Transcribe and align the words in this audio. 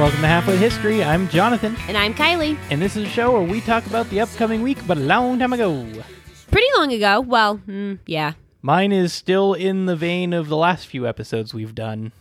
welcome 0.00 0.20
to 0.22 0.26
Halfway 0.26 0.56
History. 0.56 1.04
I'm 1.04 1.28
Jonathan, 1.28 1.76
And 1.86 1.94
I'm 1.94 2.14
Kylie. 2.14 2.56
and 2.70 2.80
this 2.80 2.96
is 2.96 3.04
a 3.06 3.08
show 3.10 3.32
where 3.32 3.42
we 3.42 3.60
talk 3.60 3.84
about 3.86 4.08
the 4.08 4.20
upcoming 4.20 4.62
week, 4.62 4.78
but 4.86 4.96
a 4.96 5.00
long 5.00 5.38
time 5.38 5.52
ago. 5.52 5.86
Pretty 6.50 6.66
long 6.78 6.90
ago. 6.90 7.20
Well, 7.20 7.58
mm, 7.68 7.98
yeah. 8.06 8.32
Mine 8.62 8.92
is 8.92 9.12
still 9.12 9.52
in 9.52 9.84
the 9.84 9.96
vein 9.96 10.32
of 10.32 10.48
the 10.48 10.56
last 10.56 10.86
few 10.86 11.06
episodes 11.06 11.52
we've 11.52 11.74
done. 11.74 12.12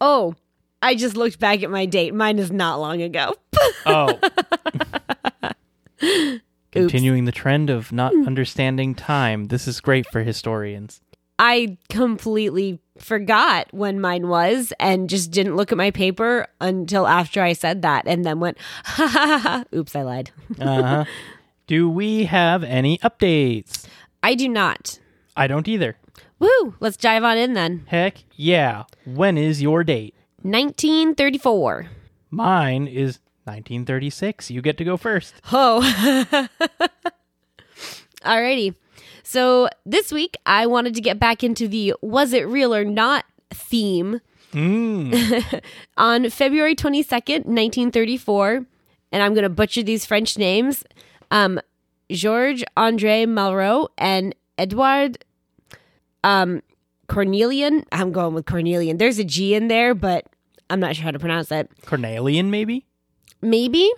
Oh, 0.00 0.34
I 0.80 0.94
just 0.94 1.14
looked 1.14 1.38
back 1.38 1.62
at 1.62 1.70
my 1.70 1.84
date. 1.84 2.14
Mine 2.14 2.38
is 2.38 2.50
not 2.50 2.80
long 2.80 3.02
ago. 3.02 3.34
Oh. 3.86 4.18
Continuing 6.72 7.24
the 7.26 7.32
trend 7.32 7.68
of 7.68 7.92
not 7.92 8.14
understanding 8.26 8.94
time. 8.94 9.46
This 9.48 9.66
is 9.68 9.80
great 9.80 10.06
for 10.06 10.22
historians. 10.22 11.00
I 11.42 11.78
completely 11.88 12.80
forgot 12.98 13.72
when 13.72 13.98
mine 13.98 14.28
was 14.28 14.74
and 14.78 15.08
just 15.08 15.30
didn't 15.30 15.56
look 15.56 15.72
at 15.72 15.78
my 15.78 15.90
paper 15.90 16.46
until 16.60 17.06
after 17.06 17.42
I 17.42 17.54
said 17.54 17.80
that 17.80 18.06
and 18.06 18.26
then 18.26 18.40
went, 18.40 18.58
ha 18.84 19.06
ha 19.06 19.26
ha. 19.26 19.38
ha. 19.38 19.64
Oops, 19.74 19.96
I 19.96 20.02
lied. 20.02 20.30
Uh-huh. 20.60 21.06
Do 21.66 21.88
we 21.88 22.24
have 22.24 22.62
any 22.62 22.98
updates? 22.98 23.86
I 24.22 24.34
do 24.34 24.48
not. 24.50 24.98
I 25.34 25.46
don't 25.46 25.66
either. 25.66 25.96
Woo, 26.40 26.74
let's 26.78 26.98
dive 26.98 27.24
on 27.24 27.38
in 27.38 27.54
then. 27.54 27.84
Heck 27.86 28.18
yeah. 28.36 28.84
When 29.06 29.38
is 29.38 29.62
your 29.62 29.82
date? 29.82 30.14
1934. 30.42 31.88
Mine 32.30 32.86
is 32.86 33.18
1936. 33.44 34.50
You 34.50 34.60
get 34.60 34.76
to 34.76 34.84
go 34.84 34.98
first. 34.98 35.34
Oh. 35.50 35.80
Alrighty. 38.22 38.74
So 39.30 39.68
this 39.86 40.10
week 40.10 40.36
I 40.44 40.66
wanted 40.66 40.92
to 40.96 41.00
get 41.00 41.20
back 41.20 41.44
into 41.44 41.68
the 41.68 41.94
was 42.02 42.32
it 42.32 42.48
real 42.48 42.74
or 42.74 42.84
not 42.84 43.24
theme 43.50 44.20
Mm. 44.52 45.62
on 45.96 46.28
February 46.28 46.74
22nd, 46.74 47.44
1934, 47.46 48.66
and 49.12 49.22
I'm 49.22 49.32
going 49.32 49.44
to 49.44 49.48
butcher 49.48 49.84
these 49.84 50.04
French 50.04 50.36
names. 50.36 50.82
Um, 51.30 51.60
Georges 52.10 52.64
Andre 52.76 53.26
Malraux 53.26 53.90
and 53.96 54.34
Edouard 54.58 55.24
um, 56.24 56.62
Cornelian. 57.06 57.84
I'm 57.92 58.10
going 58.10 58.34
with 58.34 58.46
Cornelian. 58.46 58.96
There's 58.96 59.20
a 59.20 59.24
G 59.24 59.54
in 59.54 59.68
there, 59.68 59.94
but 59.94 60.26
I'm 60.68 60.80
not 60.80 60.96
sure 60.96 61.04
how 61.04 61.12
to 61.12 61.20
pronounce 61.20 61.46
that. 61.50 61.68
Cornelian, 61.86 62.50
maybe? 62.50 62.86
Maybe. 63.40 63.88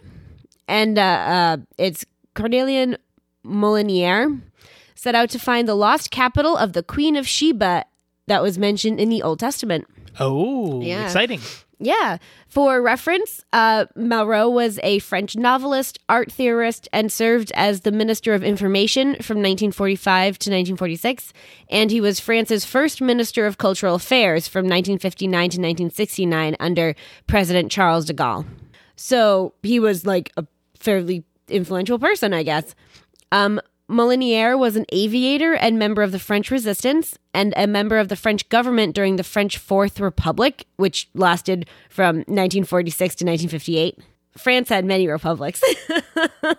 And 0.69 0.99
uh, 0.99 1.03
uh, 1.03 1.57
it's 1.79 2.05
Cornelian 2.35 2.99
Molinier 3.43 4.39
set 5.03 5.17
out 5.17 5.29
to 5.31 5.39
find 5.39 5.67
the 5.67 5.75
lost 5.75 6.13
capital 6.13 6.57
of 6.57 6.75
the 6.75 6.83
Queen 6.83 7.17
of 7.17 7.27
Sheba 7.27 7.85
that 8.29 8.41
was 8.41 8.57
mentioned 8.57 9.01
in 9.01 9.09
the 9.09 9.21
Old 9.21 9.41
Testament. 9.41 9.85
Oh, 10.21 10.81
Yeah. 10.81 11.05
exciting. 11.05 11.41
Yeah. 11.81 12.19
For 12.47 12.81
reference, 12.81 13.45
uh, 13.53 13.87
Malraux 13.99 14.53
was 14.53 14.79
a 14.85 15.01
French 15.01 15.35
novelist, 15.35 15.99
art 16.09 16.31
theorist, 16.31 16.89
and 16.93 17.11
served 17.11 17.51
as 17.57 17.81
the 17.81 17.91
Minister 17.91 18.33
of 18.35 18.45
Information 18.45 19.15
from 19.15 19.39
1945 19.43 20.39
to 20.39 20.51
1946. 20.51 21.33
And 21.69 21.91
he 21.91 22.01
was 22.01 22.21
France's 22.21 22.65
first 22.65 23.01
Minister 23.01 23.47
of 23.47 23.59
Cultural 23.59 23.97
Affairs 23.97 24.47
from 24.47 24.67
1959 24.67 25.33
to 25.51 25.59
1969 25.59 26.55
under 26.61 26.95
President 27.27 27.73
Charles 27.73 28.05
de 28.05 28.15
Gaulle. 28.15 28.45
So 28.95 29.55
he 29.65 29.81
was 29.81 30.07
like 30.07 30.31
a 30.37 30.47
fairly 30.79 31.25
influential 31.49 31.99
person, 31.99 32.33
I 32.33 32.45
guess. 32.45 32.77
Um, 33.33 33.61
Molinier 33.93 34.57
was 34.57 34.77
an 34.77 34.87
aviator 34.91 35.55
and 35.55 35.79
member 35.79 36.03
of 36.03 36.13
the 36.13 36.19
French 36.19 36.51
Resistance 36.51 37.19
and 37.35 37.53
a 37.57 37.67
member 37.67 37.99
of 37.99 38.09
the 38.09 38.17
French 38.17 38.49
government 38.49 38.95
during 38.95 39.17
the 39.17 39.25
French 39.25 39.59
Fourth 39.59 40.01
Republic, 40.01 40.67
which 40.77 41.09
lasted 41.15 41.69
from 41.89 42.17
1946 42.17 43.17
to 43.17 43.25
1958. 43.25 43.99
France 44.37 44.69
had 44.69 44.85
many 44.85 45.07
republics. 45.09 45.63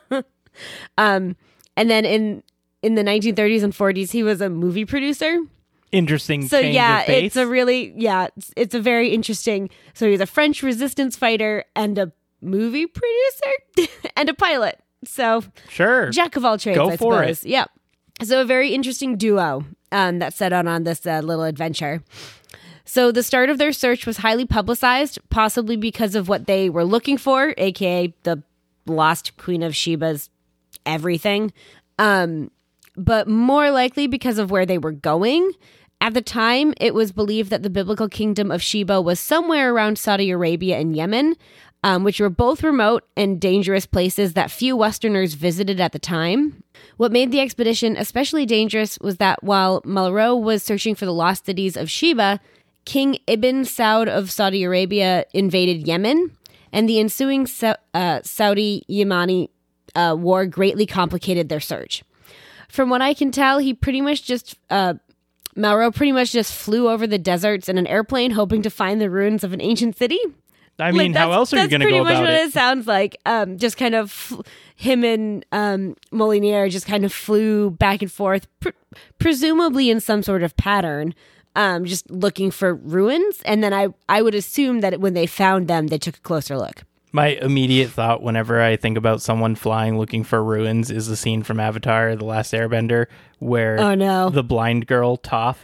um, 0.98 1.36
and 1.76 1.90
then 1.90 2.06
in 2.06 2.44
in 2.82 2.96
the 2.96 3.04
1930s 3.04 3.64
and 3.64 3.74
40s, 3.74 4.12
he 4.12 4.24
was 4.24 4.42
a 4.42 4.50
movie 4.50 4.86
producer. 4.86 5.40
Interesting. 5.92 6.48
So 6.48 6.62
change 6.62 6.76
yeah, 6.76 7.04
it's 7.10 7.36
a 7.36 7.48
really 7.48 7.94
yeah, 7.96 8.28
it's, 8.36 8.52
it's 8.56 8.76
a 8.76 8.80
very 8.80 9.10
interesting. 9.10 9.70
So 9.94 10.10
he's 10.10 10.22
a 10.22 10.26
French 10.26 10.62
resistance 10.62 11.16
fighter 11.16 11.66
and 11.76 11.98
a 11.98 12.12
movie 12.42 12.86
producer 12.86 13.90
and 14.18 14.30
a 14.30 14.34
pilot. 14.34 14.83
So 15.08 15.44
sure. 15.69 16.09
jack 16.09 16.36
of 16.36 16.46
all 16.46 16.58
trades, 16.58 16.78
Go 16.78 16.90
I 16.90 16.97
for 16.97 17.22
suppose. 17.22 17.44
Yep. 17.46 17.69
So 18.24 18.41
a 18.41 18.46
very 18.46 18.74
interesting 18.74 19.18
duo 19.18 19.66
um, 19.91 20.19
that 20.19 20.34
set 20.34 20.53
out 20.53 20.68
on 20.68 20.84
this 20.84 21.06
uh, 21.06 21.19
little 21.19 21.44
adventure. 21.44 22.03
So 22.86 23.12
the 23.12 23.24
start 23.24 23.50
of 23.50 23.58
their 23.58 23.72
search 23.72 24.06
was 24.06 24.18
highly 24.18 24.46
publicized, 24.46 25.18
possibly 25.30 25.75
because 25.75 26.16
of 26.16 26.28
what 26.28 26.47
they 26.47 26.69
were 26.69 26.84
looking 26.84 27.18
for, 27.18 27.53
aka 27.58 28.13
the 28.24 28.44
lost 28.86 29.38
Queen 29.38 29.63
of 29.63 29.75
Sheba's 29.75 30.30
everything, 30.86 31.53
um, 31.97 32.52
but 32.96 33.28
more 33.28 33.72
likely 33.72 34.08
because 34.08 34.38
of 34.38 34.52
where 34.52 34.66
they 34.66 34.78
were 34.78 34.92
going. 34.92 35.52
At 36.02 36.13
the 36.13 36.22
time, 36.22 36.74
it 36.81 36.94
was 36.94 37.13
believed 37.13 37.50
that 37.50 37.63
the 37.63 37.69
biblical 37.69 38.09
kingdom 38.09 38.52
of 38.52 38.62
Sheba 38.62 39.02
was 39.02 39.22
somewhere 39.22 39.74
around 39.74 39.97
Saudi 39.97 40.30
Arabia 40.31 40.78
and 40.78 40.96
Yemen, 40.96 41.36
um, 41.84 42.04
which 42.04 42.20
were 42.20 42.30
both 42.30 42.64
remote 42.64 43.04
and 43.18 43.42
dangerous 43.42 43.86
places 43.86 44.34
that 44.34 44.50
few 44.50 44.76
Westerners 44.76 45.34
visited 45.34 45.82
at 45.82 45.92
the 45.92 46.00
time. 46.00 46.64
What 46.98 47.12
made 47.12 47.32
the 47.32 47.42
expedition 47.42 47.98
especially 47.98 48.46
dangerous 48.46 48.98
was 49.00 49.18
that 49.18 49.44
while 49.44 49.82
Malraux 49.82 50.42
was 50.42 50.64
searching 50.64 50.96
for 50.96 51.06
the 51.06 51.14
lost 51.14 51.46
cities 51.46 51.76
of 51.76 51.92
Sheba, 51.92 52.40
King 52.86 53.18
Ibn 53.28 53.64
Saud 53.64 54.08
of 54.08 54.32
Saudi 54.32 54.64
Arabia 54.64 55.26
invaded 55.34 55.88
Yemen, 55.88 56.36
and 56.72 56.88
the 56.88 57.00
ensuing 57.00 57.48
Sa- 57.48 57.76
uh, 57.94 58.22
Saudi 58.24 58.84
Yemeni 58.90 59.50
uh, 59.96 60.16
war 60.18 60.46
greatly 60.46 60.86
complicated 60.86 61.50
their 61.50 61.60
search. 61.60 62.04
From 62.70 62.90
what 62.90 63.02
I 63.02 63.14
can 63.14 63.32
tell, 63.32 63.60
he 63.60 63.74
pretty 63.74 64.02
much 64.02 64.24
just 64.24 64.58
uh, 64.70 64.96
pretty 65.56 66.12
much 66.12 66.32
just 66.32 66.54
flew 66.54 66.90
over 66.90 67.06
the 67.06 67.20
deserts 67.20 67.70
in 67.70 67.78
an 67.78 67.88
airplane, 67.88 68.32
hoping 68.32 68.62
to 68.64 68.70
find 68.70 69.00
the 69.00 69.10
ruins 69.10 69.44
of 69.44 69.54
an 69.54 69.62
ancient 69.62 69.98
city. 69.98 70.20
I 70.80 70.92
mean, 70.92 71.12
Like, 71.14 71.22
how 71.22 71.32
else 71.32 71.54
are 71.54 71.62
you 71.62 71.68
going 71.70 71.82
to 71.82 71.90
go 71.90 72.02
about 72.02 72.02
it? 72.02 72.04
That's 72.06 72.18
pretty 72.20 72.32
much 72.34 72.40
what 72.42 72.48
it? 72.48 72.54
sounds 72.54 72.88
like. 72.88 73.18
Um, 73.26 73.58
just 73.58 73.78
kind 73.78 73.94
of 73.96 74.06
f- 74.10 74.42
him 74.76 75.04
and 75.04 75.46
um, 75.52 75.96
Molinier 76.12 76.68
just 76.70 76.88
kind 76.88 77.06
of 77.06 77.14
flew 77.14 77.70
back 77.72 78.02
and 78.02 78.12
forth, 78.12 78.48
pr- 78.60 78.70
presumably 79.20 79.90
in 79.90 80.00
some 80.00 80.24
sort 80.24 80.44
of 80.44 80.56
pattern, 80.58 81.14
um, 81.56 81.86
just 81.86 82.10
looking 82.10 82.50
for 82.52 82.74
ruins. 82.74 83.42
And 83.46 83.64
then 83.64 83.74
I, 83.74 83.90
I 84.10 84.22
would 84.22 84.36
assume 84.36 84.82
that 84.82 85.00
when 85.00 85.14
they 85.14 85.28
found 85.28 85.68
them, 85.68 85.88
they 85.88 85.98
took 86.00 86.18
a 86.18 86.22
closer 86.22 86.58
look. 86.58 86.84
My 87.12 87.28
immediate 87.28 87.92
thought 87.92 88.24
whenever 88.24 88.60
I 88.60 88.76
think 88.76 88.98
about 88.98 89.22
someone 89.22 89.54
flying 89.54 90.00
looking 90.00 90.24
for 90.24 90.44
ruins 90.44 90.90
is 90.90 91.06
the 91.08 91.16
scene 91.16 91.44
from 91.44 91.60
Avatar: 91.60 92.16
The 92.16 92.26
Last 92.26 92.54
Airbender 92.54 93.06
where 93.38 93.80
Oh, 93.80 93.94
no. 93.94 94.32
the 94.32 94.42
blind 94.44 94.88
girl 94.88 95.18
Toph, 95.18 95.58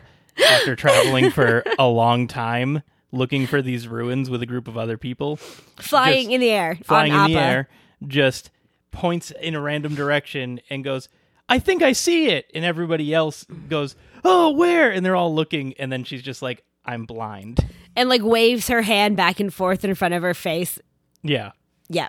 after 0.47 0.75
traveling 0.75 1.31
for 1.31 1.63
a 1.79 1.87
long 1.87 2.27
time 2.27 2.83
looking 3.11 3.47
for 3.47 3.61
these 3.61 3.87
ruins 3.87 4.29
with 4.29 4.41
a 4.41 4.45
group 4.45 4.67
of 4.67 4.77
other 4.77 4.97
people, 4.97 5.35
Flying 5.35 6.23
Just 6.25 6.33
in 6.33 6.41
the 6.41 6.49
air, 6.51 6.77
flying 6.83 7.11
on 7.11 7.29
in 7.29 7.35
the 7.35 7.39
air, 7.41 7.69
just 8.07 8.49
points 8.91 9.31
in 9.41 9.55
a 9.55 9.61
random 9.61 9.95
direction 9.95 10.59
and 10.69 10.83
goes, 10.83 11.09
"I 11.47 11.59
think 11.59 11.81
I 11.83 11.91
see 11.93 12.27
it," 12.29 12.49
and 12.53 12.63
everybody 12.65 13.13
else 13.13 13.45
goes, 13.67 13.95
"Oh, 14.23 14.51
where?" 14.51 14.91
And 14.91 15.05
they're 15.05 15.15
all 15.15 15.33
looking, 15.33 15.73
and 15.79 15.91
then 15.91 16.03
she's 16.03 16.21
just 16.21 16.41
like, 16.41 16.63
"I'm 16.85 17.05
blind." 17.05 17.65
and 17.95 18.07
like 18.07 18.21
waves 18.23 18.67
her 18.69 18.83
hand 18.83 19.17
back 19.17 19.39
and 19.41 19.53
forth 19.53 19.83
in 19.83 19.93
front 19.95 20.13
of 20.13 20.21
her 20.21 20.33
face. 20.33 20.79
Yeah, 21.23 21.51
Yeah. 21.89 22.07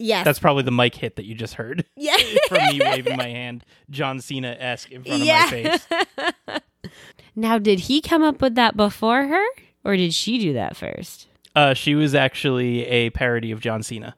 Yes. 0.00 0.24
that's 0.24 0.40
probably 0.40 0.64
the 0.64 0.72
mic 0.72 0.96
hit 0.96 1.14
that 1.16 1.24
you 1.24 1.36
just 1.36 1.54
heard. 1.54 1.84
yeah. 1.96 2.16
from 2.48 2.58
me 2.68 2.80
waving 2.80 3.16
my 3.16 3.28
hand, 3.28 3.64
John 3.90 4.20
Cena 4.20 4.56
esque 4.58 4.90
in 4.90 5.04
front 5.04 5.22
Yeah. 5.22 5.44
of 5.44 5.52
my 5.52 5.78
face. 5.78 6.60
now, 7.36 7.58
did 7.58 7.80
he 7.80 8.00
come 8.00 8.22
up 8.24 8.40
with 8.42 8.56
that 8.56 8.76
before 8.76 9.26
her, 9.28 9.44
or 9.84 9.96
did 9.96 10.14
she 10.14 10.38
do 10.38 10.52
that 10.54 10.76
first? 10.76 11.28
Uh, 11.54 11.74
she 11.74 11.94
was 11.94 12.14
actually 12.14 12.84
a 12.86 13.10
parody 13.10 13.50
of 13.52 13.60
John 13.60 13.82
Cena. 13.82 14.16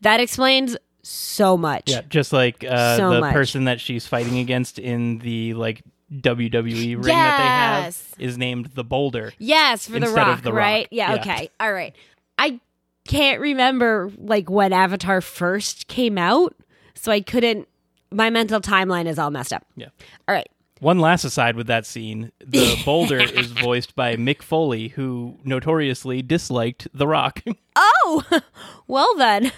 That 0.00 0.20
explains 0.20 0.76
so 1.02 1.56
much. 1.56 1.84
Yeah, 1.90 2.02
just 2.08 2.32
like 2.32 2.64
uh, 2.64 2.96
So 2.96 3.10
the 3.14 3.20
much. 3.20 3.32
person 3.32 3.64
that 3.64 3.80
she's 3.80 4.06
fighting 4.06 4.38
against 4.38 4.78
in 4.78 5.18
the 5.18 5.54
like 5.54 5.82
WWE 6.12 6.94
ring 6.96 7.02
that 7.02 7.38
they 7.38 7.44
have 7.44 7.96
is 8.18 8.36
named 8.38 8.66
the 8.74 8.84
Boulder. 8.84 9.32
Yes, 9.38 9.86
for 9.86 9.98
the 10.00 10.08
rock, 10.08 10.38
of 10.38 10.42
The 10.44 10.52
right? 10.52 10.84
Rock. 10.84 10.88
Yeah, 10.90 11.14
Yeah. 11.14 11.20
okay. 11.20 11.50
All 11.60 11.72
right. 11.72 11.94
I 12.38 12.60
can't 13.06 13.40
remember 13.40 14.10
like 14.18 14.50
when 14.50 14.72
Avatar 14.72 15.20
first 15.20 15.86
came 15.88 16.18
out, 16.18 16.54
so 16.94 17.10
I 17.12 17.20
couldn't 17.20 17.68
my 18.10 18.30
mental 18.30 18.60
timeline 18.60 19.06
is 19.06 19.18
all 19.18 19.30
messed 19.30 19.52
up. 19.52 19.64
Yeah. 19.76 19.88
All 20.26 20.34
right. 20.34 20.48
One 20.80 20.98
last 21.00 21.24
aside 21.24 21.56
with 21.56 21.66
that 21.66 21.86
scene: 21.86 22.32
the 22.38 22.80
Boulder 22.84 23.20
is 23.20 23.52
voiced 23.52 23.94
by 23.96 24.16
Mick 24.16 24.42
Foley, 24.42 24.88
who 24.88 25.38
notoriously 25.44 26.22
disliked 26.22 26.88
The 26.92 27.06
Rock. 27.06 27.42
Oh, 27.80 28.24
well 28.88 29.14
then. 29.16 29.52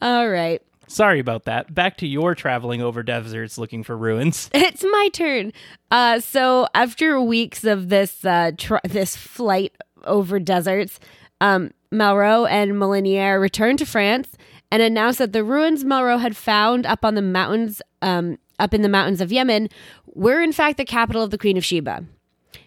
All 0.00 0.30
right. 0.30 0.62
Sorry 0.86 1.20
about 1.20 1.44
that. 1.44 1.74
Back 1.74 1.98
to 1.98 2.06
your 2.06 2.34
traveling 2.34 2.80
over 2.80 3.02
deserts 3.02 3.58
looking 3.58 3.84
for 3.84 3.96
ruins. 3.96 4.48
It's 4.54 4.82
my 4.82 5.10
turn. 5.12 5.52
Uh, 5.90 6.20
so 6.20 6.66
after 6.74 7.20
weeks 7.20 7.64
of 7.64 7.90
this 7.90 8.24
uh, 8.24 8.52
tr- 8.56 8.76
this 8.84 9.14
flight 9.14 9.74
over 10.04 10.40
deserts, 10.40 10.98
um, 11.40 11.70
Malraux 11.92 12.48
and 12.50 12.78
Molinier 12.78 13.38
returned 13.38 13.78
to 13.80 13.86
France 13.86 14.36
and 14.72 14.82
announced 14.82 15.18
that 15.18 15.32
the 15.32 15.44
ruins 15.44 15.84
Malraux 15.84 16.20
had 16.20 16.36
found 16.36 16.86
up 16.86 17.04
on 17.04 17.14
the 17.14 17.22
mountains, 17.22 17.82
um, 18.02 18.38
up 18.60 18.74
in 18.74 18.82
the 18.82 18.88
mountains 18.88 19.20
of 19.20 19.32
Yemen, 19.32 19.68
were 20.06 20.40
in 20.40 20.52
fact 20.52 20.76
the 20.76 20.84
capital 20.84 21.22
of 21.22 21.30
the 21.30 21.38
Queen 21.38 21.56
of 21.56 21.64
Sheba. 21.64 22.04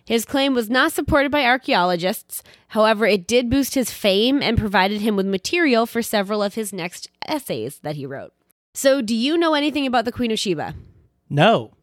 His 0.05 0.25
claim 0.25 0.53
was 0.53 0.69
not 0.69 0.91
supported 0.91 1.31
by 1.31 1.45
archaeologists. 1.45 2.43
However, 2.69 3.05
it 3.05 3.25
did 3.25 3.49
boost 3.49 3.75
his 3.75 3.91
fame 3.91 4.41
and 4.41 4.57
provided 4.57 5.01
him 5.01 5.15
with 5.15 5.25
material 5.25 5.85
for 5.85 6.01
several 6.01 6.43
of 6.43 6.55
his 6.55 6.73
next 6.73 7.09
essays 7.25 7.79
that 7.79 7.95
he 7.95 8.05
wrote. 8.05 8.33
So, 8.73 9.01
do 9.01 9.15
you 9.15 9.37
know 9.37 9.53
anything 9.53 9.85
about 9.87 10.05
the 10.05 10.11
Queen 10.11 10.31
of 10.31 10.39
Sheba? 10.39 10.75
No. 11.29 11.73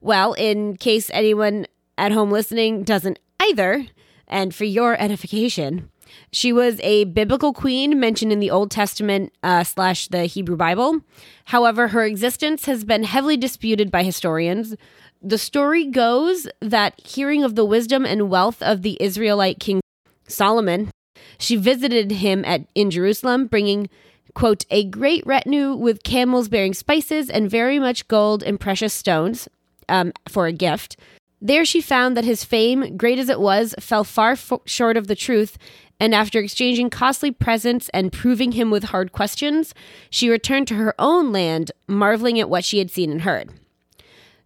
Well, 0.00 0.34
in 0.34 0.76
case 0.76 1.10
anyone 1.14 1.66
at 1.96 2.12
home 2.12 2.30
listening 2.30 2.82
doesn't 2.82 3.18
either, 3.40 3.86
and 4.28 4.54
for 4.54 4.64
your 4.64 5.00
edification, 5.00 5.90
she 6.32 6.52
was 6.52 6.80
a 6.80 7.04
biblical 7.04 7.52
queen 7.52 7.98
mentioned 7.98 8.32
in 8.32 8.40
the 8.40 8.50
Old 8.50 8.70
Testament 8.70 9.32
uh, 9.42 9.64
slash 9.64 10.08
the 10.08 10.24
Hebrew 10.24 10.56
Bible. 10.56 11.00
However, 11.46 11.88
her 11.88 12.04
existence 12.04 12.66
has 12.66 12.84
been 12.84 13.04
heavily 13.04 13.36
disputed 13.36 13.90
by 13.90 14.02
historians. 14.02 14.74
The 15.22 15.38
story 15.38 15.86
goes 15.86 16.46
that 16.60 17.00
hearing 17.04 17.44
of 17.44 17.54
the 17.54 17.64
wisdom 17.64 18.04
and 18.04 18.28
wealth 18.28 18.62
of 18.62 18.82
the 18.82 18.98
Israelite 19.00 19.58
king 19.58 19.80
Solomon, 20.28 20.90
she 21.38 21.56
visited 21.56 22.10
him 22.10 22.44
at 22.44 22.66
in 22.74 22.90
Jerusalem, 22.90 23.46
bringing 23.46 23.88
quote 24.34 24.64
a 24.70 24.84
great 24.84 25.24
retinue 25.26 25.74
with 25.74 26.02
camels 26.02 26.48
bearing 26.48 26.74
spices 26.74 27.30
and 27.30 27.50
very 27.50 27.78
much 27.78 28.08
gold 28.08 28.42
and 28.42 28.58
precious 28.58 28.92
stones 28.92 29.48
um, 29.88 30.12
for 30.28 30.46
a 30.46 30.52
gift. 30.52 30.96
There 31.40 31.64
she 31.64 31.80
found 31.80 32.16
that 32.16 32.24
his 32.24 32.42
fame, 32.42 32.96
great 32.96 33.18
as 33.18 33.28
it 33.28 33.38
was, 33.38 33.74
fell 33.78 34.02
far 34.02 34.32
f- 34.32 34.52
short 34.64 34.96
of 34.96 35.08
the 35.08 35.14
truth, 35.14 35.58
and 36.00 36.14
after 36.14 36.40
exchanging 36.40 36.90
costly 36.90 37.30
presents 37.30 37.88
and 37.94 38.12
proving 38.12 38.52
him 38.52 38.70
with 38.70 38.84
hard 38.84 39.12
questions, 39.12 39.74
she 40.10 40.28
returned 40.28 40.68
to 40.68 40.74
her 40.74 40.94
own 40.98 41.32
land, 41.32 41.72
marveling 41.86 42.40
at 42.40 42.50
what 42.50 42.64
she 42.64 42.78
had 42.78 42.90
seen 42.90 43.10
and 43.10 43.22
heard. 43.22 43.50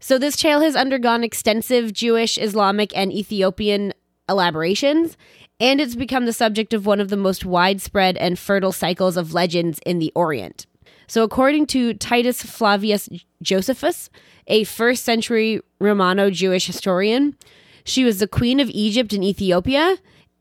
So, 0.00 0.18
this 0.18 0.36
tale 0.36 0.60
has 0.60 0.76
undergone 0.76 1.24
extensive 1.24 1.92
Jewish, 1.92 2.38
Islamic, 2.38 2.96
and 2.96 3.12
Ethiopian 3.12 3.92
elaborations, 4.28 5.16
and 5.58 5.80
it's 5.80 5.96
become 5.96 6.26
the 6.26 6.32
subject 6.32 6.72
of 6.72 6.86
one 6.86 7.00
of 7.00 7.08
the 7.08 7.16
most 7.16 7.44
widespread 7.44 8.16
and 8.16 8.38
fertile 8.38 8.72
cycles 8.72 9.16
of 9.16 9.34
legends 9.34 9.80
in 9.84 9.98
the 9.98 10.12
Orient. 10.14 10.66
So, 11.08 11.24
according 11.24 11.66
to 11.68 11.94
Titus 11.94 12.42
Flavius 12.42 13.08
Josephus, 13.42 14.10
a 14.46 14.64
first 14.64 15.04
century 15.04 15.60
Romano 15.80 16.30
Jewish 16.30 16.66
historian, 16.66 17.34
she 17.82 18.04
was 18.04 18.18
the 18.18 18.28
queen 18.28 18.60
of 18.60 18.68
Egypt 18.70 19.12
and 19.12 19.24
Ethiopia, 19.24 19.96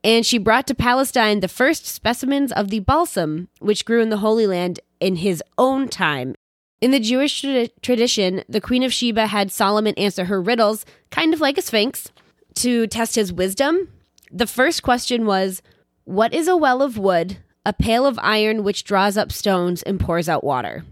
and 0.08 0.26
she 0.26 0.38
brought 0.38 0.66
to 0.68 0.74
Palestine 0.74 1.42
the 1.42 1.50
first 1.50 1.86
specimens 1.86 2.54
of 2.54 2.70
the 2.70 2.80
balsam, 2.80 3.50
which 3.60 3.84
grew 3.84 4.02
in 4.02 4.10
the 4.10 4.18
Holy 4.18 4.48
Land 4.48 4.80
in 5.02 5.18
his 5.18 5.44
own 5.58 5.90
time. 5.90 6.34
In 6.80 6.92
the 6.92 7.00
Jewish 7.02 7.42
tra- 7.42 7.68
tradition, 7.82 8.42
the 8.48 8.62
Queen 8.62 8.84
of 8.84 8.94
Sheba 8.94 9.28
had 9.28 9.52
Solomon 9.52 9.94
answer 9.98 10.24
her 10.26 10.42
riddles, 10.42 10.86
kind 11.12 11.34
of 11.34 11.42
like 11.42 11.58
a 11.58 11.62
sphinx, 11.62 12.10
to 12.56 12.88
test 12.88 13.16
his 13.16 13.34
wisdom. 13.34 13.90
The 14.32 14.48
first 14.48 14.82
question 14.82 15.26
was 15.26 15.62
What 16.06 16.34
is 16.34 16.48
a 16.48 16.56
well 16.56 16.82
of 16.82 16.98
wood, 16.98 17.40
a 17.66 17.74
pail 17.74 18.06
of 18.06 18.18
iron 18.22 18.64
which 18.64 18.86
draws 18.86 19.18
up 19.18 19.34
stones 19.34 19.84
and 19.84 20.00
pours 20.00 20.30
out 20.30 20.42
water? 20.42 20.86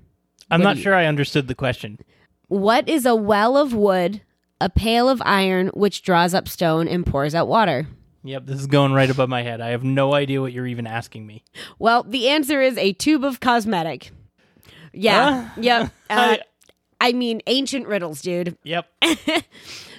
I'm 0.51 0.59
What 0.59 0.65
not 0.65 0.77
sure 0.77 0.94
I 0.94 1.06
understood 1.06 1.47
the 1.47 1.56
question. 1.56 2.00
What 2.50 2.89
is 2.89 3.06
a 3.06 3.15
well 3.15 3.56
of 3.56 3.73
wood, 3.73 4.23
a 4.59 4.69
pail 4.69 5.07
of 5.07 5.21
iron 5.25 5.68
which 5.68 6.01
draws 6.01 6.33
up 6.33 6.50
stone 6.50 6.89
and 6.89 7.06
pours 7.06 7.33
out 7.33 7.47
water? 7.47 7.88
Yep, 8.25 8.45
this 8.48 8.60
is 8.60 8.68
going 8.68 8.92
right 8.92 9.10
above 9.10 9.30
my 9.30 9.44
head. 9.44 9.62
I 9.62 9.69
have 9.69 9.83
no 9.83 10.13
idea 10.13 10.42
what 10.42 10.51
you're 10.51 10.66
even 10.68 10.88
asking 10.88 11.25
me. 11.27 11.44
Well, 11.80 12.04
the 12.04 12.27
answer 12.30 12.62
is 12.62 12.77
a 12.77 12.92
tube 12.94 13.24
of 13.24 13.39
cosmetic. 13.39 14.12
Yeah. 14.94 15.44
Huh? 15.50 15.62
Yep. 15.62 15.92
Uh, 16.10 16.38
I- 17.01 17.13
mean, 17.13 17.42
ancient 17.48 17.88
riddles, 17.88 18.22
dude. 18.22 18.57
Yep. 18.63 18.88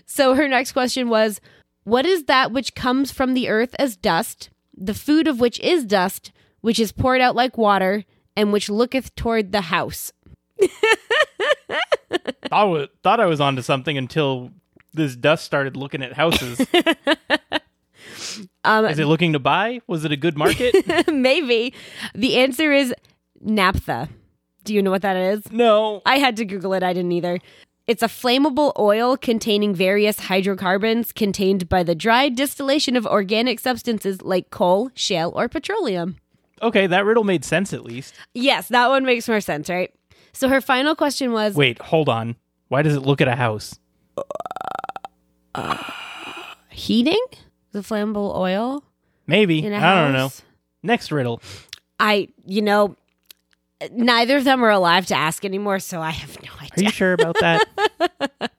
So 0.09 0.35
her 0.35 0.49
next 0.49 0.73
question 0.73 1.09
was 1.09 1.41
What 1.85 2.07
is 2.07 2.25
that 2.25 2.51
which 2.53 2.75
comes 2.75 3.13
from 3.13 3.35
the 3.35 3.49
earth 3.49 3.75
as 3.79 3.97
dust, 3.97 4.51
the 4.77 4.95
food 4.95 5.29
of 5.29 5.41
which 5.41 5.61
is 5.61 5.85
dust, 5.85 6.33
which 6.63 6.79
is 6.81 6.91
poured 6.93 7.21
out 7.21 7.35
like 7.37 7.59
water, 7.59 8.05
and 8.37 8.53
which 8.53 8.71
looketh 8.71 9.15
toward 9.15 9.53
the 9.53 9.63
house? 9.63 10.13
I 12.51 12.65
wa- 12.65 12.87
thought 13.03 13.21
I 13.21 13.27
was 13.27 13.41
onto 13.41 13.63
something 13.63 13.99
until 13.99 14.53
this 14.95 15.17
dust 15.17 15.45
started 15.45 15.77
looking 15.77 16.03
at 16.03 16.15
houses. 16.15 16.65
Um, 18.65 18.87
is 18.87 18.99
it 18.99 19.07
looking 19.07 19.33
to 19.33 19.39
buy? 19.39 19.81
Was 19.87 20.05
it 20.05 20.13
a 20.13 20.17
good 20.17 20.37
market? 20.37 20.75
maybe. 21.13 21.73
The 22.15 22.37
answer 22.39 22.73
is 22.73 22.95
naphtha. 23.41 24.09
Do 24.65 24.75
you 24.75 24.83
know 24.83 24.91
what 24.91 25.03
that 25.03 25.17
is? 25.17 25.51
no. 25.53 26.03
I 26.05 26.19
had 26.19 26.37
to 26.37 26.45
Google 26.45 26.73
it. 26.75 26.83
I 26.83 26.93
didn't 26.93 27.13
either. 27.13 27.39
It's 27.87 28.03
a 28.03 28.09
flammable 28.09 28.73
oil 28.77 29.17
containing 29.17 29.73
various 29.73 30.19
hydrocarbons 30.19 31.13
contained 31.13 31.69
by 31.69 31.85
the 31.85 31.95
dry 31.95 32.29
distillation 32.29 32.97
of 32.97 33.07
organic 33.07 33.61
substances 33.61 34.23
like 34.23 34.51
coal, 34.51 34.91
shale, 34.95 35.33
or 35.37 35.49
petroleum. 35.49 36.17
Okay, 36.63 36.89
that 36.89 37.05
riddle 37.05 37.23
made 37.23 37.45
sense 37.45 37.73
at 37.73 37.85
least. 37.85 38.15
Yes, 38.35 38.69
that 38.69 38.89
one 38.89 39.05
makes 39.05 39.29
more 39.29 39.41
sense, 39.41 39.71
right? 39.71 39.93
So 40.33 40.49
her 40.49 40.61
final 40.61 40.97
question 40.97 41.31
was 41.33 41.55
Wait, 41.55 41.79
hold 41.79 42.09
on. 42.09 42.35
Why 42.69 42.83
does 42.83 42.97
it 42.97 43.01
look 43.01 43.21
at 43.21 43.29
a 43.29 43.37
house? 43.37 43.79
heating 46.71 47.25
the 47.77 47.83
flammable 47.83 48.35
oil 48.37 48.83
Maybe. 49.27 49.67
I 49.67 49.77
I 49.77 50.03
don't 50.03 50.13
know. 50.13 50.31
Next 50.83 51.11
riddle. 51.11 51.43
I, 51.99 52.29
you 52.45 52.63
know, 52.63 52.97
neither 53.91 54.37
of 54.37 54.45
them 54.45 54.65
are 54.65 54.71
alive 54.71 55.07
to 55.07 55.17
ask 55.17 55.45
anymore, 55.45 55.81
so 55.81 56.01
I 56.01 56.11
have 56.11 56.41
no 56.43 56.51
idea. 56.61 56.71
Are 56.77 56.83
you 56.83 56.91
sure 56.91 57.13
about 57.13 57.37
that? 57.41 57.67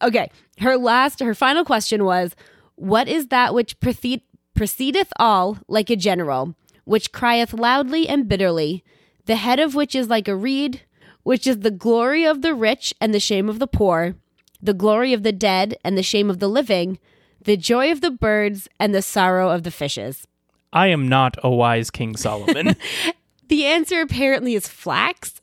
Okay. 0.00 0.30
Her 0.60 0.76
last, 0.76 1.20
her 1.20 1.34
final 1.34 1.64
question 1.64 2.04
was 2.04 2.36
What 2.76 3.08
is 3.08 3.28
that 3.28 3.54
which 3.54 3.78
proceed, 3.80 4.22
proceedeth 4.54 5.12
all 5.18 5.58
like 5.66 5.90
a 5.90 5.96
general, 5.96 6.54
which 6.84 7.12
crieth 7.12 7.52
loudly 7.52 8.08
and 8.08 8.28
bitterly, 8.28 8.84
the 9.26 9.36
head 9.36 9.58
of 9.58 9.74
which 9.74 9.94
is 9.94 10.08
like 10.08 10.28
a 10.28 10.36
reed, 10.36 10.82
which 11.22 11.46
is 11.46 11.60
the 11.60 11.70
glory 11.70 12.24
of 12.24 12.42
the 12.42 12.54
rich 12.54 12.94
and 13.00 13.12
the 13.12 13.20
shame 13.20 13.48
of 13.48 13.58
the 13.58 13.66
poor, 13.66 14.14
the 14.62 14.74
glory 14.74 15.12
of 15.12 15.22
the 15.22 15.32
dead 15.32 15.76
and 15.84 15.98
the 15.98 16.02
shame 16.02 16.30
of 16.30 16.38
the 16.38 16.48
living, 16.48 16.98
the 17.42 17.56
joy 17.56 17.90
of 17.92 18.00
the 18.00 18.10
birds 18.10 18.68
and 18.78 18.94
the 18.94 19.02
sorrow 19.02 19.50
of 19.50 19.62
the 19.62 19.70
fishes? 19.70 20.26
I 20.72 20.88
am 20.88 21.08
not 21.08 21.36
a 21.42 21.50
wise 21.50 21.90
King 21.90 22.16
Solomon. 22.16 22.76
The 23.48 23.64
answer 23.64 24.02
apparently 24.02 24.54
is 24.54 24.68
flax. 24.68 25.40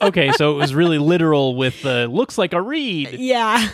okay, 0.00 0.32
so 0.32 0.52
it 0.52 0.56
was 0.56 0.74
really 0.74 0.96
literal 0.96 1.56
with 1.56 1.82
the 1.82 2.08
looks 2.08 2.38
like 2.38 2.54
a 2.54 2.62
reed. 2.62 3.12
Yeah. 3.12 3.68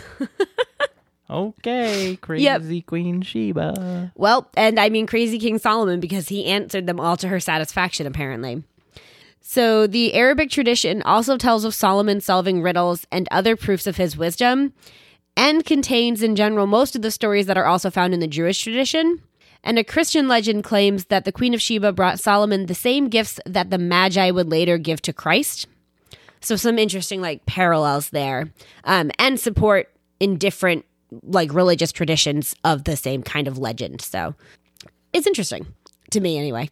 Okay, 1.30 2.16
crazy 2.20 2.82
Queen 2.82 3.22
Sheba. 3.22 4.12
Well, 4.16 4.50
and 4.56 4.78
I 4.78 4.88
mean 4.88 5.06
crazy 5.06 5.38
King 5.38 5.58
Solomon 5.58 6.00
because 6.00 6.28
he 6.28 6.46
answered 6.46 6.86
them 6.86 7.00
all 7.00 7.16
to 7.18 7.28
her 7.28 7.40
satisfaction, 7.40 8.06
apparently. 8.06 8.62
So 9.40 9.86
the 9.86 10.14
Arabic 10.14 10.50
tradition 10.50 11.02
also 11.02 11.36
tells 11.36 11.64
of 11.64 11.74
Solomon 11.74 12.20
solving 12.20 12.60
riddles 12.60 13.06
and 13.10 13.26
other 13.30 13.56
proofs 13.56 13.86
of 13.86 13.96
his 13.96 14.16
wisdom, 14.16 14.72
and 15.36 15.64
contains 15.64 16.22
in 16.22 16.36
general 16.36 16.66
most 16.66 16.96
of 16.96 17.02
the 17.02 17.10
stories 17.10 17.46
that 17.46 17.58
are 17.58 17.66
also 17.66 17.90
found 17.90 18.14
in 18.14 18.20
the 18.20 18.26
Jewish 18.26 18.62
tradition. 18.62 19.20
And 19.64 19.78
a 19.78 19.84
Christian 19.84 20.26
legend 20.26 20.64
claims 20.64 21.06
that 21.06 21.24
the 21.24 21.32
Queen 21.32 21.54
of 21.54 21.62
Sheba 21.62 21.92
brought 21.92 22.18
Solomon 22.18 22.66
the 22.66 22.74
same 22.74 23.08
gifts 23.08 23.38
that 23.46 23.70
the 23.70 23.78
Magi 23.78 24.30
would 24.30 24.50
later 24.50 24.76
give 24.76 25.00
to 25.02 25.12
Christ. 25.12 25.68
So 26.40 26.56
some 26.56 26.78
interesting 26.78 27.20
like 27.20 27.46
parallels 27.46 28.10
there, 28.10 28.52
um, 28.84 29.12
and 29.20 29.38
support 29.38 29.88
in 30.18 30.36
different 30.36 30.84
like 31.22 31.52
religious 31.52 31.92
traditions 31.92 32.54
of 32.64 32.84
the 32.84 32.96
same 32.96 33.22
kind 33.22 33.46
of 33.46 33.58
legend. 33.58 34.00
So 34.00 34.34
it's 35.12 35.26
interesting 35.26 35.66
to 36.10 36.20
me 36.20 36.38
anyway. 36.38 36.68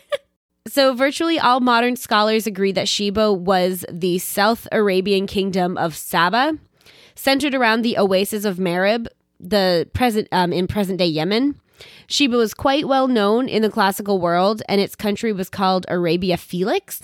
so 0.68 0.94
virtually 0.94 1.38
all 1.38 1.60
modern 1.60 1.96
scholars 1.96 2.46
agree 2.46 2.72
that 2.72 2.88
Sheba 2.88 3.32
was 3.32 3.84
the 3.90 4.18
South 4.18 4.68
Arabian 4.72 5.26
kingdom 5.26 5.78
of 5.78 5.96
Saba, 5.96 6.58
centered 7.18 7.52
around 7.52 7.82
the 7.82 7.98
oasis 7.98 8.44
of 8.44 8.58
Marib, 8.58 9.08
the 9.40 9.88
present 9.92 10.28
um, 10.30 10.52
in 10.52 10.66
present 10.66 10.98
day 10.98 11.06
Yemen. 11.06 11.60
Sheba 12.06 12.36
was 12.36 12.54
quite 12.54 12.86
well 12.86 13.08
known 13.08 13.48
in 13.48 13.62
the 13.62 13.70
classical 13.70 14.20
world, 14.20 14.62
and 14.68 14.80
its 14.80 14.94
country 14.94 15.32
was 15.32 15.50
called 15.50 15.84
Arabia 15.88 16.36
Felix. 16.36 17.02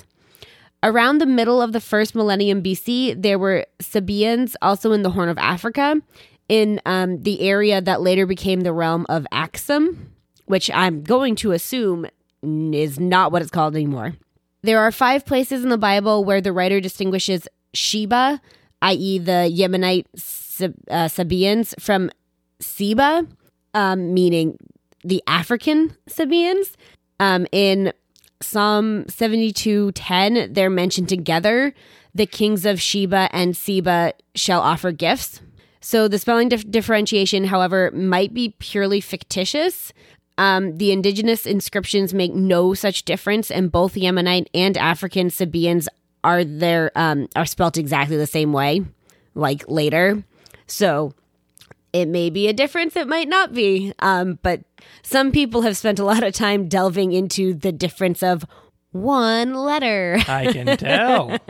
Around 0.83 1.19
the 1.19 1.27
middle 1.27 1.61
of 1.61 1.73
the 1.73 1.81
first 1.81 2.15
millennium 2.15 2.63
BC, 2.63 3.21
there 3.21 3.39
were 3.39 3.67
Sabaeans 3.81 4.55
also 4.63 4.93
in 4.93 5.03
the 5.03 5.11
Horn 5.11 5.29
of 5.29 5.39
Africa, 5.39 6.01
in 6.49 6.81
um, 6.87 7.23
the 7.23 7.41
area 7.41 7.81
that 7.81 8.01
later 8.01 8.27
became 8.27 8.61
the 8.61 8.73
realm 8.73 9.07
of 9.09 9.27
Axum, 9.33 10.13
which 10.47 10.71
I'm 10.71 11.03
going 11.03 11.37
to 11.37 11.53
assume 11.53 12.07
is 12.43 13.01
not 13.01 13.33
what 13.33 13.43
it's 13.43 13.51
called 13.51 13.75
anymore. 13.75 14.15
There 14.63 14.81
are 14.81 14.93
five 14.93 15.27
places 15.27 15.65
in 15.65 15.71
the 15.71 15.79
Bible 15.79 16.25
where 16.25 16.41
the 16.41 16.53
writer 16.53 16.81
distinguishes 16.81 17.49
Sheba, 17.73 18.41
i.e., 18.83 19.19
the 19.19 19.51
Yemenite 19.53 20.07
Sab- 20.17 20.75
uh, 20.91 21.09
Sabaeans, 21.09 21.75
from 21.81 22.11
Seba, 22.61 23.27
um, 23.75 24.15
meaning 24.15 24.57
the 25.05 25.23
African 25.27 25.97
Sabaeans. 26.09 26.77
Um, 27.21 27.47
in 27.53 27.93
Psalm 28.41 29.05
72:10, 29.07 30.53
they're 30.53 30.71
mentioned 30.71 31.09
together. 31.09 31.75
The 32.15 32.27
kings 32.27 32.65
of 32.65 32.81
Sheba 32.81 33.29
and 33.33 33.57
Seba 33.57 34.15
shall 34.35 34.61
offer 34.61 34.93
gifts. 34.93 35.41
So 35.81 36.09
the 36.09 36.19
spelling 36.19 36.49
dif- 36.49 36.71
differentiation, 36.71 37.45
however, 37.45 37.91
might 37.93 38.33
be 38.33 38.55
purely 38.59 39.01
fictitious. 39.01 39.93
Um, 40.39 40.79
the 40.79 40.91
indigenous 40.93 41.47
inscriptions 41.47 42.15
make 42.15 42.35
no 42.35 42.75
such 42.75 43.05
difference, 43.05 43.51
and 43.51 43.71
both 43.71 43.95
Yemenite 43.95 44.47
and 44.55 44.77
African 44.77 45.31
Sabaeans 45.31 45.89
are 46.25 46.43
there 46.43 46.91
um, 46.97 47.29
are 47.37 47.47
spelt 47.47 47.77
exactly 47.77 48.17
the 48.17 48.27
same 48.27 48.53
way, 48.53 48.83
like 49.35 49.65
later. 49.69 50.25
So 50.67 51.15
it 51.93 52.09
may 52.09 52.31
be 52.31 52.49
a 52.49 52.53
difference, 52.53 52.97
it 52.97 53.07
might 53.07 53.29
not 53.29 53.53
be. 53.53 53.93
Um, 54.01 54.39
but 54.43 54.63
some 55.03 55.31
people 55.31 55.63
have 55.63 55.77
spent 55.77 56.01
a 56.01 56.05
lot 56.05 56.25
of 56.25 56.33
time 56.33 56.69
delving 56.69 57.13
into 57.13 57.55
the 57.55 57.71
difference 57.71 58.23
of 58.23 58.45
one 58.91 59.55
letter. 59.55 60.19
I 60.27 60.53
can 60.53 60.77
tell. 60.77 61.39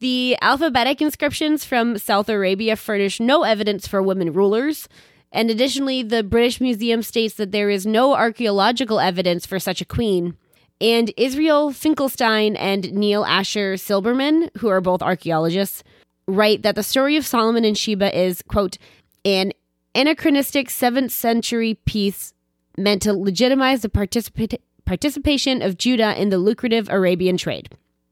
The 0.00 0.38
alphabetic 0.40 1.02
inscriptions 1.02 1.66
from 1.66 1.98
South 1.98 2.30
Arabia 2.30 2.74
furnish 2.74 3.20
no 3.20 3.42
evidence 3.42 3.86
for 3.86 4.00
women 4.00 4.32
rulers. 4.32 4.88
And 5.30 5.50
additionally, 5.50 6.02
the 6.02 6.22
British 6.22 6.58
Museum 6.58 7.02
states 7.02 7.34
that 7.34 7.52
there 7.52 7.68
is 7.68 7.84
no 7.84 8.14
archaeological 8.14 8.98
evidence 8.98 9.44
for 9.44 9.58
such 9.58 9.82
a 9.82 9.84
queen. 9.84 10.38
And 10.80 11.12
Israel 11.16 11.72
Finkelstein 11.72 12.56
and 12.56 12.92
Neil 12.92 13.24
Asher 13.24 13.74
Silberman, 13.74 14.48
who 14.58 14.68
are 14.68 14.80
both 14.80 15.02
archaeologists, 15.02 15.82
write 16.26 16.62
that 16.62 16.74
the 16.74 16.82
story 16.82 17.16
of 17.16 17.26
Solomon 17.26 17.64
and 17.64 17.76
Sheba 17.76 18.16
is, 18.18 18.42
quote, 18.42 18.78
an 19.24 19.52
anachronistic 19.94 20.68
7th 20.68 21.10
century 21.10 21.74
piece 21.84 22.32
meant 22.78 23.02
to 23.02 23.12
legitimize 23.12 23.82
the 23.82 23.88
participa- 23.88 24.58
participation 24.84 25.60
of 25.60 25.76
Judah 25.76 26.20
in 26.20 26.30
the 26.30 26.38
lucrative 26.38 26.88
Arabian 26.88 27.36
trade. 27.36 27.68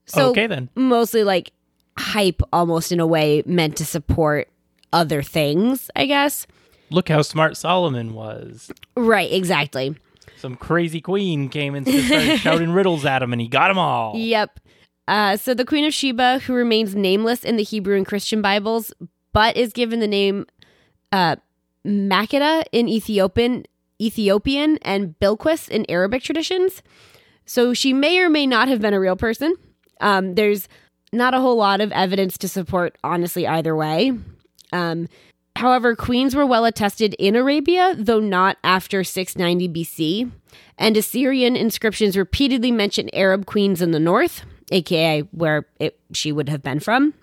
So 0.07 0.31
okay, 0.31 0.47
then. 0.47 0.69
mostly 0.75 1.25
like 1.25 1.53
hype 1.99 2.43
almost 2.53 2.93
in 2.93 3.01
a 3.01 3.07
way 3.07 3.43
meant 3.47 3.77
to 3.77 3.85
support 3.85 4.49
other 4.93 5.23
things, 5.23 5.91
I 5.97 6.07
guess. 6.07 6.47
Look 6.91 7.09
how 7.09 7.23
smart 7.23 7.57
Solomon 7.57 8.15
was. 8.15 8.71
Right, 8.97 9.31
exactly. 9.31 9.97
Some 10.39 10.57
crazy 10.57 11.01
queen 11.01 11.49
came 11.49 11.75
and 11.75 11.87
started 11.87 12.39
shouting 12.41 12.71
riddles 12.71 13.05
at 13.05 13.23
him, 13.23 13.33
and 13.33 13.41
he 13.41 13.49
got 13.49 13.69
them 13.69 13.79
all. 13.79 14.17
Yep. 14.17 14.61
Uh, 15.09 15.37
so 15.37 15.55
the 15.55 15.65
Queen 15.65 15.85
of 15.85 15.95
Sheba, 15.95 16.41
who 16.41 16.55
remains 16.55 16.95
nameless 16.95 17.45
in 17.45 17.57
the 17.57 17.63
Hebrew 17.63 17.97
and 17.97 18.07
Christian 18.07 18.43
Bibles, 18.43 18.93
but 19.33 19.57
is 19.57 19.73
given 19.73 20.01
the 20.01 20.07
name 20.07 20.47
uh, 21.13 21.37
Makeda 21.87 22.65
in 22.73 22.89
Ethiopian, 22.89 23.65
Ethiopian 24.01 24.79
and 24.83 25.19
Bilquis 25.19 25.69
in 25.69 25.87
Arabic 25.89 26.23
traditions. 26.23 26.83
So 27.47 27.73
she 27.73 27.93
may 27.93 28.19
or 28.19 28.29
may 28.29 28.47
not 28.47 28.69
have 28.69 28.81
been 28.81 28.93
a 28.93 29.01
real 29.01 29.17
person. 29.17 29.55
Um, 30.01 30.35
there's 30.35 30.69
not 31.13 31.33
a 31.33 31.41
whole 31.41 31.57
lot 31.57 31.81
of 31.81 31.91
evidence 31.93 32.37
to 32.39 32.49
support, 32.49 32.97
honestly, 33.03 33.47
either 33.47 33.75
way. 33.75 34.13
Um, 34.73 35.09
however, 35.59 35.95
queens 35.97 36.35
were 36.35 36.47
well 36.47 36.65
attested 36.65 37.15
in 37.19 37.37
Arabia, 37.37 37.95
though 37.99 38.21
not 38.21 38.57
after 38.63 39.03
690 39.03 39.69
BC. 39.69 40.31
And 40.79 40.97
Assyrian 40.97 41.57
inscriptions 41.57 42.17
repeatedly 42.17 42.71
mention 42.71 43.11
Arab 43.13 43.45
queens 43.45 43.83
in 43.83 43.91
the 43.91 43.99
north, 43.99 44.45
aka 44.71 45.21
where 45.33 45.67
it, 45.81 45.99
she 46.13 46.33
would 46.33 46.49
have 46.49 46.63
been 46.63 46.81
from. 46.81 47.15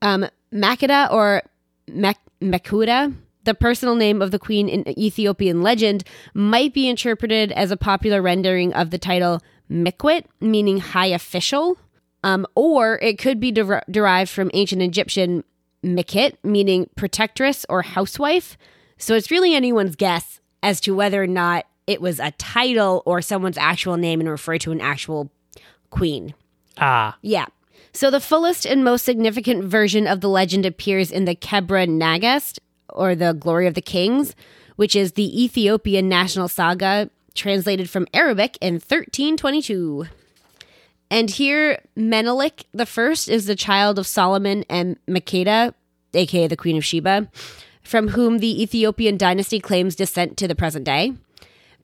Um, 0.00 0.26
Makeda 0.52 1.12
or 1.12 1.42
Mek- 1.88 2.16
Mekuda, 2.40 3.14
the 3.44 3.54
personal 3.54 3.96
name 3.96 4.22
of 4.22 4.30
the 4.30 4.38
queen 4.38 4.68
in 4.68 4.88
Ethiopian 4.98 5.62
legend, 5.62 6.04
might 6.34 6.72
be 6.72 6.88
interpreted 6.88 7.52
as 7.52 7.70
a 7.70 7.76
popular 7.76 8.22
rendering 8.22 8.72
of 8.74 8.90
the 8.90 8.98
title 8.98 9.40
Mikwit, 9.70 10.24
meaning 10.40 10.78
high 10.78 11.06
official, 11.06 11.76
um, 12.22 12.46
or 12.54 12.98
it 13.02 13.18
could 13.18 13.40
be 13.40 13.50
der- 13.50 13.82
derived 13.90 14.30
from 14.30 14.50
ancient 14.54 14.82
Egyptian 14.82 15.44
Mikit, 15.84 16.36
meaning 16.42 16.88
protectress 16.96 17.64
or 17.68 17.82
housewife. 17.82 18.56
So 18.98 19.14
it's 19.14 19.30
really 19.30 19.54
anyone's 19.54 19.96
guess 19.96 20.40
as 20.62 20.80
to 20.82 20.94
whether 20.94 21.22
or 21.22 21.26
not 21.26 21.66
it 21.86 22.00
was 22.00 22.20
a 22.20 22.32
title 22.32 23.02
or 23.06 23.22
someone's 23.22 23.58
actual 23.58 23.96
name 23.96 24.20
and 24.20 24.28
referred 24.28 24.60
to 24.62 24.72
an 24.72 24.80
actual 24.80 25.30
queen. 25.90 26.34
Ah, 26.78 27.16
Yeah. 27.22 27.46
So 27.92 28.08
the 28.10 28.20
fullest 28.20 28.66
and 28.66 28.84
most 28.84 29.04
significant 29.04 29.64
version 29.64 30.06
of 30.06 30.20
the 30.20 30.28
legend 30.28 30.64
appears 30.64 31.10
in 31.10 31.24
the 31.24 31.34
Kebra 31.34 31.88
Nagast, 31.88 32.60
or 32.88 33.16
the 33.16 33.32
Glory 33.32 33.66
of 33.66 33.74
the 33.74 33.80
Kings, 33.82 34.36
which 34.76 34.94
is 34.94 35.12
the 35.12 35.42
Ethiopian 35.44 36.08
national 36.08 36.46
saga 36.46 37.10
translated 37.34 37.90
from 37.90 38.06
Arabic 38.14 38.56
in 38.60 38.74
1322. 38.74 40.06
And 41.10 41.28
here, 41.28 41.82
Menelik 41.96 42.66
the 42.72 42.86
first 42.86 43.28
is 43.28 43.46
the 43.46 43.56
child 43.56 43.98
of 43.98 44.06
Solomon 44.06 44.64
and 44.70 44.96
Makeda, 45.08 45.74
aka 46.14 46.46
the 46.46 46.56
Queen 46.56 46.76
of 46.76 46.84
Sheba, 46.84 47.28
from 47.82 48.08
whom 48.08 48.38
the 48.38 48.62
Ethiopian 48.62 49.16
dynasty 49.16 49.58
claims 49.58 49.96
descent 49.96 50.36
to 50.36 50.46
the 50.46 50.54
present 50.54 50.84
day. 50.84 51.14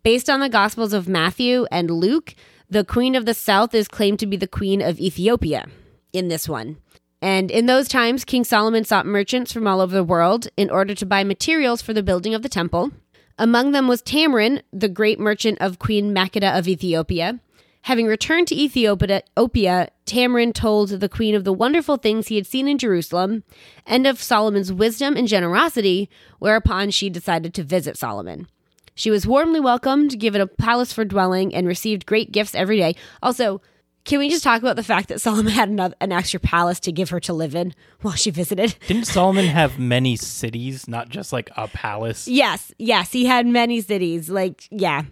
Based 0.05 0.31
on 0.31 0.39
the 0.39 0.49
Gospels 0.49 0.93
of 0.93 1.09
Matthew 1.09 1.67
and 1.73 1.91
Luke, 1.91 2.37
the 2.71 2.85
Queen 2.85 3.17
of 3.17 3.27
the 3.27 3.35
South 3.35 3.75
is 3.75 3.89
claimed 3.89 4.21
to 4.21 4.27
be 4.27 4.37
the 4.37 4.47
Queen 4.47 4.81
of 4.81 5.01
Ethiopia 5.01 5.67
in 6.13 6.29
this 6.29 6.49
one. 6.49 6.77
And 7.21 7.51
in 7.51 7.67
those 7.67 7.89
times, 7.89 8.25
King 8.25 8.45
Solomon 8.45 8.85
sought 8.85 9.07
merchants 9.07 9.53
from 9.53 9.67
all 9.67 9.81
over 9.81 9.95
the 9.95 10.05
world 10.05 10.49
in 10.57 10.71
order 10.71 10.95
to 10.95 11.07
buy 11.07 11.25
materials 11.25 11.83
for 11.83 11.93
the 11.93 12.03
building 12.03 12.35
of 12.35 12.43
the 12.43 12.49
temple. 12.49 12.93
Among 13.39 13.73
them 13.73 13.89
was 13.89 14.03
Tamrin, 14.03 14.63
the 14.73 14.89
great 14.89 15.19
merchant 15.19 15.59
of 15.61 15.79
Queen 15.79 16.15
Makeda 16.15 16.57
of 16.57 16.69
Ethiopia. 16.69 17.41
Having 17.87 18.07
returned 18.07 18.49
to 18.49 18.57
Ethiopia, 18.57 19.23
Opia, 19.37 19.91
Tamrin 20.07 20.53
told 20.53 20.89
the 20.89 21.09
queen 21.09 21.37
of 21.37 21.45
the 21.45 21.53
wonderful 21.53 21.97
things 21.97 22.27
he 22.27 22.35
had 22.35 22.45
seen 22.45 22.67
in 22.67 22.79
Jerusalem 22.79 23.45
and 23.87 24.09
of 24.09 24.21
Solomon's 24.21 24.73
wisdom 24.73 25.17
and 25.17 25.29
generosity, 25.29 26.11
whereupon 26.41 26.91
she 26.91 27.09
decided 27.09 27.55
to 27.55 27.63
visit 27.63 27.97
Solomon. 27.97 28.49
She 28.97 29.09
was 29.09 29.25
warmly 29.25 29.61
welcomed, 29.61 30.19
given 30.19 30.41
a 30.41 30.49
palace 30.49 30.93
for 30.93 31.05
dwelling, 31.05 31.55
and 31.55 31.69
received 31.69 32.07
great 32.07 32.33
gifts 32.33 32.57
every 32.57 32.79
day. 32.79 32.97
Also, 33.23 33.63
can 34.05 34.19
we 34.19 34.31
just 34.31 34.43
talk 34.43 34.61
about 34.61 34.75
the 34.75 34.83
fact 34.83 35.09
that 35.09 35.21
Solomon 35.21 35.53
had 35.53 35.69
another, 35.69 35.95
an 36.01 36.11
extra 36.11 36.41
palace 36.41 36.81
to 36.81 36.91
give 36.91 37.11
her 37.11 37.21
to 37.21 37.33
live 37.33 37.55
in 37.55 37.73
while 38.01 38.15
she 38.15 38.33
visited? 38.33 38.75
didn't 38.89 39.07
Solomon 39.07 39.47
have 39.47 39.79
many 39.79 40.17
cities, 40.17 40.89
not 40.89 41.09
just 41.09 41.33
like 41.33 41.51
a 41.57 41.69
palace? 41.69 42.27
Yes, 42.27 42.73
yes, 42.81 43.13
he 43.13 43.27
had 43.27 43.47
many 43.47 43.81
cities. 43.81 44.29
Like, 44.29 44.67
yeah, 44.73 45.05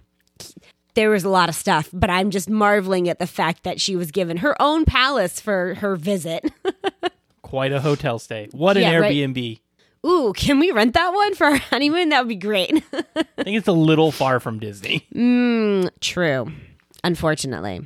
there 0.94 1.10
was 1.10 1.24
a 1.24 1.28
lot 1.28 1.48
of 1.48 1.54
stuff, 1.54 1.88
but 1.92 2.10
I'm 2.10 2.30
just 2.30 2.48
marveling 2.48 3.08
at 3.08 3.18
the 3.18 3.26
fact 3.26 3.64
that 3.64 3.80
she 3.80 3.96
was 3.96 4.10
given 4.10 4.38
her 4.38 4.60
own 4.60 4.84
palace 4.84 5.40
for 5.40 5.74
her 5.76 5.96
visit. 5.96 6.50
Quite 7.42 7.72
a 7.72 7.80
hotel 7.80 8.18
stay. 8.18 8.48
What 8.52 8.76
an 8.76 8.82
Yeah, 8.82 8.96
right. 8.98 9.12
Airbnb. 9.12 9.60
Ooh, 10.06 10.32
can 10.36 10.58
we 10.58 10.70
rent 10.70 10.94
that 10.94 11.12
one 11.12 11.34
for 11.34 11.46
our 11.46 11.56
honeymoon? 11.70 12.10
That 12.10 12.20
would 12.20 12.28
be 12.28 12.36
great. 12.36 12.72
I 12.92 13.42
think 13.42 13.56
it's 13.56 13.68
a 13.68 13.72
little 13.72 14.12
far 14.12 14.38
from 14.40 14.58
Disney. 14.58 15.06
Mm, 15.14 15.90
true, 16.00 16.50
unfortunately. 17.02 17.80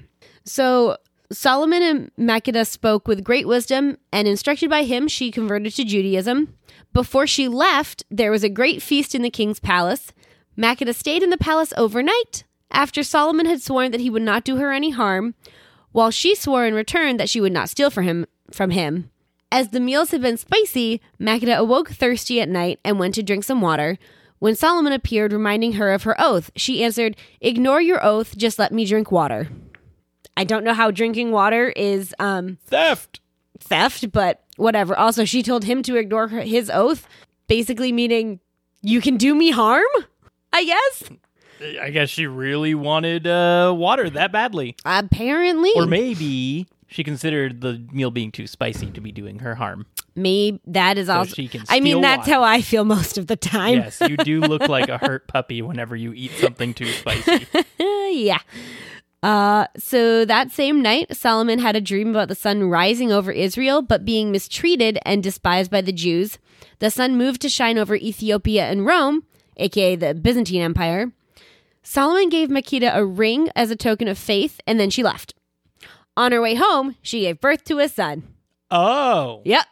So 0.45 0.97
Solomon 1.31 1.83
and 1.83 2.11
Makeda 2.19 2.67
spoke 2.67 3.07
with 3.07 3.23
great 3.23 3.47
wisdom, 3.47 3.99
and 4.13 4.27
instructed 4.27 4.69
by 4.71 4.85
him, 4.85 5.07
she 5.09 5.31
converted 5.31 5.75
to 5.75 5.85
Judaism. 5.85 6.55
Before 6.93 7.27
she 7.27 7.49
left, 7.49 8.03
there 8.11 8.31
was 8.31 8.43
a 8.43 8.49
great 8.49 8.83
feast 8.83 9.15
in 9.15 9.23
the 9.23 9.31
king's 9.31 9.61
palace. 9.61 10.13
Makeda 10.57 10.95
stayed 10.95 11.23
in 11.23 11.31
the 11.31 11.37
palace 11.39 11.73
overnight 11.77 12.45
after 12.71 13.03
Solomon 13.03 13.47
had 13.47 13.63
sworn 13.63 13.91
that 13.93 14.01
he 14.01 14.11
would 14.11 14.23
not 14.23 14.45
do 14.45 14.57
her 14.57 14.73
any 14.73 14.91
harm, 14.91 15.35
while 15.93 16.11
she 16.11 16.35
swore 16.35 16.67
in 16.67 16.75
return 16.75 17.17
that 17.17 17.29
she 17.29 17.41
would 17.41 17.53
not 17.53 17.69
steal 17.71 17.91
from 17.91 18.05
him. 18.05 18.27
From 18.51 18.71
him. 18.71 19.11
As 19.51 19.69
the 19.71 19.81
meals 19.81 20.11
had 20.11 20.21
been 20.21 20.37
spicy, 20.37 21.01
Makeda 21.19 21.57
awoke 21.57 21.91
thirsty 21.91 22.41
at 22.41 22.49
night 22.49 22.79
and 22.85 22.99
went 22.99 23.15
to 23.15 23.23
drink 23.23 23.45
some 23.45 23.61
water. 23.63 23.99
When 24.39 24.55
Solomon 24.55 24.93
appeared, 24.93 25.33
reminding 25.33 25.73
her 25.75 25.93
of 25.93 26.05
her 26.05 26.15
oath, 26.21 26.51
she 26.55 26.85
answered, 26.85 27.17
Ignore 27.41 27.81
your 27.81 28.05
oath, 28.05 28.37
just 28.37 28.59
let 28.59 28.73
me 28.73 28.85
drink 28.85 29.11
water. 29.11 29.49
I 30.37 30.45
don't 30.45 30.65
know 30.65 30.75
how 30.75 30.91
drinking 30.91 31.33
water 31.33 31.71
is 31.71 32.15
um, 32.19 32.59
Theft. 32.67 33.21
theft, 33.59 34.13
but 34.13 34.45
whatever. 34.57 34.97
Also, 34.97 35.25
she 35.25 35.43
told 35.43 35.65
him 35.65 35.83
to 35.83 35.97
ignore 35.97 36.29
her, 36.29 36.43
his 36.43 36.71
oath, 36.71 37.09
basically 37.49 37.91
meaning, 37.91 38.39
You 38.81 39.01
can 39.01 39.17
do 39.17 39.35
me 39.35 39.51
harm? 39.51 39.83
I 40.53 40.65
guess. 40.65 41.11
I 41.81 41.91
guess 41.91 42.09
she 42.09 42.27
really 42.27 42.75
wanted 42.75 43.27
uh, 43.27 43.75
water 43.77 44.09
that 44.11 44.33
badly. 44.33 44.77
Apparently. 44.85 45.73
Or 45.75 45.87
maybe 45.87 46.67
She 46.87 47.05
considered 47.05 47.61
the 47.61 47.85
meal 47.93 48.11
being 48.11 48.33
too 48.33 48.47
spicy 48.47 48.91
to 48.93 49.01
be 49.01 49.13
doing 49.13 49.41
her 49.41 49.55
harm. 49.57 49.87
Me, 50.17 50.61
that 50.67 50.99
is 50.99 51.09
also. 51.09 51.35
she 51.35 51.47
can 51.47 51.63
I 51.69 51.81
mean, 51.81 52.01
that's 52.01 52.21
water. 52.21 52.33
how 52.33 52.43
I 52.43 52.61
feel 52.61 52.85
most 52.85 53.19
of 53.19 53.27
the 53.29 53.37
time. 53.37 53.75
Yes, 53.75 54.01
you 54.01 54.17
do 54.17 54.41
look 54.41 54.69
like 54.69 54.89
a 54.89 54.99
hurt 54.99 55.29
puppy 55.29 55.63
whenever 55.63 55.95
you 55.95 56.13
eat 56.13 56.33
something 56.33 56.75
too 56.75 56.87
spicy. 56.87 57.47
yeah. 57.79 58.39
Uh, 59.23 59.67
so 59.77 60.25
that 60.25 60.51
same 60.51 60.81
night, 60.81 61.15
Solomon 61.17 61.59
had 61.59 61.77
a 61.77 61.81
dream 61.81 62.09
about 62.11 62.29
the 62.29 62.35
sun 62.35 62.65
rising 62.65 63.13
over 63.13 63.31
Israel, 63.31 63.83
but 63.83 64.05
being 64.05 64.33
mistreated 64.33 64.99
and 65.05 65.23
despised 65.23 65.71
by 65.71 65.81
the 65.81 65.93
Jews. 65.93 66.39
The 66.79 66.91
sun 66.91 67.17
moved 67.17 67.43
to 67.43 67.49
shine 67.49 67.79
over 67.79 67.97
Ethiopia 67.97 68.65
and 68.69 68.87
Rome, 68.87 69.25
aka 69.57 69.97
the 69.97 70.15
Byzantine 70.15 70.63
Empire. 70.63 71.13
Solomon 71.91 72.29
gave 72.29 72.51
Makeda 72.51 72.95
a 72.95 73.03
ring 73.03 73.49
as 73.57 73.71
a 73.71 73.77
token 73.77 74.09
of 74.09 74.19
faith, 74.19 74.61
and 74.67 74.79
then 74.79 74.91
she 74.91 75.03
left. 75.03 75.33
On 76.19 76.33
her 76.33 76.43
way 76.43 76.55
home, 76.55 76.97
she 77.01 77.21
gave 77.23 77.41
birth 77.41 77.65
to 77.65 77.79
a 77.79 77.89
son. 77.89 78.25
Oh, 78.71 79.41
Yep. 79.47 79.65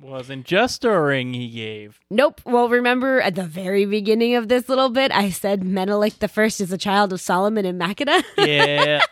wasn't 0.00 0.46
just 0.46 0.86
a 0.86 0.98
ring 0.98 1.34
he 1.34 1.50
gave. 1.50 2.00
Nope. 2.08 2.40
Well, 2.46 2.70
remember 2.70 3.20
at 3.20 3.34
the 3.34 3.44
very 3.44 3.84
beginning 3.84 4.36
of 4.36 4.48
this 4.48 4.70
little 4.70 4.88
bit, 4.88 5.12
I 5.12 5.28
said 5.28 5.62
Menelik 5.62 6.18
the 6.20 6.28
first 6.28 6.62
is 6.62 6.72
a 6.72 6.78
child 6.78 7.12
of 7.12 7.20
Solomon 7.20 7.66
and 7.66 7.78
Makeda. 7.78 8.22
Yeah. 8.38 9.02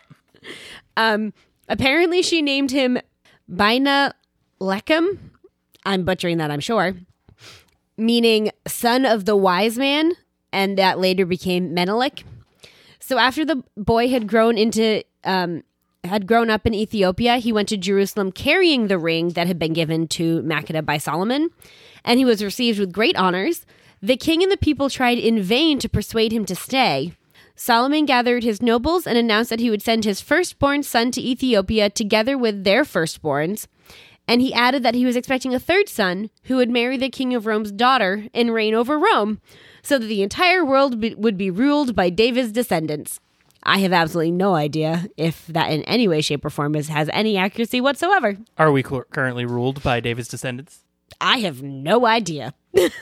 Um, 0.97 1.33
apparently, 1.67 2.23
she 2.23 2.41
named 2.41 2.71
him 2.71 2.97
Bina 3.47 4.15
Lechem. 4.59 5.19
I'm 5.85 6.03
butchering 6.03 6.39
that, 6.39 6.49
I'm 6.49 6.61
sure. 6.61 6.95
Meaning 7.95 8.49
son 8.67 9.05
of 9.05 9.25
the 9.25 9.35
wise 9.35 9.77
man, 9.77 10.13
and 10.51 10.79
that 10.79 10.97
later 10.97 11.27
became 11.27 11.75
Menelik. 11.75 12.23
So 13.09 13.17
after 13.17 13.43
the 13.43 13.63
boy 13.75 14.09
had 14.09 14.27
grown 14.27 14.55
into 14.55 15.03
um, 15.23 15.63
had 16.03 16.27
grown 16.27 16.51
up 16.51 16.67
in 16.67 16.75
Ethiopia, 16.75 17.37
he 17.37 17.51
went 17.51 17.67
to 17.69 17.75
Jerusalem 17.75 18.31
carrying 18.31 18.85
the 18.85 18.99
ring 18.99 19.29
that 19.29 19.47
had 19.47 19.57
been 19.57 19.73
given 19.73 20.07
to 20.09 20.43
Makeda 20.43 20.85
by 20.85 20.99
Solomon, 20.99 21.49
and 22.05 22.19
he 22.19 22.23
was 22.23 22.43
received 22.43 22.77
with 22.77 22.93
great 22.93 23.15
honors. 23.15 23.65
The 23.99 24.15
king 24.15 24.43
and 24.43 24.51
the 24.51 24.57
people 24.57 24.91
tried 24.91 25.17
in 25.17 25.41
vain 25.41 25.79
to 25.79 25.89
persuade 25.89 26.31
him 26.31 26.45
to 26.45 26.55
stay. 26.55 27.13
Solomon 27.55 28.05
gathered 28.05 28.43
his 28.43 28.61
nobles 28.61 29.07
and 29.07 29.17
announced 29.17 29.49
that 29.49 29.59
he 29.59 29.71
would 29.71 29.81
send 29.81 30.05
his 30.05 30.21
firstborn 30.21 30.83
son 30.83 31.09
to 31.09 31.19
Ethiopia 31.19 31.89
together 31.89 32.37
with 32.37 32.63
their 32.63 32.83
firstborns. 32.83 33.65
And 34.29 34.41
he 34.41 34.53
added 34.53 34.83
that 34.83 34.93
he 34.93 35.07
was 35.07 35.15
expecting 35.15 35.55
a 35.55 35.59
third 35.59 35.89
son 35.89 36.29
who 36.43 36.57
would 36.57 36.69
marry 36.69 36.97
the 36.97 37.09
king 37.09 37.33
of 37.33 37.47
Rome's 37.47 37.71
daughter 37.71 38.27
and 38.31 38.53
reign 38.53 38.75
over 38.75 38.99
Rome, 38.99 39.41
so 39.81 39.97
that 39.97 40.05
the 40.05 40.21
entire 40.21 40.63
world 40.63 40.99
be- 40.99 41.15
would 41.15 41.35
be 41.35 41.49
ruled 41.49 41.95
by 41.95 42.11
David's 42.11 42.51
descendants. 42.51 43.19
I 43.63 43.79
have 43.79 43.91
absolutely 43.91 44.29
no 44.33 44.53
idea 44.53 45.07
if 45.17 45.47
that 45.47 45.71
in 45.71 45.81
any 45.85 46.07
way, 46.07 46.21
shape, 46.21 46.45
or 46.45 46.51
form 46.51 46.75
is, 46.75 46.89
has 46.89 47.09
any 47.11 47.37
accuracy 47.37 47.81
whatsoever. 47.81 48.37
Are 48.59 48.71
we 48.71 48.83
cur- 48.83 49.05
currently 49.05 49.45
ruled 49.45 49.81
by 49.81 49.99
David's 49.99 50.27
descendants? 50.27 50.83
I 51.19 51.39
have 51.39 51.63
no 51.63 52.05
idea. 52.05 52.53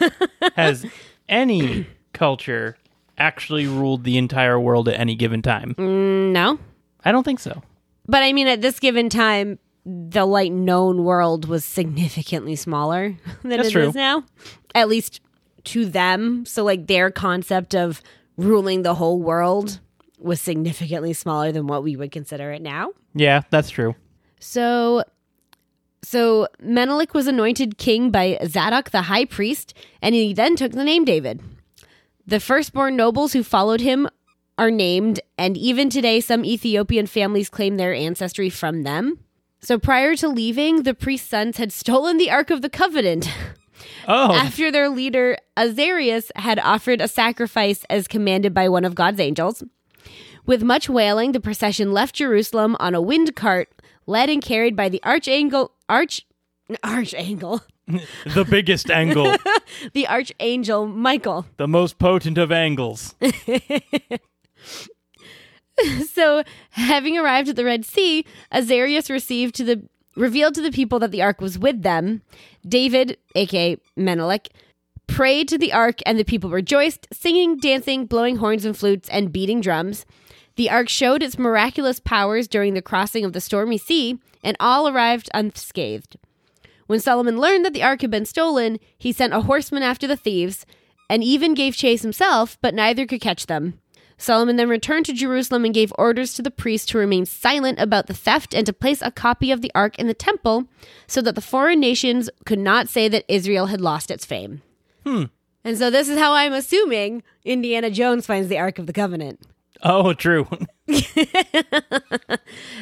Has 0.56 0.86
any 1.28 1.88
culture 2.14 2.78
actually 3.18 3.68
ruled 3.68 4.06
the 4.06 4.18
entire 4.18 4.58
world 4.58 4.88
at 4.88 4.98
any 4.98 5.16
given 5.16 5.42
time? 5.42 5.76
Mm, 5.78 6.32
no. 6.32 6.58
I 7.04 7.12
don't 7.12 7.24
think 7.24 7.42
so. 7.42 7.62
But 8.08 8.24
I 8.24 8.32
mean, 8.32 8.48
at 8.48 8.62
this 8.62 8.80
given 8.80 9.10
time, 9.10 9.60
the 9.90 10.26
like 10.26 10.52
known 10.52 11.06
world 11.06 11.48
was 11.48 11.64
significantly 11.64 12.58
smaller 12.58 13.16
than 13.42 13.52
That's 13.52 13.62
it 13.62 13.66
is 13.68 13.72
true. 13.72 13.92
now, 13.94 14.26
at 14.76 14.90
least 14.90 15.22
to 15.66 15.86
them. 15.86 16.46
So 16.46 16.64
like 16.66 16.88
their 16.88 17.10
concept 17.10 17.74
of 17.74 18.02
ruling 18.36 18.82
the 18.82 18.96
whole 18.96 19.22
world 19.22 19.80
was 20.20 20.42
significantly 20.42 21.14
smaller 21.14 21.52
than 21.54 21.68
what 21.68 21.84
we 21.84 21.96
would 21.96 22.12
consider 22.12 22.52
it 22.52 22.62
now. 22.62 22.92
Yeah, 23.14 23.44
that's 23.50 23.70
true. 23.70 23.96
So, 24.40 25.04
so 26.02 26.48
Menelik 26.60 27.14
was 27.14 27.28
anointed 27.28 27.78
king 27.78 28.12
by 28.12 28.38
Zadok 28.46 28.90
the 28.92 29.04
high 29.04 29.26
priest, 29.26 29.74
and 30.02 30.14
he 30.14 30.34
then 30.34 30.56
took 30.56 30.74
the 30.74 30.84
name 30.84 31.06
David. 31.06 31.42
The 32.26 32.40
firstborn 32.40 32.98
nobles 32.98 33.34
who 33.34 33.44
followed 33.44 33.82
him 33.82 34.10
are 34.58 34.72
named, 34.72 35.22
and 35.38 35.56
even 35.56 35.90
today, 35.90 36.20
some 36.20 36.44
Ethiopian 36.44 37.08
families 37.08 37.50
claim 37.50 37.78
their 37.78 37.94
ancestry 37.94 38.50
from 38.50 38.84
them. 38.84 39.20
So, 39.60 39.80
prior 39.80 40.16
to 40.18 40.28
leaving, 40.28 40.84
the 40.84 40.94
priest's 40.94 41.30
sons 41.30 41.58
had 41.58 41.74
stolen 41.74 42.18
the 42.18 42.30
Ark 42.32 42.50
of 42.50 42.62
the 42.62 42.70
Covenant 42.70 43.30
Oh, 44.08 44.34
after 44.34 44.72
their 44.72 44.90
leader 44.90 45.38
Azarias 45.58 46.32
had 46.36 46.60
offered 46.60 47.02
a 47.02 47.08
sacrifice 47.08 47.84
as 47.90 48.08
commanded 48.08 48.54
by 48.54 48.70
one 48.70 48.86
of 48.86 48.96
God's 48.96 49.20
angels. 49.20 49.64
With 50.46 50.64
much 50.64 50.88
wailing, 50.88 51.34
the 51.34 51.42
procession 51.42 51.92
left 51.92 52.16
Jerusalem 52.16 52.78
on 52.80 52.96
a 52.96 53.02
wind 53.02 53.36
cart, 53.36 53.70
led 54.06 54.30
and 54.30 54.42
carried 54.42 54.76
by 54.76 54.88
the 54.90 55.04
archangel 55.04 55.74
arch 55.90 56.26
archangel 56.84 57.62
the 57.88 58.46
biggest 58.50 58.90
angle, 58.90 59.36
the 59.94 60.08
archangel 60.08 60.88
Michael. 60.88 61.46
the 61.58 61.68
most 61.68 62.00
potent 62.00 62.38
of 62.38 62.52
angles. 62.52 63.16
So, 66.08 66.44
having 66.72 67.18
arrived 67.18 67.50
at 67.50 67.56
the 67.56 67.66
Red 67.66 67.86
Sea, 67.86 68.26
Azarias 68.52 69.10
received 69.10 69.56
to 69.56 69.64
the 69.64 69.84
revealed 70.16 70.56
to 70.56 70.62
the 70.62 70.72
people 70.72 70.98
that 71.00 71.12
the 71.12 71.22
ark 71.22 71.40
was 71.40 71.60
with 71.60 71.84
them. 71.84 72.24
David, 72.68 73.18
aka 73.36 73.78
Menelik, 73.96 74.50
prayed 75.06 75.48
to 75.48 75.58
the 75.58 75.72
ark, 75.72 76.00
and 76.06 76.20
the 76.20 76.26
people 76.26 76.50
rejoiced, 76.50 77.08
singing, 77.14 77.58
dancing, 77.58 78.06
blowing 78.06 78.38
horns 78.38 78.66
and 78.66 78.76
flutes, 78.76 79.08
and 79.10 79.32
beating 79.32 79.62
drums. 79.62 80.06
The 80.56 80.70
ark 80.70 80.90
showed 80.90 81.22
its 81.22 81.38
miraculous 81.38 82.00
powers 82.00 82.48
during 82.48 82.74
the 82.74 82.82
crossing 82.82 83.24
of 83.24 83.34
the 83.34 83.42
stormy 83.42 83.78
sea, 83.78 84.20
and 84.44 84.58
all 84.60 84.88
arrived 84.88 85.30
unscathed. 85.34 86.18
When 86.88 87.00
Solomon 87.00 87.40
learned 87.40 87.66
that 87.66 87.74
the 87.74 87.84
ark 87.84 88.02
had 88.02 88.12
been 88.12 88.26
stolen, 88.26 88.80
he 88.98 89.12
sent 89.12 89.34
a 89.34 89.42
horseman 89.42 89.84
after 89.84 90.08
the 90.08 90.18
thieves, 90.18 90.66
and 91.10 91.24
even 91.24 91.54
gave 91.54 91.76
chase 91.76 92.02
himself, 92.02 92.58
but 92.62 92.74
neither 92.74 93.06
could 93.06 93.22
catch 93.22 93.46
them. 93.46 93.80
Solomon 94.18 94.56
then 94.56 94.70
returned 94.70 95.06
to 95.06 95.14
Jerusalem 95.14 95.64
and 95.66 95.74
gave 95.74 95.94
orders 95.98 96.34
to 96.34 96.42
the 96.42 96.52
priests 96.52 96.88
to 96.88 96.98
remain 96.98 97.26
silent 97.26 97.80
about 97.80 98.08
the 98.08 98.14
theft 98.14 98.54
and 98.54 98.66
to 98.66 98.74
place 98.74 99.02
a 99.02 99.12
copy 99.12 99.52
of 99.52 99.62
the 99.62 99.72
ark 99.76 99.98
in 100.00 100.08
the 100.08 100.14
temple 100.14 100.66
so 101.06 101.22
that 101.22 101.36
the 101.36 101.42
foreign 101.42 101.80
nations 101.80 102.30
could 102.46 102.60
not 102.60 102.90
say 102.90 103.08
that 103.08 103.26
Israel 103.28 103.68
had 103.68 103.82
lost 103.82 104.10
its 104.10 104.26
fame. 104.26 104.62
Hmm. 105.06 105.26
And 105.64 105.78
so 105.78 105.90
this 105.90 106.10
is 106.10 106.18
how 106.18 106.34
I'm 106.34 106.54
assuming 106.54 107.24
Indiana 107.44 107.90
Jones 107.90 108.26
finds 108.26 108.48
the 108.48 108.58
Ark 108.58 108.80
of 108.80 108.88
the 108.88 108.94
Covenant. 108.94 109.42
Oh, 109.84 110.14
true. 110.14 110.48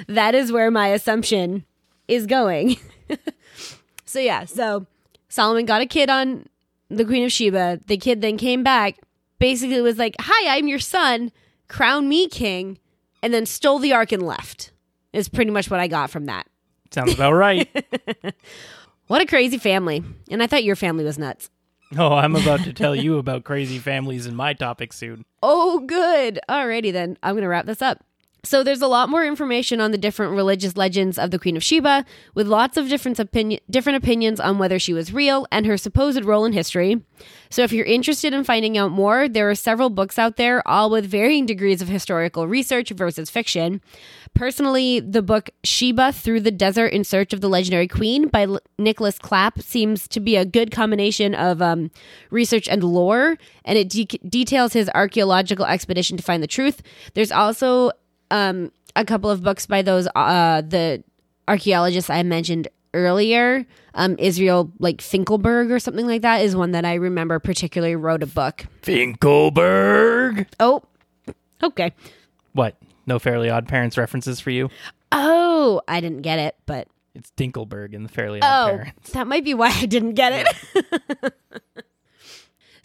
That 0.07 0.35
is 0.35 0.51
where 0.51 0.71
my 0.71 0.89
assumption 0.89 1.65
is 2.07 2.25
going. 2.25 2.77
so 4.05 4.19
yeah, 4.19 4.45
so 4.45 4.85
Solomon 5.29 5.65
got 5.65 5.81
a 5.81 5.85
kid 5.85 6.09
on 6.09 6.47
the 6.89 7.05
Queen 7.05 7.25
of 7.25 7.31
Sheba. 7.31 7.81
The 7.87 7.97
kid 7.97 8.21
then 8.21 8.37
came 8.37 8.63
back, 8.63 8.97
basically 9.39 9.81
was 9.81 9.97
like, 9.97 10.15
"Hi, 10.19 10.57
I'm 10.57 10.67
your 10.67 10.79
son. 10.79 11.31
Crown 11.67 12.07
me 12.07 12.27
king," 12.27 12.79
and 13.23 13.33
then 13.33 13.45
stole 13.45 13.79
the 13.79 13.93
ark 13.93 14.11
and 14.11 14.23
left. 14.23 14.71
Is 15.13 15.29
pretty 15.29 15.51
much 15.51 15.69
what 15.71 15.79
I 15.79 15.87
got 15.87 16.09
from 16.09 16.25
that. 16.25 16.47
Sounds 16.91 17.13
about 17.13 17.33
right. 17.33 17.69
What 19.07 19.21
a 19.21 19.25
crazy 19.27 19.57
family. 19.57 20.03
And 20.31 20.41
I 20.41 20.47
thought 20.47 20.63
your 20.63 20.75
family 20.75 21.03
was 21.03 21.19
nuts. 21.19 21.49
Oh, 21.95 22.13
I'm 22.13 22.35
about 22.35 22.61
to 22.63 22.73
tell 22.73 22.95
you 22.95 23.19
about 23.19 23.43
crazy 23.43 23.77
families 23.77 24.25
in 24.25 24.35
my 24.35 24.53
topic 24.53 24.93
soon. 24.93 25.25
Oh, 25.47 25.81
good. 25.81 26.39
Alrighty 26.49 26.91
then. 26.91 27.19
I'm 27.21 27.35
going 27.35 27.43
to 27.43 27.47
wrap 27.47 27.67
this 27.67 27.83
up. 27.83 28.03
So 28.45 28.63
there's 28.63 28.81
a 28.81 28.87
lot 28.87 29.09
more 29.09 29.25
information 29.25 29.81
on 29.81 29.91
the 29.91 29.97
different 29.97 30.33
religious 30.33 30.77
legends 30.77 31.17
of 31.17 31.31
the 31.31 31.39
Queen 31.39 31.57
of 31.57 31.63
Sheba, 31.63 32.05
with 32.33 32.47
lots 32.47 32.77
of 32.77 32.87
different 32.87 33.19
opinion 33.19 33.59
different 33.69 33.97
opinions 33.97 34.39
on 34.39 34.57
whether 34.57 34.79
she 34.79 34.93
was 34.93 35.11
real 35.11 35.47
and 35.51 35.65
her 35.65 35.77
supposed 35.77 36.23
role 36.23 36.45
in 36.45 36.53
history. 36.53 37.01
So 37.49 37.63
if 37.63 37.71
you're 37.71 37.85
interested 37.85 38.33
in 38.33 38.43
finding 38.43 38.77
out 38.77 38.91
more, 38.91 39.27
there 39.27 39.49
are 39.49 39.55
several 39.55 39.89
books 39.89 40.19
out 40.19 40.37
there, 40.37 40.65
all 40.67 40.89
with 40.89 41.05
varying 41.05 41.45
degrees 41.45 41.81
of 41.81 41.87
historical 41.87 42.47
research 42.47 42.89
versus 42.91 43.29
fiction. 43.29 43.81
Personally, 44.33 44.99
the 44.99 45.21
book 45.21 45.49
Sheba 45.63 46.11
Through 46.11 46.41
the 46.41 46.51
Desert 46.51 46.87
in 46.87 47.03
Search 47.03 47.31
of 47.31 47.41
the 47.41 47.47
Legendary 47.47 47.87
Queen 47.87 48.27
by 48.27 48.43
L- 48.43 48.59
Nicholas 48.77 49.17
Clapp 49.17 49.61
seems 49.61 50.07
to 50.09 50.19
be 50.19 50.35
a 50.35 50.45
good 50.45 50.71
combination 50.71 51.33
of 51.33 51.61
um, 51.61 51.89
research 52.29 52.67
and 52.67 52.83
lore, 52.83 53.37
and 53.63 53.77
it 53.77 53.89
de- 53.89 54.19
details 54.27 54.73
his 54.73 54.89
archaeological 54.93 55.65
expedition 55.65 56.17
to 56.17 56.23
find 56.23 56.43
the 56.43 56.47
truth. 56.47 56.81
There's 57.13 57.31
also 57.31 57.91
um, 58.35 58.71
a 58.95 59.05
couple 59.05 59.29
of 59.29 59.43
books 59.43 59.65
by 59.65 59.81
those 59.81 60.07
uh, 60.15 60.61
the 60.61 61.03
archaeologists 61.47 62.09
I 62.09 62.23
mentioned 62.23 62.67
earlier. 62.93 63.65
Um, 63.93 64.15
Israel, 64.19 64.71
like 64.79 64.97
Finkelberg 64.97 65.71
or 65.71 65.79
something 65.79 66.05
like 66.05 66.21
that, 66.23 66.41
is 66.41 66.55
one 66.55 66.71
that 66.71 66.85
I 66.85 66.95
remember 66.95 67.39
particularly 67.39 67.95
wrote 67.95 68.23
a 68.23 68.27
book. 68.27 68.65
Finkelberg. 68.81 70.47
Oh, 70.59 70.83
okay. 71.63 71.93
What? 72.53 72.75
No 73.05 73.19
Fairly 73.19 73.49
Odd 73.49 73.67
Parents 73.67 73.97
references 73.97 74.39
for 74.39 74.49
you? 74.49 74.69
Oh, 75.11 75.81
I 75.87 76.01
didn't 76.01 76.21
get 76.21 76.39
it, 76.39 76.55
but 76.65 76.87
It's 77.13 77.31
Dinkelberg 77.37 77.93
in 77.93 78.03
the 78.03 78.09
Fairly 78.09 78.41
Odd 78.41 78.69
oh, 78.69 78.77
Parents. 78.77 79.11
that 79.11 79.27
might 79.27 79.45
be 79.45 79.53
why 79.53 79.69
I 79.69 79.85
didn't 79.85 80.15
get 80.15 80.47
it. 80.83 81.33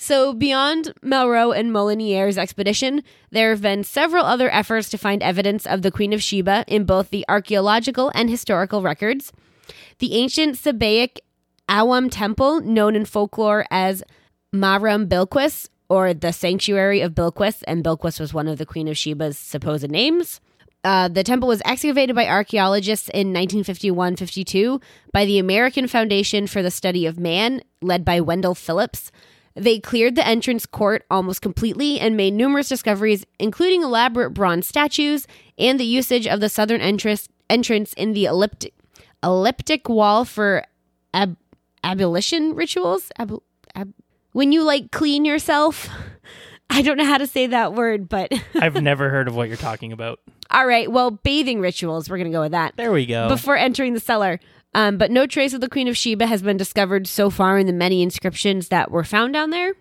So, 0.03 0.33
beyond 0.33 0.95
Malraux 1.05 1.55
and 1.55 1.71
Molinier's 1.71 2.39
expedition, 2.39 3.03
there 3.31 3.51
have 3.51 3.61
been 3.61 3.85
several 3.85 4.25
other 4.25 4.51
efforts 4.51 4.89
to 4.89 4.97
find 4.97 5.23
evidence 5.23 5.67
of 5.67 5.83
the 5.83 5.91
Queen 5.91 6.15
of 6.15 6.23
Sheba 6.23 6.65
in 6.67 6.85
both 6.85 7.11
the 7.11 7.23
archaeological 7.29 8.11
and 8.15 8.31
historical 8.31 8.81
records. 8.81 9.31
The 9.99 10.15
ancient 10.15 10.57
Sabaic 10.57 11.19
Awam 11.69 12.09
temple, 12.11 12.63
known 12.63 12.97
in 12.97 13.05
folklore 13.05 13.67
as 13.71 14.03
Maram 14.55 15.07
Bilquis, 15.07 15.69
or 15.91 16.15
the 16.15 16.33
Sanctuary 16.33 17.03
of 17.03 17.15
Bilquis, 17.15 17.63
and 17.69 17.85
Bilquis 17.85 18.19
was 18.19 18.33
one 18.33 18.49
of 18.49 18.57
the 18.57 18.65
Queen 18.65 18.89
of 18.89 18.97
Sheba's 18.97 19.37
supposed 19.37 19.91
names. 19.91 20.41
Uh, 20.83 21.09
the 21.09 21.23
temple 21.23 21.47
was 21.47 21.61
excavated 21.67 22.17
by 22.17 22.27
archaeologists 22.27 23.11
in 23.11 23.35
1951 23.35 24.17
52 24.17 24.81
by 25.13 25.27
the 25.27 25.39
American 25.39 25.87
Foundation 25.87 26.47
for 26.47 26.63
the 26.63 26.71
Study 26.71 27.05
of 27.05 27.19
Man, 27.19 27.61
led 27.83 28.03
by 28.03 28.19
Wendell 28.19 28.55
Phillips. 28.55 29.13
They 29.55 29.81
cleared 29.81 30.15
the 30.15 30.27
entrance 30.27 30.65
court 30.67 31.05
almost 31.11 31.43
completely 31.43 31.99
and 32.01 32.17
made 32.17 32.33
numerous 32.35 32.69
discoveries, 32.69 33.25
including 33.39 33.83
elaborate 33.83 34.31
bronze 34.31 34.67
statues 34.67 35.27
and 35.59 35.79
the 35.79 35.85
usage 35.85 36.27
of 36.27 36.41
the 36.41 36.49
southern 36.49 36.81
entrance, 36.81 37.29
entrance 37.49 37.93
in 37.95 38.13
the 38.13 38.27
elliptic, 38.27 38.75
elliptic 39.23 39.89
wall 39.89 40.25
for 40.25 40.65
ab- 41.13 41.37
abolition 41.83 42.55
rituals. 42.55 43.11
Ab- 43.19 43.43
ab- 43.75 43.93
when 44.33 44.53
you 44.53 44.63
like 44.63 44.91
clean 44.93 45.25
yourself. 45.25 45.89
I 46.73 46.83
don't 46.83 46.97
know 46.97 47.05
how 47.05 47.19
to 47.19 47.27
say 47.27 47.49
that 47.49 47.75
word, 47.75 48.09
but 48.09 48.33
I've 48.55 48.81
never 48.81 49.11
heard 49.11 49.27
of 49.27 49.35
what 49.35 49.49
you're 49.49 49.57
talking 49.57 49.91
about. 49.93 50.21
all 50.53 50.65
right. 50.65 50.91
Well, 50.91 51.11
bathing 51.11 51.61
rituals. 51.61 52.09
We're 52.09 52.19
to 52.19 52.31
go 52.31 52.43
with 52.43 52.53
that 52.53 52.75
There 52.77 52.93
we 52.93 53.07
go. 53.07 53.29
before 53.29 53.57
entering 53.57 53.93
the 53.95 53.99
cellar. 53.99 54.39
Um, 54.73 54.99
but 54.99 55.11
no 55.11 55.27
trace 55.27 55.53
of 55.53 55.61
the 55.61 55.69
Queen 55.69 55.89
of 55.89 55.97
Sheba 55.97 56.27
has 56.27 56.43
been 56.43 56.57
discovered 56.57 57.07
so 57.07 57.29
far 57.31 57.59
in 57.59 57.67
the 57.67 57.73
many 57.73 58.03
inscriptions 58.03 58.69
that 58.69 58.91
were 58.91 59.05
found 59.05 59.33
down 59.33 59.51
there. 59.51 59.75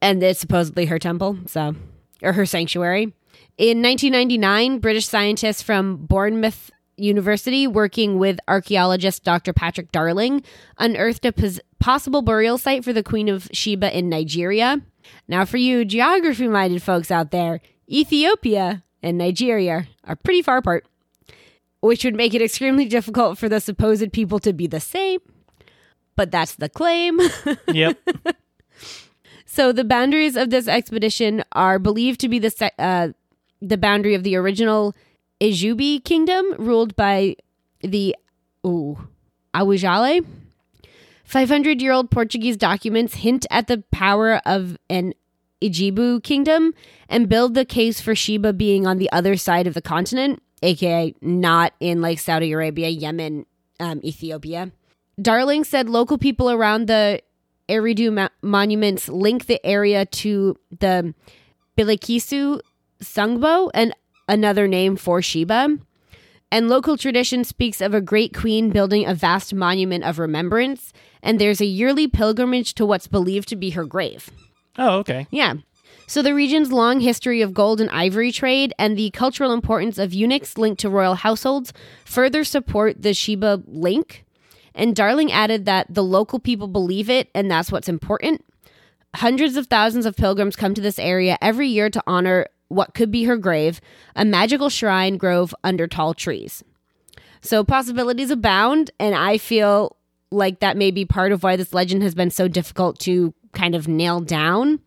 And 0.00 0.22
it's 0.22 0.40
supposedly 0.40 0.86
her 0.86 0.98
temple, 0.98 1.38
so, 1.46 1.74
or 2.22 2.32
her 2.32 2.46
sanctuary. 2.46 3.12
In 3.58 3.82
1999, 3.82 4.78
British 4.78 5.06
scientists 5.06 5.60
from 5.60 6.06
Bournemouth 6.06 6.70
University, 6.96 7.66
working 7.66 8.18
with 8.18 8.38
archaeologist 8.48 9.22
Dr. 9.22 9.52
Patrick 9.52 9.92
Darling, 9.92 10.42
unearthed 10.78 11.26
a 11.26 11.32
pos- 11.32 11.60
possible 11.78 12.22
burial 12.22 12.56
site 12.56 12.84
for 12.84 12.94
the 12.94 13.02
Queen 13.02 13.28
of 13.28 13.48
Sheba 13.52 13.96
in 13.96 14.08
Nigeria. 14.08 14.80
Now, 15.28 15.44
for 15.44 15.58
you 15.58 15.84
geography 15.84 16.48
minded 16.48 16.82
folks 16.82 17.10
out 17.10 17.30
there, 17.30 17.60
Ethiopia 17.88 18.82
and 19.02 19.18
Nigeria 19.18 19.88
are 20.04 20.16
pretty 20.16 20.40
far 20.42 20.58
apart 20.58 20.86
which 21.80 22.04
would 22.04 22.14
make 22.14 22.34
it 22.34 22.42
extremely 22.42 22.84
difficult 22.84 23.38
for 23.38 23.48
the 23.48 23.60
supposed 23.60 24.12
people 24.12 24.38
to 24.40 24.52
be 24.52 24.66
the 24.66 24.80
same. 24.80 25.20
But 26.16 26.30
that's 26.30 26.56
the 26.56 26.68
claim. 26.68 27.20
yep. 27.72 27.98
so 29.46 29.72
the 29.72 29.84
boundaries 29.84 30.36
of 30.36 30.50
this 30.50 30.68
expedition 30.68 31.44
are 31.52 31.78
believed 31.78 32.20
to 32.20 32.28
be 32.28 32.38
the 32.38 32.50
se- 32.50 32.72
uh, 32.78 33.08
the 33.62 33.78
boundary 33.78 34.14
of 34.14 34.22
the 34.22 34.36
original 34.36 34.94
Ijebu 35.40 36.04
kingdom, 36.04 36.54
ruled 36.58 36.94
by 36.96 37.36
the 37.80 38.14
ooh, 38.66 39.08
Awujale. 39.54 40.26
500 41.24 41.80
year 41.80 41.92
old 41.92 42.10
Portuguese 42.10 42.56
documents 42.56 43.14
hint 43.14 43.46
at 43.50 43.68
the 43.68 43.84
power 43.92 44.40
of 44.44 44.76
an 44.88 45.14
Ijebu 45.62 46.22
kingdom 46.22 46.74
and 47.08 47.28
build 47.28 47.54
the 47.54 47.64
case 47.64 48.00
for 48.00 48.14
Sheba 48.14 48.52
being 48.52 48.86
on 48.86 48.98
the 48.98 49.10
other 49.12 49.36
side 49.36 49.66
of 49.66 49.74
the 49.74 49.82
continent, 49.82 50.42
aka 50.62 51.14
not 51.20 51.72
in 51.80 52.00
like 52.00 52.18
Saudi 52.18 52.52
Arabia, 52.52 52.88
Yemen, 52.88 53.46
um, 53.78 54.00
Ethiopia. 54.04 54.72
Darling 55.20 55.64
said 55.64 55.88
local 55.88 56.18
people 56.18 56.50
around 56.50 56.86
the 56.86 57.20
Eredo 57.68 58.12
mo- 58.12 58.28
monuments 58.42 59.08
link 59.08 59.46
the 59.46 59.64
area 59.64 60.06
to 60.06 60.56
the 60.78 61.14
Bilikisu 61.78 62.60
Sungbo, 63.02 63.70
and 63.74 63.94
another 64.28 64.66
name 64.68 64.96
for 64.96 65.22
Sheba. 65.22 65.78
And 66.52 66.68
local 66.68 66.96
tradition 66.96 67.44
speaks 67.44 67.80
of 67.80 67.94
a 67.94 68.00
great 68.00 68.34
queen 68.34 68.70
building 68.70 69.06
a 69.06 69.14
vast 69.14 69.54
monument 69.54 70.02
of 70.04 70.18
remembrance, 70.18 70.92
and 71.22 71.40
there's 71.40 71.60
a 71.60 71.66
yearly 71.66 72.08
pilgrimage 72.08 72.74
to 72.74 72.84
what's 72.84 73.06
believed 73.06 73.48
to 73.50 73.56
be 73.56 73.70
her 73.70 73.84
grave. 73.84 74.30
Oh, 74.76 74.98
okay. 74.98 75.26
Yeah. 75.30 75.54
So 76.10 76.22
the 76.22 76.34
region's 76.34 76.72
long 76.72 76.98
history 76.98 77.40
of 77.40 77.54
gold 77.54 77.80
and 77.80 77.88
ivory 77.88 78.32
trade 78.32 78.74
and 78.80 78.98
the 78.98 79.10
cultural 79.10 79.52
importance 79.52 79.96
of 79.96 80.12
eunuchs 80.12 80.58
linked 80.58 80.80
to 80.80 80.90
royal 80.90 81.14
households 81.14 81.72
further 82.04 82.42
support 82.42 83.00
the 83.00 83.14
Sheba 83.14 83.62
link. 83.68 84.24
And 84.74 84.96
Darling 84.96 85.30
added 85.30 85.66
that 85.66 85.86
the 85.88 86.02
local 86.02 86.40
people 86.40 86.66
believe 86.66 87.08
it, 87.08 87.28
and 87.32 87.48
that's 87.48 87.70
what's 87.70 87.88
important. 87.88 88.44
Hundreds 89.14 89.56
of 89.56 89.68
thousands 89.68 90.04
of 90.04 90.16
pilgrims 90.16 90.56
come 90.56 90.74
to 90.74 90.80
this 90.80 90.98
area 90.98 91.38
every 91.40 91.68
year 91.68 91.88
to 91.88 92.02
honor 92.08 92.48
what 92.66 92.94
could 92.94 93.12
be 93.12 93.22
her 93.22 93.36
grave, 93.36 93.80
a 94.16 94.24
magical 94.24 94.68
shrine 94.68 95.16
grove 95.16 95.54
under 95.62 95.86
tall 95.86 96.12
trees. 96.12 96.64
So 97.40 97.62
possibilities 97.62 98.32
abound, 98.32 98.90
and 98.98 99.14
I 99.14 99.38
feel 99.38 99.96
like 100.32 100.58
that 100.58 100.76
may 100.76 100.90
be 100.90 101.04
part 101.04 101.30
of 101.30 101.44
why 101.44 101.54
this 101.54 101.72
legend 101.72 102.02
has 102.02 102.16
been 102.16 102.32
so 102.32 102.48
difficult 102.48 102.98
to 103.00 103.32
kind 103.52 103.76
of 103.76 103.86
nail 103.86 104.18
down. 104.18 104.80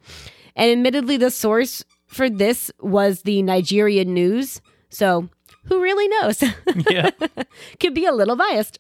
And 0.56 0.72
admittedly, 0.72 1.18
the 1.18 1.32
source 1.32 1.84
for 2.08 2.30
this 2.30 2.72
was 2.80 3.22
the 3.24 3.42
Nigerian 3.42 4.14
news. 4.14 4.62
So 4.90 5.30
who 5.66 5.82
really 5.82 6.08
knows? 6.08 6.44
Yeah. 6.90 7.10
Could 7.80 7.94
be 7.94 8.06
a 8.06 8.12
little 8.12 8.36
biased. 8.36 8.80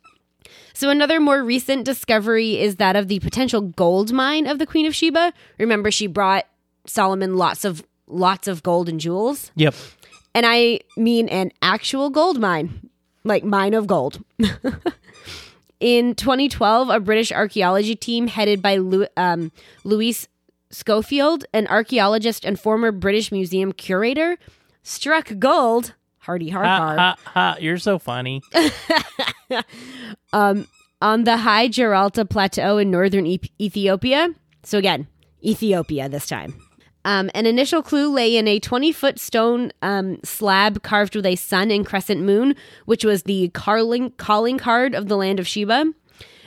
So 0.74 0.90
another 0.90 1.20
more 1.20 1.44
recent 1.44 1.86
discovery 1.86 2.60
is 2.60 2.76
that 2.78 2.96
of 2.96 3.08
the 3.08 3.20
potential 3.20 3.62
gold 3.62 4.12
mine 4.12 4.48
of 4.48 4.58
the 4.60 4.66
Queen 4.66 4.86
of 4.86 4.96
Sheba. 4.96 5.32
Remember, 5.60 5.92
she 5.92 6.08
brought 6.08 6.46
Solomon 6.86 7.38
lots 7.38 7.64
of 7.66 7.84
lots 8.08 8.48
of 8.48 8.62
gold 8.64 8.90
and 8.90 9.00
jewels. 9.00 9.52
yep. 9.56 9.74
And 10.36 10.46
I 10.48 10.80
mean 10.98 11.30
an 11.30 11.52
actual 11.62 12.10
gold 12.10 12.40
mine, 12.40 12.90
like 13.24 13.44
mine 13.44 13.74
of 13.76 13.86
gold. 13.88 14.24
In 15.80 16.16
2012, 16.16 16.90
a 16.90 17.00
British 17.00 17.32
archaeology 17.32 17.96
team 17.96 18.28
headed 18.28 18.62
by 18.62 18.78
Lu- 18.78 19.08
um, 19.18 19.52
Louise 19.84 20.28
Schofield, 20.74 21.46
an 21.54 21.68
archaeologist 21.68 22.44
and 22.44 22.60
former 22.60 22.92
British 22.92 23.32
Museum 23.32 23.72
curator, 23.72 24.38
struck 24.82 25.32
gold. 25.40 25.94
Hardy 26.20 26.50
har 26.50 26.64
Ha, 26.64 26.78
har. 26.78 26.98
ha, 26.98 27.16
ha. 27.26 27.56
You're 27.60 27.78
so 27.78 28.00
funny. 28.00 28.42
on 30.34 31.24
the 31.26 31.38
High 31.38 31.68
Gheralta 31.68 32.26
Plateau 32.30 32.78
in 32.78 32.90
northern 32.92 33.26
e- 33.26 33.40
Ethiopia. 33.60 34.30
So, 34.64 34.78
again, 34.78 35.08
Ethiopia 35.44 36.08
this 36.10 36.28
time. 36.28 36.56
Um, 37.06 37.30
an 37.34 37.46
initial 37.46 37.84
clue 37.84 38.10
lay 38.14 38.38
in 38.38 38.48
a 38.48 38.60
20 38.60 38.94
foot 38.94 39.20
stone 39.20 39.74
um, 39.82 40.20
slab 40.24 40.84
carved 40.84 41.16
with 41.18 41.26
a 41.26 41.36
sun 41.36 41.70
and 41.70 41.86
crescent 41.86 42.22
moon, 42.22 42.56
which 42.86 43.04
was 43.04 43.24
the 43.24 43.50
calling, 43.50 44.12
calling 44.12 44.58
card 44.58 44.96
of 44.96 45.10
the 45.10 45.18
land 45.18 45.38
of 45.40 45.46
Sheba. 45.48 45.92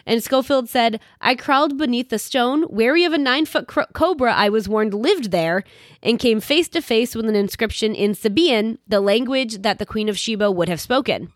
And 0.06 0.22
Schofield 0.22 0.68
said, 0.68 1.00
I 1.20 1.34
crawled 1.34 1.76
beneath 1.76 2.10
the 2.10 2.18
stone, 2.18 2.64
wary 2.68 3.04
of 3.04 3.12
a 3.12 3.18
nine 3.18 3.44
foot 3.44 3.66
cobra 3.92 4.32
I 4.32 4.48
was 4.48 4.68
warned 4.68 4.94
lived 4.94 5.32
there, 5.32 5.64
and 6.02 6.18
came 6.18 6.40
face 6.40 6.68
to 6.68 6.80
face 6.80 7.14
with 7.14 7.28
an 7.28 7.34
inscription 7.34 7.94
in 7.94 8.14
Sabaean, 8.14 8.78
the 8.86 9.00
language 9.00 9.62
that 9.62 9.78
the 9.78 9.86
Queen 9.86 10.08
of 10.08 10.16
Sheba 10.16 10.50
would 10.50 10.68
have 10.68 10.80
spoken. 10.80 11.32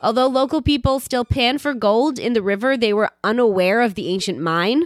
Although 0.00 0.26
local 0.26 0.60
people 0.60 0.98
still 0.98 1.24
pan 1.24 1.58
for 1.58 1.72
gold 1.74 2.18
in 2.18 2.32
the 2.32 2.42
river, 2.42 2.76
they 2.76 2.92
were 2.92 3.10
unaware 3.22 3.80
of 3.80 3.94
the 3.94 4.08
ancient 4.08 4.40
mine, 4.40 4.84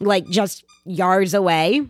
like 0.00 0.28
just 0.28 0.64
yards 0.84 1.32
away. 1.32 1.86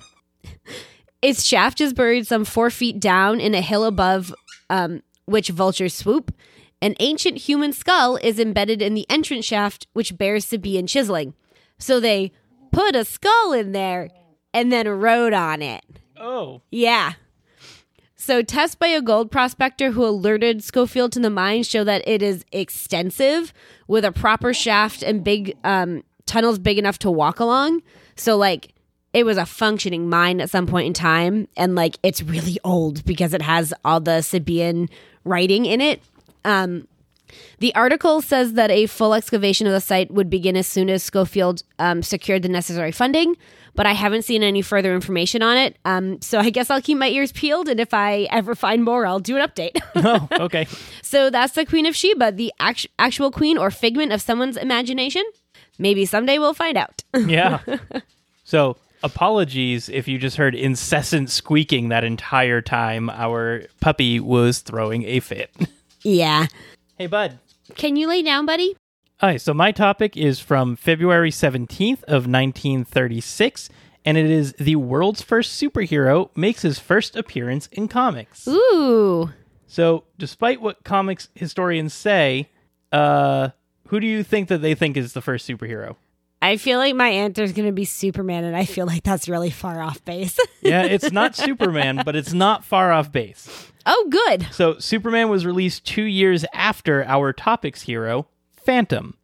Its 1.23 1.43
shaft 1.43 1.81
is 1.81 1.95
buried 1.95 2.27
some 2.27 2.45
four 2.45 2.71
feet 2.71 3.01
down 3.01 3.41
in 3.41 3.55
a 3.55 3.61
hill 3.61 3.85
above 3.85 4.33
um, 4.71 5.03
which 5.25 5.49
vultures 5.49 5.95
swoop. 5.95 6.33
An 6.83 6.95
ancient 7.01 7.39
human 7.39 7.73
skull 7.73 8.17
is 8.17 8.39
embedded 8.39 8.83
in 8.83 8.95
the 8.95 9.07
entrance 9.09 9.45
shaft, 9.45 9.87
which 9.93 10.19
bears 10.19 10.45
Sabaean 10.45 10.89
chiseling. 10.89 11.35
So 11.79 12.01
they 12.01 12.33
put 12.71 12.95
a 12.95 13.05
skull 13.05 13.53
in 13.53 13.73
there 13.73 14.11
and 14.53 14.71
then 14.71 14.89
wrote 14.89 15.33
on 15.33 15.63
it. 15.63 15.85
Oh. 16.19 16.63
Yeah. 16.71 17.15
So 18.15 18.43
tests 18.43 18.75
by 18.75 18.89
a 18.89 19.03
gold 19.03 19.31
prospector 19.31 19.93
who 19.93 20.05
alerted 20.05 20.65
Schofield 20.65 21.13
to 21.13 21.21
the 21.21 21.31
mine 21.31 21.63
show 21.63 21.85
that 21.85 22.07
it 22.09 22.23
is 22.23 22.45
extensive 22.53 23.53
with 23.87 24.05
a 24.05 24.13
proper 24.13 24.53
shaft 24.53 25.03
and 25.03 25.23
big 25.23 25.57
um, 25.65 26.03
tunnels 26.25 26.59
big 26.59 26.79
enough 26.79 26.99
to 27.01 27.11
walk 27.11 27.41
along. 27.41 27.83
So 28.17 28.37
like 28.37 28.75
it 29.13 29.25
was 29.25 29.39
a 29.39 29.47
functioning 29.47 30.09
mine 30.09 30.41
at 30.41 30.51
some 30.51 30.67
point 30.67 30.87
in 30.87 30.93
time 30.93 31.49
and 31.57 31.75
like 31.75 31.99
it's 32.03 32.23
really 32.23 32.59
old 32.65 33.05
because 33.05 33.33
it 33.33 33.43
has 33.43 33.73
all 33.85 34.01
the 34.01 34.23
Sabaean 34.23 34.89
writing 35.25 35.65
in 35.65 35.81
it. 35.81 36.03
Um, 36.47 36.89
the 37.59 37.75
article 37.75 38.23
says 38.23 38.53
that 38.55 38.71
a 38.71 38.87
full 38.87 39.13
excavation 39.13 39.67
of 39.67 39.73
the 39.73 39.81
site 39.81 40.11
would 40.13 40.31
begin 40.31 40.57
as 40.57 40.67
soon 40.67 40.89
as 40.89 41.03
Schofield 41.03 41.63
um, 41.79 42.03
secured 42.03 42.43
the 42.43 42.49
necessary 42.49 42.93
funding, 42.93 43.37
but 43.75 43.85
I 43.85 43.93
haven't 43.93 44.23
seen 44.23 44.43
any 44.43 44.63
further 44.63 44.95
information 44.95 45.43
on 45.43 45.57
it. 45.57 45.77
Um, 45.85 46.23
so 46.23 46.39
I 46.39 46.51
guess 46.51 46.71
I'll 46.71 46.81
keep 46.81 46.99
my 46.99 47.09
ears 47.09 47.33
peeled, 47.33 47.69
and 47.69 47.81
if 47.81 47.93
I 47.93 48.29
ever 48.31 48.55
find 48.55 48.85
more, 48.85 49.07
I'll 49.07 49.19
do 49.21 49.37
an 49.37 49.47
update. 49.47 49.77
Oh, 49.97 50.29
okay. 50.45 50.67
so 51.03 51.31
that's 51.31 51.55
the 51.55 51.67
Queen 51.67 51.85
of 51.85 51.97
Sheba, 51.97 52.31
the 52.33 52.53
act- 52.61 52.87
actual 52.99 53.31
queen 53.33 53.59
or 53.59 53.71
figment 53.71 54.13
of 54.13 54.23
someone's 54.23 54.57
imagination. 54.57 55.25
Maybe 55.79 56.07
someday 56.07 56.39
we'll 56.39 56.55
find 56.55 56.79
out. 56.79 57.03
Yeah. 57.27 57.59
So 58.45 58.77
apologies 59.03 59.89
if 59.89 60.07
you 60.07 60.19
just 60.19 60.37
heard 60.37 60.55
incessant 60.55 61.31
squeaking 61.31 61.89
that 61.89 62.05
entire 62.05 62.61
time 62.61 63.11
our 63.11 63.65
puppy 63.81 64.21
was 64.21 64.61
throwing 64.61 65.03
a 65.05 65.21
fit. 65.21 65.51
Yeah. 66.07 66.47
hey, 66.97 67.07
bud. 67.09 67.39
Can 67.75 67.97
you 67.97 68.07
lay 68.07 68.23
down, 68.23 68.47
buddy? 68.47 68.77
All 69.21 69.29
right, 69.29 69.41
so 69.41 69.53
my 69.53 69.73
topic 69.73 70.17
is 70.17 70.39
from 70.39 70.77
February 70.77 71.31
17th 71.31 72.05
of 72.05 72.27
1936, 72.29 73.69
and 74.05 74.17
it 74.17 74.31
is 74.31 74.53
the 74.53 74.77
world's 74.77 75.23
first 75.23 75.61
superhero 75.61 76.31
makes 76.37 76.63
his 76.63 76.79
first 76.79 77.17
appearance 77.17 77.67
in 77.73 77.89
comics. 77.89 78.47
Ooh. 78.47 79.31
So, 79.67 80.05
despite 80.17 80.61
what 80.61 80.85
comics 80.85 81.29
historians 81.35 81.93
say, 81.93 82.51
uh, 82.93 83.49
who 83.89 83.99
do 83.99 84.07
you 84.07 84.23
think 84.23 84.49
that 84.49 84.63
they 84.63 84.75
think 84.75 84.97
is 84.97 85.13
the 85.13 85.23
first 85.23 85.49
superhero? 85.49 85.97
I 86.41 86.57
feel 86.57 86.79
like 86.79 86.95
my 86.95 87.09
answer 87.09 87.43
is 87.43 87.53
going 87.53 87.67
to 87.67 87.73
be 87.73 87.85
Superman, 87.85 88.45
and 88.45 88.55
I 88.57 88.65
feel 88.65 88.87
like 88.87 89.03
that's 89.03 89.29
really 89.29 89.51
far 89.51 89.83
off 89.83 90.05
base. 90.05 90.39
Yeah, 90.61 90.85
it's 90.85 91.11
not 91.11 91.35
Superman, 91.37 92.03
but 92.05 92.15
it's 92.15 92.33
not 92.33 92.65
far 92.65 92.93
off 92.93 93.11
base. 93.11 93.73
Oh, 93.87 94.09
good. 94.11 94.47
So, 94.53 94.79
Superman 94.79 95.29
was 95.29 95.47
released 95.47 95.85
two 95.87 96.03
years 96.05 96.45
after 96.53 97.05
our 97.05 97.33
topics 97.33 97.83
hero, 97.83 98.27
Phantom. 98.55 99.15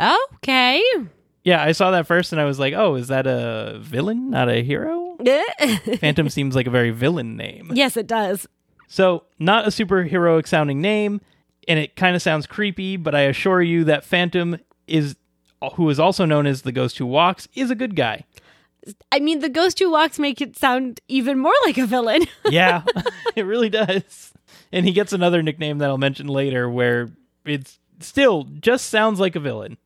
Okay. 0.00 0.82
Yeah, 1.44 1.62
I 1.62 1.72
saw 1.72 1.90
that 1.92 2.06
first 2.06 2.32
and 2.32 2.40
I 2.40 2.44
was 2.44 2.58
like, 2.58 2.74
oh, 2.74 2.94
is 2.94 3.08
that 3.08 3.26
a 3.26 3.78
villain, 3.80 4.30
not 4.30 4.48
a 4.48 4.62
hero? 4.62 5.16
Phantom 5.98 6.28
seems 6.28 6.54
like 6.54 6.66
a 6.66 6.70
very 6.70 6.90
villain 6.90 7.36
name. 7.36 7.70
yes, 7.74 7.96
it 7.96 8.06
does. 8.06 8.46
So, 8.88 9.24
not 9.38 9.64
a 9.64 9.68
superheroic 9.68 10.46
sounding 10.46 10.80
name, 10.80 11.20
and 11.66 11.78
it 11.78 11.96
kind 11.96 12.14
of 12.14 12.20
sounds 12.20 12.46
creepy, 12.46 12.96
but 12.96 13.14
I 13.14 13.22
assure 13.22 13.62
you 13.62 13.84
that 13.84 14.04
Phantom 14.04 14.58
is 14.86 15.16
who 15.74 15.88
is 15.88 16.00
also 16.00 16.24
known 16.24 16.46
as 16.46 16.62
the 16.62 16.72
ghost 16.72 16.98
who 16.98 17.06
walks 17.06 17.48
is 17.54 17.70
a 17.70 17.74
good 17.74 17.94
guy. 17.96 18.24
I 19.10 19.20
mean, 19.20 19.40
the 19.40 19.48
ghost 19.48 19.78
who 19.78 19.90
walks 19.90 20.18
make 20.18 20.40
it 20.40 20.56
sound 20.58 21.00
even 21.08 21.38
more 21.38 21.54
like 21.64 21.78
a 21.78 21.86
villain. 21.86 22.22
Yeah, 22.50 22.82
it 23.36 23.46
really 23.46 23.68
does. 23.70 24.32
And 24.72 24.84
he 24.84 24.92
gets 24.92 25.12
another 25.12 25.42
nickname 25.42 25.78
that 25.78 25.88
I'll 25.88 25.98
mention 25.98 26.26
later 26.26 26.68
where 26.68 27.10
it's 27.44 27.78
still 28.00 28.44
just 28.60 28.90
sounds 28.90 29.20
like 29.20 29.36
a 29.36 29.40
villain. 29.40 29.78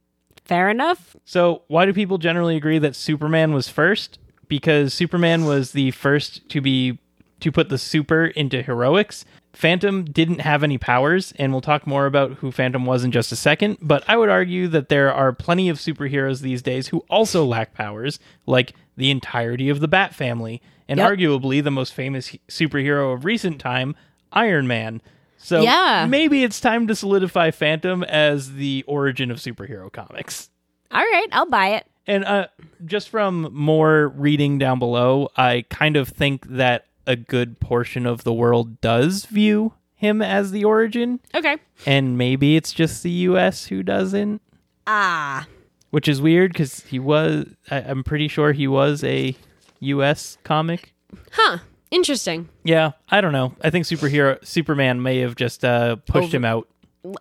Fair 0.44 0.68
enough. 0.70 1.16
So, 1.24 1.62
why 1.68 1.86
do 1.86 1.92
people 1.92 2.18
generally 2.18 2.56
agree 2.56 2.78
that 2.78 2.96
Superman 2.96 3.52
was 3.52 3.68
first? 3.68 4.18
Because 4.48 4.94
Superman 4.94 5.44
was 5.44 5.72
the 5.72 5.90
first 5.90 6.48
to 6.50 6.60
be 6.60 6.98
to 7.40 7.52
put 7.52 7.68
the 7.68 7.78
super 7.78 8.26
into 8.26 8.62
heroics. 8.62 9.24
Phantom 9.52 10.04
didn't 10.04 10.40
have 10.40 10.62
any 10.62 10.78
powers, 10.78 11.32
and 11.38 11.52
we'll 11.52 11.60
talk 11.62 11.86
more 11.86 12.06
about 12.06 12.34
who 12.34 12.50
Phantom 12.52 12.84
was 12.84 13.04
in 13.04 13.10
just 13.12 13.32
a 13.32 13.36
second. 13.36 13.78
But 13.80 14.04
I 14.06 14.16
would 14.16 14.28
argue 14.28 14.68
that 14.68 14.88
there 14.88 15.12
are 15.12 15.32
plenty 15.32 15.68
of 15.68 15.78
superheroes 15.78 16.40
these 16.40 16.62
days 16.62 16.88
who 16.88 17.04
also 17.08 17.44
lack 17.44 17.72
powers, 17.74 18.18
like 18.46 18.74
the 18.96 19.10
entirety 19.10 19.68
of 19.68 19.80
the 19.80 19.88
Bat 19.88 20.14
family, 20.14 20.60
and 20.88 20.98
Yep. 20.98 21.10
arguably 21.10 21.62
the 21.62 21.70
most 21.70 21.92
famous 21.94 22.28
he- 22.28 22.40
superhero 22.48 23.12
of 23.14 23.24
recent 23.24 23.60
time, 23.60 23.94
Iron 24.32 24.66
Man. 24.66 25.00
So 25.38 25.62
Yeah. 25.62 26.06
maybe 26.08 26.42
it's 26.44 26.60
time 26.60 26.86
to 26.86 26.94
solidify 26.94 27.50
Phantom 27.50 28.02
as 28.04 28.54
the 28.54 28.84
origin 28.86 29.30
of 29.30 29.36
superhero 29.38 29.92
comics. 29.92 30.48
All 30.90 31.00
right, 31.00 31.26
I'll 31.32 31.46
buy 31.50 31.68
it. 31.70 31.86
And 32.06 32.24
uh, 32.24 32.46
just 32.84 33.08
from 33.08 33.48
more 33.52 34.08
reading 34.08 34.58
down 34.58 34.78
below, 34.78 35.28
I 35.36 35.64
kind 35.68 35.96
of 35.96 36.08
think 36.08 36.46
that 36.48 36.86
a 37.06 37.16
good 37.16 37.58
portion 37.60 38.06
of 38.06 38.24
the 38.24 38.32
world 38.32 38.80
does 38.80 39.24
view 39.26 39.74
him 39.94 40.20
as 40.22 40.52
the 40.52 40.64
origin, 40.64 41.20
Okay. 41.34 41.56
and 41.84 42.16
maybe 42.18 42.56
it's 42.56 42.72
just 42.72 43.02
the 43.02 43.10
U.S. 43.10 43.66
who 43.66 43.82
doesn't, 43.82 44.40
Ah. 44.86 45.46
Which 45.90 46.08
is 46.08 46.20
weird 46.20 46.52
because 46.52 46.84
he 46.84 46.98
was. 46.98 47.46
I, 47.70 47.78
I'm 47.82 48.04
pretty 48.04 48.28
sure 48.28 48.52
he 48.52 48.66
was 48.68 49.02
a 49.04 49.34
U.S. 49.80 50.38
comic. 50.44 50.92
Huh. 51.32 51.58
Interesting. 51.90 52.48
Yeah, 52.64 52.92
I 53.10 53.20
don't 53.20 53.32
know. 53.32 53.54
I 53.62 53.70
think 53.70 53.86
superhero 53.86 54.44
Superman 54.44 55.02
may 55.02 55.18
have 55.18 55.36
just 55.36 55.64
uh, 55.64 55.96
pushed 55.96 56.26
Over- 56.28 56.36
him 56.38 56.44
out, 56.44 56.68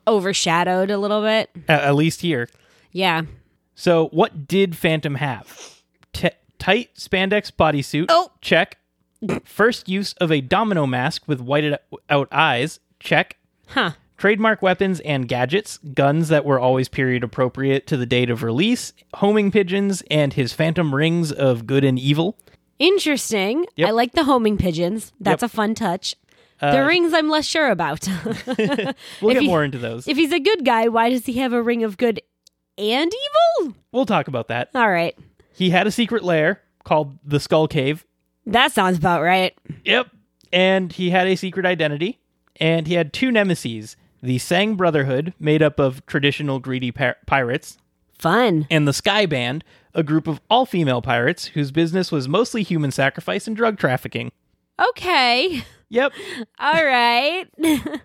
Overshadowed 0.08 0.90
a 0.90 0.98
little 0.98 1.22
bit. 1.22 1.50
at, 1.68 1.84
at 1.84 1.96
least 1.96 2.22
here. 2.22 2.50
Yeah. 2.92 3.24
So, 3.76 4.08
what 4.08 4.48
did 4.48 4.76
Phantom 4.76 5.16
have? 5.16 5.82
T- 6.14 6.30
tight 6.58 6.96
spandex 6.96 7.52
bodysuit. 7.52 8.06
Oh. 8.10 8.32
check. 8.42 8.78
First 9.44 9.88
use 9.90 10.14
of 10.14 10.32
a 10.32 10.42
domino 10.42 10.86
mask 10.86 11.24
with 11.28 11.42
whited 11.42 11.78
out 12.10 12.28
eyes. 12.32 12.80
Check. 13.00 13.38
Huh. 13.68 13.92
Trademark 14.26 14.64
weapons 14.64 15.02
and 15.02 15.28
gadgets, 15.28 15.78
guns 15.94 16.30
that 16.30 16.44
were 16.46 16.60
always 16.60 16.88
period 16.90 17.24
appropriate 17.24 17.86
to 17.86 17.96
the 17.96 18.08
date 18.08 18.32
of 18.32 18.42
release, 18.42 18.92
homing 19.14 19.52
pigeons, 19.52 20.02
and 20.10 20.34
his 20.34 20.52
phantom 20.52 20.96
rings 20.96 21.32
of 21.32 21.68
good 21.68 21.84
and 21.84 22.00
evil. 22.00 22.36
Interesting. 22.80 23.68
Yep. 23.76 23.88
I 23.88 23.92
like 23.92 24.14
the 24.14 24.24
homing 24.24 24.58
pigeons. 24.58 25.14
That's 25.20 25.44
Yep. 25.44 25.52
a 25.52 25.54
fun 25.54 25.76
touch. 25.76 26.16
Uh, 26.60 26.72
the 26.76 26.88
rings 26.88 27.14
I'm 27.14 27.30
less 27.30 27.46
sure 27.46 27.70
about. 27.70 28.08
We'll 28.48 28.56
If 28.58 29.34
get 29.36 29.42
he- 29.44 29.48
more 29.48 29.64
into 29.64 29.78
those. 29.78 30.08
if 30.08 30.18
he's 30.18 30.34
a 30.34 30.40
good 30.40 30.66
guy, 30.66 30.88
why 30.88 31.12
does 31.12 31.28
he 31.28 31.34
have 31.34 31.54
a 31.54 31.62
ring 31.62 31.84
of 31.84 31.96
good 31.98 32.20
and 32.80 33.12
evil? 33.62 33.76
we'll 33.92 34.08
talk 34.08 34.28
about 34.28 34.48
that. 34.48 34.70
All 34.74 34.90
right. 34.90 35.16
He 35.54 35.70
had 35.70 35.86
a 35.86 35.92
secret 35.92 36.24
lair 36.24 36.64
called 36.84 37.20
the 37.24 37.40
Skull 37.40 37.68
Cave. 37.68 38.04
That 38.48 38.72
sounds 38.72 38.98
about 38.98 39.22
right. 39.22 39.56
Yep. 39.84 40.08
And 40.52 40.92
he 40.92 41.12
had 41.12 41.28
a 41.28 41.36
secret 41.36 41.68
identity. 41.68 42.18
And 42.60 42.88
he 42.88 42.96
had 42.96 43.14
two 43.14 43.32
nemesis 43.32 43.96
the 44.26 44.38
Singh 44.40 44.76
Brotherhood, 44.76 45.34
made 45.40 45.62
up 45.62 45.80
of 45.80 46.06
traditional 46.06 46.60
greedy 46.60 46.92
pir- 46.92 47.16
pirates, 47.26 47.78
Fun. 48.20 48.68
and 48.70 48.88
the 48.88 48.94
Sky 48.94 49.26
Band, 49.26 49.64
a 49.94 50.04
group 50.04 50.28
of 50.28 50.42
all 50.50 50.66
female 50.66 51.02
pirates 51.02 51.46
whose 51.48 51.72
business 51.72 52.12
was 52.12 52.28
mostly 52.28 52.64
human 52.64 52.92
sacrifice 52.92 53.48
and 53.48 53.56
drug 53.56 53.78
trafficking. 53.78 54.32
Okay. 54.90 55.64
Yep. 55.90 56.12
All 56.60 56.86
right. 56.86 57.46
Kind 57.64 58.02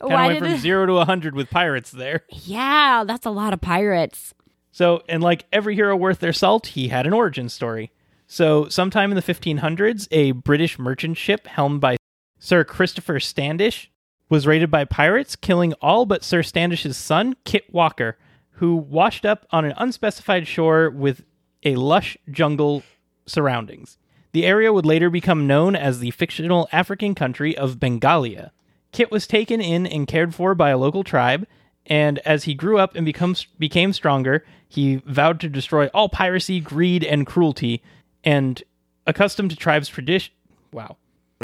of 0.00 0.10
went 0.10 0.38
from 0.38 0.48
it- 0.48 0.58
zero 0.60 0.86
to 0.86 0.92
a 0.94 0.96
100 0.98 1.34
with 1.34 1.48
pirates 1.50 1.90
there. 1.90 2.22
Yeah, 2.30 3.04
that's 3.06 3.26
a 3.26 3.30
lot 3.30 3.52
of 3.52 3.60
pirates. 3.60 4.34
So, 4.72 5.02
and 5.08 5.22
like 5.22 5.44
every 5.52 5.74
hero 5.74 5.96
worth 5.96 6.20
their 6.20 6.32
salt, 6.32 6.68
he 6.68 6.88
had 6.88 7.06
an 7.06 7.12
origin 7.12 7.48
story. 7.48 7.90
So, 8.26 8.68
sometime 8.68 9.10
in 9.12 9.16
the 9.16 9.22
1500s, 9.22 10.08
a 10.10 10.32
British 10.32 10.78
merchant 10.78 11.16
ship 11.18 11.46
helmed 11.46 11.80
by 11.80 11.96
Sir 12.38 12.64
Christopher 12.64 13.20
Standish 13.20 13.90
was 14.32 14.46
raided 14.46 14.70
by 14.70 14.82
pirates, 14.82 15.36
killing 15.36 15.74
all 15.82 16.06
but 16.06 16.24
Sir 16.24 16.42
Standish's 16.42 16.96
son, 16.96 17.36
Kit 17.44 17.70
Walker, 17.70 18.16
who 18.52 18.74
washed 18.74 19.26
up 19.26 19.46
on 19.50 19.66
an 19.66 19.74
unspecified 19.76 20.48
shore 20.48 20.88
with 20.88 21.22
a 21.64 21.76
lush 21.76 22.16
jungle 22.30 22.82
surroundings. 23.26 23.98
The 24.32 24.46
area 24.46 24.72
would 24.72 24.86
later 24.86 25.10
become 25.10 25.46
known 25.46 25.76
as 25.76 25.98
the 25.98 26.12
fictional 26.12 26.66
African 26.72 27.14
country 27.14 27.54
of 27.54 27.78
Bengalia. 27.78 28.52
Kit 28.90 29.10
was 29.10 29.26
taken 29.26 29.60
in 29.60 29.86
and 29.86 30.08
cared 30.08 30.34
for 30.34 30.54
by 30.54 30.70
a 30.70 30.78
local 30.78 31.04
tribe, 31.04 31.46
and 31.84 32.18
as 32.20 32.44
he 32.44 32.54
grew 32.54 32.78
up 32.78 32.96
and 32.96 33.04
becomes 33.04 33.44
became 33.58 33.92
stronger, 33.92 34.46
he 34.66 35.02
vowed 35.04 35.40
to 35.40 35.48
destroy 35.50 35.88
all 35.88 36.08
piracy, 36.08 36.58
greed, 36.58 37.04
and 37.04 37.26
cruelty. 37.26 37.82
And 38.24 38.62
accustomed 39.06 39.50
to 39.50 39.56
tribes' 39.56 39.88
tradition, 39.88 40.32
wow, 40.72 40.96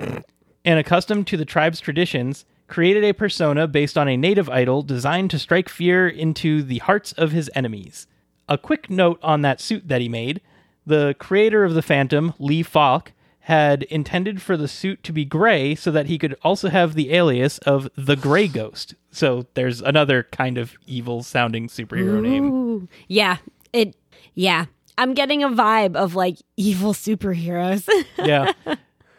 and 0.64 0.78
accustomed 0.78 1.26
to 1.26 1.36
the 1.36 1.44
tribe's 1.44 1.80
traditions, 1.80 2.46
created 2.68 3.02
a 3.02 3.12
persona 3.12 3.66
based 3.66 3.98
on 3.98 4.08
a 4.08 4.16
native 4.16 4.48
idol 4.48 4.82
designed 4.82 5.30
to 5.30 5.38
strike 5.38 5.68
fear 5.68 6.06
into 6.06 6.62
the 6.62 6.78
hearts 6.78 7.12
of 7.12 7.32
his 7.32 7.50
enemies. 7.54 8.06
A 8.48 8.56
quick 8.56 8.88
note 8.88 9.18
on 9.22 9.42
that 9.42 9.60
suit 9.60 9.88
that 9.88 10.00
he 10.00 10.08
made: 10.08 10.40
the 10.86 11.16
creator 11.18 11.64
of 11.64 11.74
the 11.74 11.82
Phantom, 11.82 12.34
Lee 12.38 12.62
Falk, 12.62 13.12
had 13.48 13.84
intended 13.84 14.42
for 14.42 14.58
the 14.58 14.68
suit 14.68 15.02
to 15.02 15.10
be 15.10 15.24
gray 15.24 15.74
so 15.74 15.90
that 15.90 16.04
he 16.04 16.18
could 16.18 16.36
also 16.42 16.68
have 16.68 16.92
the 16.92 17.14
alias 17.14 17.56
of 17.60 17.88
the 17.96 18.14
Gray 18.14 18.46
Ghost. 18.46 18.94
So 19.10 19.46
there's 19.54 19.80
another 19.80 20.24
kind 20.24 20.58
of 20.58 20.74
evil 20.86 21.22
sounding 21.22 21.68
superhero 21.68 22.20
name. 22.20 22.90
Yeah. 23.08 23.38
It 23.72 23.96
yeah. 24.34 24.66
I'm 24.98 25.14
getting 25.14 25.42
a 25.42 25.48
vibe 25.48 25.96
of 25.96 26.14
like 26.14 26.36
evil 26.58 26.92
superheroes. 26.92 27.88
Yeah. 28.22 28.52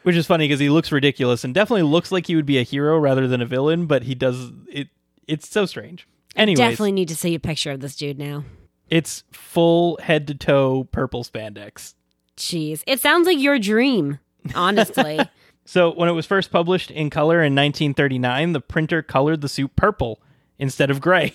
Which 0.10 0.16
is 0.18 0.26
funny 0.26 0.48
because 0.48 0.60
he 0.60 0.72
looks 0.72 0.92
ridiculous 0.92 1.44
and 1.44 1.54
definitely 1.54 1.84
looks 1.84 2.12
like 2.12 2.26
he 2.26 2.36
would 2.36 2.48
be 2.48 2.58
a 2.58 2.64
hero 2.64 2.98
rather 2.98 3.28
than 3.28 3.44
a 3.44 3.46
villain, 3.46 3.86
but 3.86 4.02
he 4.02 4.16
does 4.16 4.52
it 4.68 4.88
it's 5.28 5.48
so 5.48 5.68
strange. 5.68 6.08
Anyways, 6.36 6.58
Definitely 6.58 6.94
need 6.94 7.10
to 7.10 7.16
see 7.16 7.36
a 7.36 7.40
picture 7.40 7.70
of 7.70 7.80
this 7.80 7.96
dude 7.96 8.18
now. 8.18 8.44
it's 8.90 9.24
full 9.32 10.00
head 10.02 10.26
to 10.26 10.34
toe 10.34 10.86
purple 10.92 11.24
spandex. 11.24 11.94
Jeez. 12.38 12.82
It 12.88 13.00
sounds 13.00 13.28
like 13.28 13.38
your 13.38 13.60
dream, 13.60 14.18
honestly. 14.56 15.20
So 15.64 15.92
when 15.94 16.10
it 16.10 16.14
was 16.14 16.26
first 16.26 16.50
published 16.50 16.90
in 16.90 17.12
color 17.12 17.44
in 17.44 17.54
1939, 17.54 18.54
the 18.54 18.60
printer 18.60 19.04
colored 19.04 19.42
the 19.42 19.48
suit 19.48 19.76
purple 19.76 20.20
instead 20.58 20.90
of 20.90 21.00
gray. 21.02 21.34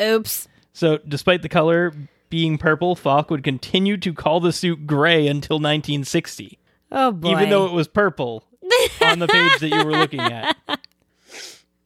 Oops. 0.00 0.48
So 0.72 0.98
despite 1.06 1.42
the 1.42 1.48
color 1.48 1.92
being 2.30 2.58
purple, 2.58 2.96
Falk 2.96 3.30
would 3.30 3.44
continue 3.44 3.96
to 3.98 4.12
call 4.12 4.40
the 4.40 4.52
suit 4.52 4.88
gray 4.88 5.28
until 5.28 5.58
1960, 5.58 6.58
Oh 6.92 7.12
boy. 7.12 7.30
even 7.30 7.50
though 7.50 7.66
it 7.66 7.72
was 7.72 7.88
purple 7.88 8.44
on 9.00 9.18
the 9.18 9.28
page 9.28 9.58
that 9.60 9.68
you 9.68 9.84
were 9.84 9.92
looking 9.92 10.20
at. 10.20 10.56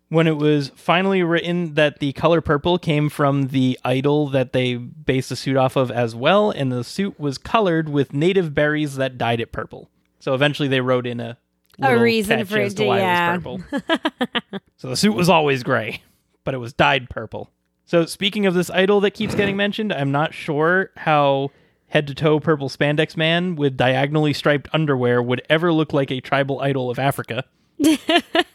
when 0.08 0.26
it 0.26 0.36
was 0.36 0.70
finally 0.76 1.22
written 1.22 1.74
that 1.74 1.98
the 1.98 2.12
color 2.12 2.40
purple 2.40 2.78
came 2.78 3.08
from 3.08 3.48
the 3.48 3.78
idol 3.84 4.28
that 4.28 4.52
they 4.52 4.76
based 4.76 5.28
the 5.28 5.36
suit 5.36 5.56
off 5.56 5.76
of 5.76 5.90
as 5.90 6.14
well, 6.14 6.50
and 6.50 6.70
the 6.70 6.84
suit 6.84 7.18
was 7.18 7.36
colored 7.38 7.88
with 7.88 8.12
native 8.12 8.54
berries 8.54 8.96
that 8.96 9.18
dyed 9.18 9.40
it 9.40 9.50
purple. 9.50 9.90
So 10.20 10.34
eventually 10.34 10.68
they 10.68 10.80
wrote 10.80 11.06
in 11.06 11.20
a 11.20 11.36
A 11.82 11.98
reason 11.98 12.44
for 12.44 12.58
it 12.58 12.76
to 12.76 12.84
yeah. 12.84 13.34
it 13.34 13.44
was 13.44 13.62
purple. 13.72 14.60
so 14.76 14.88
the 14.88 14.96
suit 14.96 15.14
was 15.14 15.28
always 15.28 15.62
gray, 15.62 16.02
but 16.44 16.54
it 16.54 16.58
was 16.58 16.72
dyed 16.72 17.10
purple. 17.10 17.50
So 17.84 18.06
speaking 18.06 18.46
of 18.46 18.54
this 18.54 18.70
idol 18.70 19.00
that 19.00 19.10
keeps 19.12 19.34
getting 19.34 19.56
mentioned, 19.56 19.92
I'm 19.92 20.12
not 20.12 20.32
sure 20.32 20.90
how 20.96 21.50
head 21.94 22.06
to 22.08 22.14
toe 22.14 22.40
purple 22.40 22.68
spandex 22.68 23.16
man 23.16 23.54
with 23.54 23.76
diagonally 23.76 24.32
striped 24.32 24.68
underwear 24.72 25.22
would 25.22 25.40
ever 25.48 25.72
look 25.72 25.92
like 25.92 26.10
a 26.10 26.20
tribal 26.20 26.60
idol 26.60 26.90
of 26.90 26.98
Africa. 26.98 27.44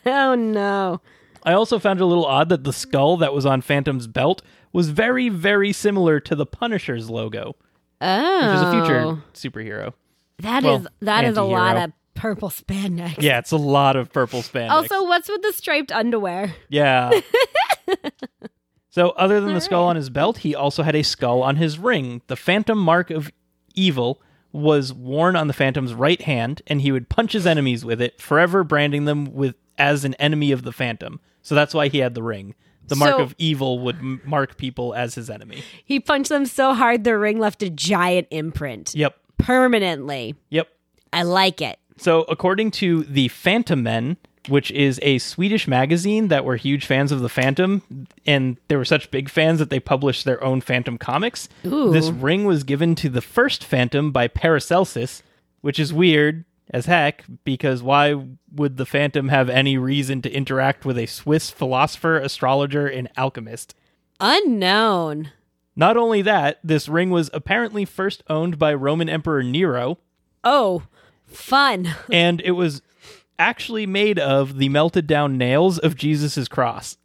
Oh 0.05 0.33
no. 0.33 1.01
I 1.43 1.53
also 1.53 1.77
found 1.77 1.99
it 1.99 2.03
a 2.03 2.05
little 2.05 2.25
odd 2.25 2.49
that 2.49 2.63
the 2.63 2.73
skull 2.73 3.17
that 3.17 3.33
was 3.33 3.45
on 3.45 3.61
Phantom's 3.61 4.07
belt 4.07 4.41
was 4.73 4.89
very, 4.89 5.29
very 5.29 5.71
similar 5.71 6.19
to 6.21 6.35
the 6.35 6.45
Punisher's 6.45 7.09
logo, 7.09 7.55
Oh. 8.01 8.35
which 8.37 8.55
is 8.55 8.61
a 8.61 8.71
future 8.71 8.99
oh. 9.01 9.21
superhero. 9.33 9.93
That 10.39 10.63
well, 10.63 10.77
is 10.77 10.87
that 11.01 11.25
is 11.25 11.37
a 11.37 11.43
lot 11.43 11.77
of 11.77 11.91
purple 12.15 12.49
spandex. 12.49 13.21
Yeah, 13.21 13.37
it's 13.39 13.51
a 13.51 13.57
lot 13.57 13.95
of 13.95 14.11
purple 14.11 14.41
spandex. 14.41 14.71
Also, 14.71 15.03
what's 15.03 15.29
with 15.29 15.41
the 15.43 15.53
striped 15.53 15.91
underwear? 15.91 16.55
yeah. 16.69 17.11
so, 18.89 19.09
other 19.11 19.39
than 19.39 19.53
the 19.53 19.61
skull 19.61 19.85
on 19.85 19.95
his 19.95 20.09
belt, 20.09 20.39
he 20.39 20.55
also 20.55 20.83
had 20.83 20.95
a 20.95 21.03
skull 21.03 21.41
on 21.43 21.57
his 21.57 21.77
ring. 21.77 22.21
The 22.27 22.35
Phantom 22.35 22.77
Mark 22.77 23.09
of 23.11 23.31
Evil 23.75 24.21
was 24.51 24.91
worn 24.91 25.35
on 25.35 25.47
the 25.47 25.53
Phantom's 25.53 25.93
right 25.93 26.21
hand, 26.21 26.61
and 26.67 26.81
he 26.81 26.91
would 26.91 27.07
punch 27.07 27.33
his 27.33 27.45
enemies 27.45 27.85
with 27.85 28.01
it, 28.01 28.19
forever 28.19 28.63
branding 28.63 29.05
them 29.05 29.33
with 29.33 29.55
as 29.77 30.03
an 30.05 30.15
enemy 30.15 30.51
of 30.51 30.63
the 30.63 30.71
Phantom. 30.71 31.19
So 31.43 31.53
that's 31.55 31.73
why 31.73 31.87
he 31.87 31.99
had 31.99 32.15
the 32.15 32.23
ring. 32.23 32.55
The 32.87 32.95
mark 32.95 33.17
So- 33.17 33.21
of 33.21 33.35
evil 33.37 33.77
would 33.79 33.97
m- 33.97 34.21
mark 34.25 34.57
people 34.57 34.95
as 34.95 35.13
his 35.13 35.29
enemy. 35.29 35.61
He 35.85 35.99
punched 35.99 36.29
them 36.29 36.45
so 36.47 36.73
hard 36.73 37.03
the 37.03 37.17
ring 37.17 37.37
left 37.37 37.61
a 37.61 37.69
giant 37.69 38.27
imprint 38.31 38.93
Yep. 38.95 39.15
permanently. 39.37 40.35
Yep. 40.49 40.67
I 41.13 41.23
like 41.23 41.61
it. 41.61 41.77
So, 41.97 42.21
according 42.23 42.71
to 42.71 43.03
the 43.03 43.27
Fantomen, 43.29 44.17
which 44.47 44.71
is 44.71 44.99
a 45.03 45.17
Swedish 45.19 45.67
magazine 45.67 46.29
that 46.29 46.45
were 46.45 46.55
huge 46.55 46.85
fans 46.85 47.11
of 47.11 47.19
the 47.19 47.29
Phantom, 47.29 48.07
and 48.25 48.57
they 48.67 48.75
were 48.75 48.85
such 48.85 49.11
big 49.11 49.29
fans 49.29 49.59
that 49.59 49.69
they 49.69 49.79
published 49.79 50.23
their 50.25 50.43
own 50.43 50.61
Phantom 50.61 50.97
comics. 50.97 51.49
Ooh. 51.65 51.91
This 51.91 52.09
ring 52.09 52.45
was 52.45 52.63
given 52.63 52.95
to 52.95 53.09
the 53.09 53.21
first 53.21 53.63
Phantom 53.63 54.11
by 54.11 54.27
Paracelsus, 54.27 55.21
which 55.61 55.79
is 55.79 55.93
weird 55.93 56.45
as 56.71 56.85
heck 56.85 57.25
because 57.43 57.81
why 57.83 58.15
would 58.53 58.77
the 58.77 58.85
Phantom 58.85 59.27
have 59.29 59.49
any 59.49 59.77
reason 59.77 60.21
to 60.21 60.31
interact 60.31 60.85
with 60.85 60.97
a 60.97 61.05
Swiss 61.07 61.49
philosopher, 61.49 62.17
astrologer, 62.17 62.87
and 62.87 63.09
alchemist? 63.17 63.75
Unknown. 64.19 65.31
Not 65.75 65.97
only 65.97 66.21
that, 66.23 66.59
this 66.63 66.87
ring 66.89 67.09
was 67.09 67.29
apparently 67.33 67.85
first 67.85 68.21
owned 68.29 68.59
by 68.59 68.73
Roman 68.73 69.09
Emperor 69.09 69.43
Nero, 69.43 69.97
Oh, 70.43 70.83
fun. 71.25 71.89
and 72.11 72.41
it 72.41 72.51
was 72.51 72.81
actually 73.39 73.87
made 73.87 74.19
of 74.19 74.57
the 74.57 74.69
melted 74.69 75.07
down 75.07 75.37
nails 75.37 75.79
of 75.79 75.95
Jesus's 75.95 76.47
cross. 76.47 76.97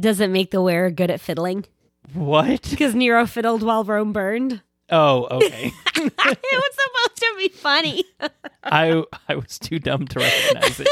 Does 0.00 0.20
it 0.20 0.30
make 0.30 0.50
the 0.52 0.62
wearer 0.62 0.90
good 0.90 1.10
at 1.10 1.20
fiddling? 1.20 1.66
What? 2.14 2.62
Because 2.70 2.94
Nero 2.94 3.26
fiddled 3.26 3.62
while 3.62 3.84
Rome 3.84 4.12
burned. 4.12 4.62
Oh, 4.88 5.24
okay. 5.30 5.72
it 5.96 6.12
was 6.18 6.76
supposed 6.76 7.16
to 7.16 7.34
be 7.38 7.48
funny. 7.48 8.04
I 8.64 9.02
I 9.28 9.34
was 9.36 9.58
too 9.58 9.78
dumb 9.78 10.06
to 10.08 10.18
recognize 10.20 10.80
it. 10.80 10.88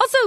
Also, 0.00 0.18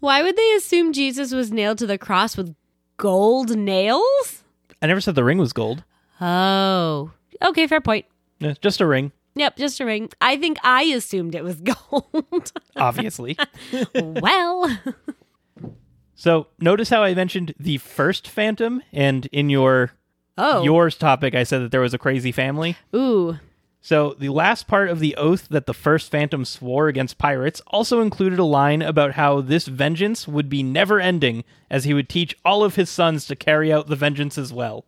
why 0.00 0.22
would 0.22 0.36
they 0.36 0.52
assume 0.54 0.92
Jesus 0.92 1.32
was 1.32 1.50
nailed 1.50 1.78
to 1.78 1.86
the 1.86 1.98
cross 1.98 2.36
with 2.36 2.54
gold 2.96 3.56
nails? 3.56 4.42
I 4.80 4.86
never 4.86 5.00
said 5.00 5.16
the 5.16 5.24
ring 5.24 5.38
was 5.38 5.52
gold. 5.52 5.82
Oh, 6.20 7.10
okay, 7.44 7.66
fair 7.66 7.80
point. 7.80 8.06
Yeah, 8.38 8.54
Just 8.60 8.80
a 8.80 8.86
ring, 8.86 9.10
Yep, 9.38 9.56
just 9.56 9.80
a 9.80 9.84
ring. 9.84 10.10
I 10.20 10.36
think 10.36 10.58
I 10.62 10.82
assumed 10.84 11.34
it 11.34 11.44
was 11.44 11.60
gold. 11.90 12.52
obviously. 12.76 13.36
well, 13.94 14.78
so 16.14 16.48
notice 16.58 16.88
how 16.90 17.02
I 17.02 17.14
mentioned 17.14 17.54
the 17.58 17.78
first 17.78 18.28
Phantom, 18.28 18.82
and 18.92 19.26
in 19.26 19.48
your 19.50 19.92
oh, 20.36 20.62
yours 20.62 20.96
topic, 20.96 21.34
I 21.34 21.44
said 21.44 21.62
that 21.62 21.70
there 21.70 21.80
was 21.80 21.94
a 21.94 21.98
crazy 21.98 22.32
family. 22.32 22.76
ooh, 22.94 23.38
So 23.80 24.16
the 24.18 24.30
last 24.30 24.66
part 24.66 24.88
of 24.88 24.98
the 24.98 25.14
oath 25.16 25.48
that 25.48 25.66
the 25.66 25.74
first 25.74 26.10
Phantom 26.10 26.44
swore 26.44 26.88
against 26.88 27.18
pirates 27.18 27.62
also 27.68 28.00
included 28.00 28.38
a 28.40 28.44
line 28.44 28.82
about 28.82 29.12
how 29.12 29.40
this 29.40 29.66
vengeance 29.68 30.26
would 30.26 30.48
be 30.48 30.62
never 30.64 30.98
ending, 30.98 31.44
as 31.70 31.84
he 31.84 31.94
would 31.94 32.08
teach 32.08 32.36
all 32.44 32.64
of 32.64 32.74
his 32.74 32.90
sons 32.90 33.26
to 33.26 33.36
carry 33.36 33.72
out 33.72 33.86
the 33.86 33.96
vengeance 33.96 34.36
as 34.36 34.52
well. 34.52 34.84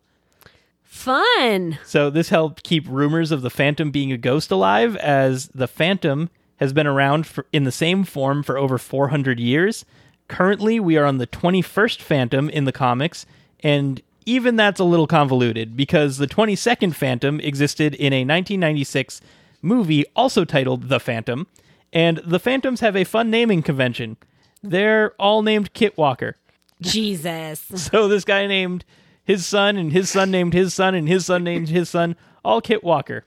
Fun. 0.91 1.79
So 1.85 2.09
this 2.09 2.29
helped 2.29 2.63
keep 2.63 2.85
rumors 2.87 3.31
of 3.31 3.41
the 3.41 3.49
Phantom 3.49 3.91
being 3.91 4.11
a 4.11 4.17
ghost 4.17 4.51
alive, 4.51 4.97
as 4.97 5.47
the 5.47 5.67
Phantom 5.67 6.29
has 6.57 6.73
been 6.73 6.85
around 6.85 7.25
for, 7.25 7.45
in 7.53 7.63
the 7.63 7.71
same 7.71 8.03
form 8.03 8.43
for 8.43 8.57
over 8.57 8.77
400 8.77 9.39
years. 9.39 9.85
Currently, 10.27 10.81
we 10.81 10.97
are 10.97 11.05
on 11.05 11.17
the 11.17 11.25
21st 11.25 12.01
Phantom 12.01 12.49
in 12.49 12.65
the 12.65 12.73
comics, 12.73 13.25
and 13.61 14.01
even 14.25 14.57
that's 14.57 14.81
a 14.81 14.83
little 14.83 15.07
convoluted 15.07 15.77
because 15.77 16.17
the 16.17 16.27
22nd 16.27 16.93
Phantom 16.93 17.39
existed 17.39 17.95
in 17.95 18.11
a 18.11 18.21
1996 18.25 19.21
movie 19.61 20.05
also 20.13 20.43
titled 20.43 20.89
The 20.89 20.99
Phantom, 20.99 21.47
and 21.93 22.17
the 22.17 22.39
Phantoms 22.39 22.81
have 22.81 22.97
a 22.97 23.05
fun 23.05 23.31
naming 23.31 23.63
convention. 23.63 24.17
They're 24.61 25.11
all 25.17 25.41
named 25.41 25.73
Kit 25.73 25.97
Walker. 25.97 26.35
Jesus. 26.81 27.65
So 27.75 28.07
this 28.07 28.25
guy 28.25 28.45
named 28.45 28.83
his 29.31 29.45
son, 29.45 29.77
and 29.77 29.91
his 29.93 30.09
son 30.09 30.29
named 30.31 30.53
his 30.53 30.73
son, 30.73 30.93
and 30.95 31.07
his 31.07 31.25
son 31.25 31.43
named 31.43 31.69
his 31.69 31.89
son, 31.89 32.15
all 32.43 32.59
Kit 32.61 32.83
Walker. 32.83 33.25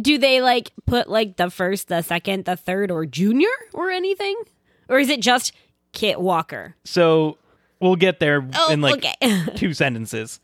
Do 0.00 0.16
they 0.16 0.40
like 0.40 0.72
put 0.86 1.08
like 1.08 1.36
the 1.36 1.50
first, 1.50 1.88
the 1.88 2.00
second, 2.02 2.46
the 2.46 2.56
third, 2.56 2.90
or 2.90 3.04
junior 3.04 3.50
or 3.74 3.90
anything? 3.90 4.36
Or 4.88 4.98
is 4.98 5.08
it 5.10 5.20
just 5.20 5.52
Kit 5.92 6.20
Walker? 6.20 6.74
So 6.84 7.36
we'll 7.80 7.96
get 7.96 8.18
there 8.18 8.48
Oh, 8.54 8.72
in 8.72 8.80
like 8.80 9.04
okay. 9.04 9.44
two 9.56 9.74
sentences. 9.74 10.40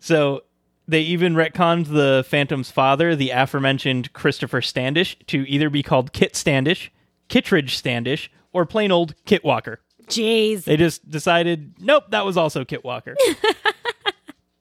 So 0.00 0.42
they 0.88 1.02
even 1.02 1.34
retconned 1.34 1.86
the 1.92 2.24
Phantom's 2.28 2.70
father, 2.70 3.14
the 3.14 3.30
aforementioned 3.30 4.12
Christopher 4.12 4.60
Standish, 4.62 5.16
to 5.28 5.48
either 5.48 5.70
be 5.70 5.82
called 5.82 6.12
Kit 6.12 6.34
Standish, 6.34 6.90
Kittredge 7.28 7.76
Standish, 7.76 8.30
or 8.52 8.66
plain 8.66 8.90
old 8.90 9.14
Kit 9.26 9.44
Walker. 9.44 9.80
Jeez. 10.06 10.64
They 10.64 10.76
just 10.78 11.08
decided, 11.08 11.74
nope, 11.78 12.04
that 12.10 12.24
was 12.24 12.36
also 12.38 12.64
Kit 12.64 12.82
Walker. 12.84 13.14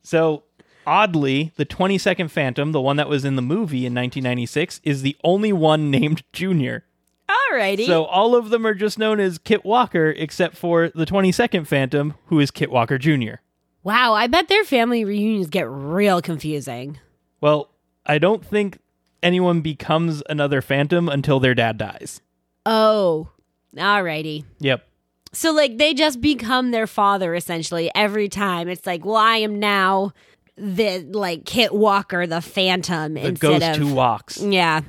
so, 0.07 0.43
oddly, 0.85 1.51
the 1.57 1.65
22nd 1.65 2.31
Phantom, 2.31 2.71
the 2.71 2.79
one 2.79 2.95
that 2.95 3.09
was 3.09 3.25
in 3.25 3.35
the 3.35 3.41
movie 3.41 3.85
in 3.85 3.93
1996, 3.93 4.79
is 4.85 5.01
the 5.01 5.17
only 5.21 5.51
one 5.51 5.91
named 5.91 6.23
Junior. 6.31 6.85
Alrighty. 7.29 7.85
So, 7.85 8.05
all 8.05 8.35
of 8.35 8.49
them 8.49 8.65
are 8.65 8.73
just 8.73 8.97
known 8.97 9.19
as 9.19 9.37
Kit 9.37 9.65
Walker, 9.65 10.11
except 10.11 10.55
for 10.55 10.87
the 10.95 11.05
22nd 11.05 11.67
Phantom, 11.67 12.13
who 12.27 12.39
is 12.39 12.51
Kit 12.51 12.71
Walker 12.71 12.97
Jr. 12.97 13.35
wow, 13.83 14.13
I 14.13 14.27
bet 14.27 14.47
their 14.47 14.63
family 14.63 15.03
reunions 15.03 15.47
get 15.47 15.69
real 15.69 16.21
confusing. 16.21 16.99
Well, 17.41 17.69
I 18.05 18.17
don't 18.17 18.45
think 18.45 18.79
anyone 19.21 19.59
becomes 19.59 20.23
another 20.29 20.61
Phantom 20.61 21.09
until 21.09 21.41
their 21.41 21.53
dad 21.53 21.77
dies. 21.77 22.21
Oh, 22.65 23.29
alrighty. 23.75 24.45
Yep. 24.59 24.87
So 25.33 25.51
like 25.51 25.77
they 25.77 25.93
just 25.93 26.21
become 26.21 26.71
their 26.71 26.87
father 26.87 27.35
essentially 27.35 27.91
every 27.95 28.29
time. 28.29 28.67
It's 28.69 28.85
like, 28.85 29.05
well, 29.05 29.15
I 29.15 29.37
am 29.37 29.59
now 29.59 30.13
the 30.55 30.99
like 31.11 31.45
Kit 31.45 31.73
Walker, 31.73 32.25
the 32.25 32.41
Phantom, 32.41 33.13
The 33.13 33.27
instead 33.27 33.39
ghost 33.61 33.65
of 33.65 33.75
who 33.87 33.93
walks. 33.93 34.41
yeah. 34.41 34.81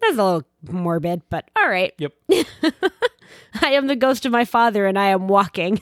That's 0.00 0.18
a 0.18 0.24
little 0.24 0.44
morbid, 0.70 1.22
but 1.30 1.50
all 1.56 1.68
right. 1.68 1.92
Yep. 1.98 2.12
I 3.62 3.70
am 3.72 3.86
the 3.86 3.96
ghost 3.96 4.26
of 4.26 4.32
my 4.32 4.44
father, 4.44 4.86
and 4.86 4.98
I 4.98 5.08
am 5.08 5.26
walking. 5.26 5.80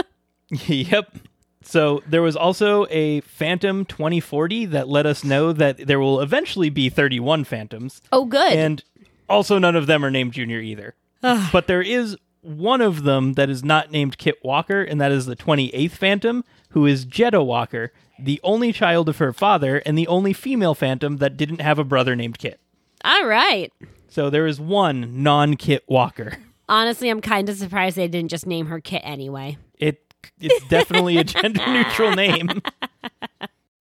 yep. 0.66 1.16
So 1.62 2.00
there 2.08 2.22
was 2.22 2.36
also 2.36 2.86
a 2.90 3.20
Phantom 3.22 3.84
2040 3.84 4.66
that 4.66 4.88
let 4.88 5.04
us 5.04 5.24
know 5.24 5.52
that 5.52 5.78
there 5.88 5.98
will 5.98 6.20
eventually 6.20 6.70
be 6.70 6.88
31 6.88 7.42
Phantoms, 7.44 8.00
oh, 8.12 8.24
good. 8.24 8.52
and 8.52 8.84
also 9.28 9.58
none 9.58 9.74
of 9.74 9.86
them 9.88 10.04
are 10.04 10.10
named 10.10 10.32
Junior 10.32 10.60
either. 10.60 10.94
but 11.20 11.66
there 11.66 11.82
is 11.82 12.16
one 12.46 12.80
of 12.80 13.02
them 13.02 13.34
that 13.34 13.50
is 13.50 13.64
not 13.64 13.90
named 13.90 14.18
Kit 14.18 14.38
Walker, 14.42 14.82
and 14.82 15.00
that 15.00 15.12
is 15.12 15.26
the 15.26 15.36
28th 15.36 15.90
Phantom, 15.92 16.44
who 16.70 16.86
is 16.86 17.04
Jetta 17.04 17.42
Walker, 17.42 17.92
the 18.18 18.40
only 18.42 18.72
child 18.72 19.08
of 19.08 19.18
her 19.18 19.32
father 19.32 19.78
and 19.84 19.98
the 19.98 20.06
only 20.06 20.32
female 20.32 20.74
Phantom 20.74 21.18
that 21.18 21.36
didn't 21.36 21.60
have 21.60 21.78
a 21.78 21.84
brother 21.84 22.16
named 22.16 22.38
Kit. 22.38 22.60
all 23.04 23.26
right. 23.26 23.72
So 24.08 24.30
there 24.30 24.46
is 24.46 24.58
one 24.58 25.22
non-Kit 25.22 25.84
Walker. 25.86 26.38
Honestly, 26.68 27.10
I'm 27.10 27.20
kind 27.20 27.48
of 27.50 27.56
surprised 27.56 27.96
they 27.96 28.08
didn't 28.08 28.30
just 28.30 28.46
name 28.46 28.66
her 28.66 28.80
Kit 28.80 29.02
anyway. 29.04 29.58
It 29.78 30.02
it's 30.40 30.66
definitely 30.68 31.18
a 31.18 31.24
gender 31.24 31.64
neutral 31.66 32.12
name. 32.16 32.62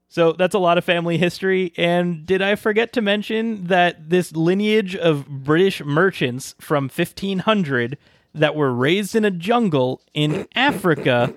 So 0.09 0.31
that's 0.33 0.55
a 0.55 0.59
lot 0.59 0.77
of 0.77 0.85
family 0.85 1.17
history. 1.17 1.73
And 1.77 2.25
did 2.25 2.41
I 2.41 2.55
forget 2.55 2.93
to 2.93 3.01
mention 3.01 3.65
that 3.67 4.09
this 4.09 4.33
lineage 4.33 4.95
of 4.95 5.27
British 5.27 5.83
merchants 5.83 6.55
from 6.59 6.85
1500 6.85 7.97
that 8.35 8.55
were 8.55 8.73
raised 8.73 9.15
in 9.15 9.25
a 9.25 9.31
jungle 9.31 10.01
in 10.13 10.47
Africa 10.55 11.33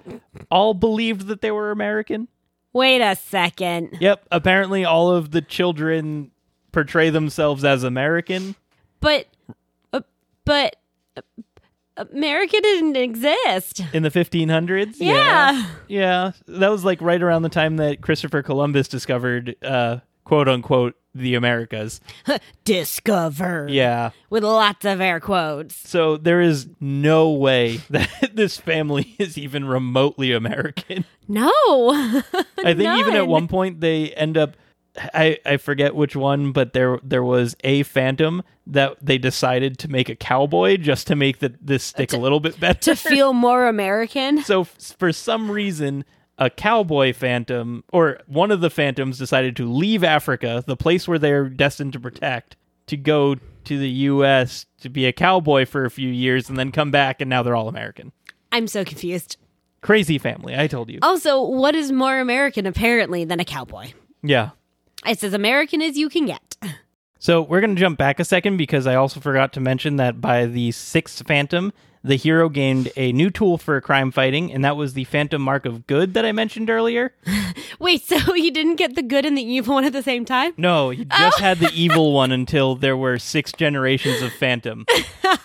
all 0.50 0.74
believed 0.74 1.28
that 1.28 1.40
they 1.40 1.50
were 1.50 1.70
American. 1.70 2.28
Wait 2.72 3.00
a 3.00 3.16
second. 3.16 3.96
Yep, 4.00 4.26
apparently 4.30 4.84
all 4.84 5.10
of 5.10 5.30
the 5.30 5.40
children 5.40 6.30
portray 6.72 7.10
themselves 7.10 7.64
as 7.64 7.82
American. 7.82 8.54
But, 9.00 9.26
uh, 9.92 10.00
but, 10.44 10.76
uh, 11.16 11.22
America 11.96 12.60
didn't 12.60 12.96
exist. 12.96 13.80
in 13.92 14.02
the 14.02 14.10
1500s. 14.10 14.96
Yeah. 14.98 15.66
yeah, 15.88 16.32
that 16.46 16.68
was 16.68 16.84
like 16.84 17.00
right 17.00 17.20
around 17.22 17.42
the 17.42 17.48
time 17.48 17.76
that 17.76 18.00
Christopher 18.02 18.42
Columbus 18.42 18.86
discovered, 18.88 19.56
uh, 19.62 19.98
quote 20.28 20.48
unquote, 20.48 20.94
the 21.14 21.34
Americas. 21.34 22.00
Discover. 22.64 23.66
Yeah, 23.70 24.10
With 24.30 24.44
lots 24.44 24.84
of 24.84 25.00
air 25.00 25.18
quotes. 25.20 25.74
so 25.74 26.16
there 26.16 26.40
is 26.40 26.68
no 26.80 27.30
way 27.30 27.78
that 27.90 28.32
this 28.34 28.58
family 28.58 29.14
is 29.18 29.36
even 29.36 29.64
remotely 29.64 30.32
American. 30.32 31.04
No. 31.26 31.50
I 31.52 32.74
think 32.74 32.80
even 33.00 33.16
at 33.16 33.26
one 33.26 33.48
point 33.48 33.80
they 33.80 34.10
end 34.12 34.36
up. 34.38 34.56
I, 35.14 35.38
I 35.46 35.58
forget 35.58 35.94
which 35.94 36.16
one, 36.16 36.50
but 36.50 36.72
there 36.72 36.98
there 37.04 37.22
was 37.22 37.54
a 37.62 37.84
phantom 37.84 38.42
that 38.66 38.96
they 39.00 39.16
decided 39.16 39.78
to 39.78 39.88
make 39.88 40.08
a 40.08 40.16
cowboy 40.16 40.76
just 40.76 41.06
to 41.06 41.14
make 41.16 41.38
the, 41.38 41.54
this 41.60 41.84
stick 41.84 42.12
a 42.12 42.16
little 42.16 42.40
bit 42.40 42.58
better. 42.58 42.80
to 42.80 42.96
feel 42.96 43.32
more 43.32 43.66
American. 43.68 44.42
So 44.42 44.62
f- 44.62 44.76
for 44.98 45.12
some 45.12 45.50
reason, 45.52 46.04
a 46.38 46.48
cowboy 46.48 47.12
phantom 47.12 47.84
or 47.92 48.20
one 48.26 48.50
of 48.50 48.60
the 48.60 48.70
phantoms 48.70 49.18
decided 49.18 49.56
to 49.56 49.70
leave 49.70 50.04
Africa, 50.04 50.62
the 50.66 50.76
place 50.76 51.08
where 51.08 51.18
they're 51.18 51.48
destined 51.48 51.92
to 51.94 52.00
protect, 52.00 52.56
to 52.86 52.96
go 52.96 53.34
to 53.34 53.78
the 53.78 53.88
U.S. 53.88 54.66
to 54.80 54.88
be 54.88 55.06
a 55.06 55.12
cowboy 55.12 55.66
for 55.66 55.84
a 55.84 55.90
few 55.90 56.08
years, 56.08 56.48
and 56.48 56.58
then 56.58 56.72
come 56.72 56.90
back, 56.90 57.20
and 57.20 57.28
now 57.28 57.42
they're 57.42 57.56
all 57.56 57.68
American. 57.68 58.12
I'm 58.50 58.66
so 58.66 58.84
confused. 58.84 59.36
Crazy 59.82 60.18
family, 60.18 60.56
I 60.56 60.66
told 60.66 60.90
you. 60.90 60.98
Also, 61.02 61.42
what 61.42 61.74
is 61.74 61.92
more 61.92 62.18
American 62.18 62.66
apparently 62.66 63.24
than 63.24 63.40
a 63.40 63.44
cowboy? 63.44 63.92
Yeah. 64.22 64.50
It's 65.06 65.22
as 65.22 65.34
American 65.34 65.82
as 65.82 65.96
you 65.98 66.08
can 66.08 66.26
get. 66.26 66.47
So 67.18 67.42
we're 67.42 67.60
going 67.60 67.74
to 67.74 67.80
jump 67.80 67.98
back 67.98 68.20
a 68.20 68.24
second 68.24 68.56
because 68.56 68.86
I 68.86 68.94
also 68.94 69.18
forgot 69.20 69.52
to 69.54 69.60
mention 69.60 69.96
that 69.96 70.20
by 70.20 70.46
the 70.46 70.70
sixth 70.70 71.26
Phantom, 71.26 71.72
the 72.04 72.16
hero 72.16 72.48
gained 72.48 72.90
a 72.96 73.12
new 73.12 73.28
tool 73.28 73.58
for 73.58 73.80
crime 73.80 74.12
fighting, 74.12 74.52
and 74.52 74.64
that 74.64 74.76
was 74.76 74.94
the 74.94 75.04
Phantom 75.04 75.42
Mark 75.42 75.66
of 75.66 75.86
Good 75.86 76.14
that 76.14 76.24
I 76.24 76.32
mentioned 76.32 76.70
earlier. 76.70 77.12
Wait, 77.78 78.04
so 78.04 78.34
you 78.34 78.50
didn't 78.50 78.76
get 78.76 78.94
the 78.94 79.02
good 79.02 79.26
and 79.26 79.36
the 79.36 79.42
evil 79.42 79.74
one 79.74 79.84
at 79.84 79.92
the 79.92 80.02
same 80.02 80.24
time? 80.24 80.52
No, 80.56 80.90
he 80.90 81.04
just 81.04 81.40
oh. 81.40 81.42
had 81.42 81.58
the 81.58 81.72
evil 81.74 82.12
one 82.14 82.30
until 82.30 82.76
there 82.76 82.96
were 82.96 83.18
six 83.18 83.52
generations 83.52 84.22
of 84.22 84.32
Phantom. 84.32 84.86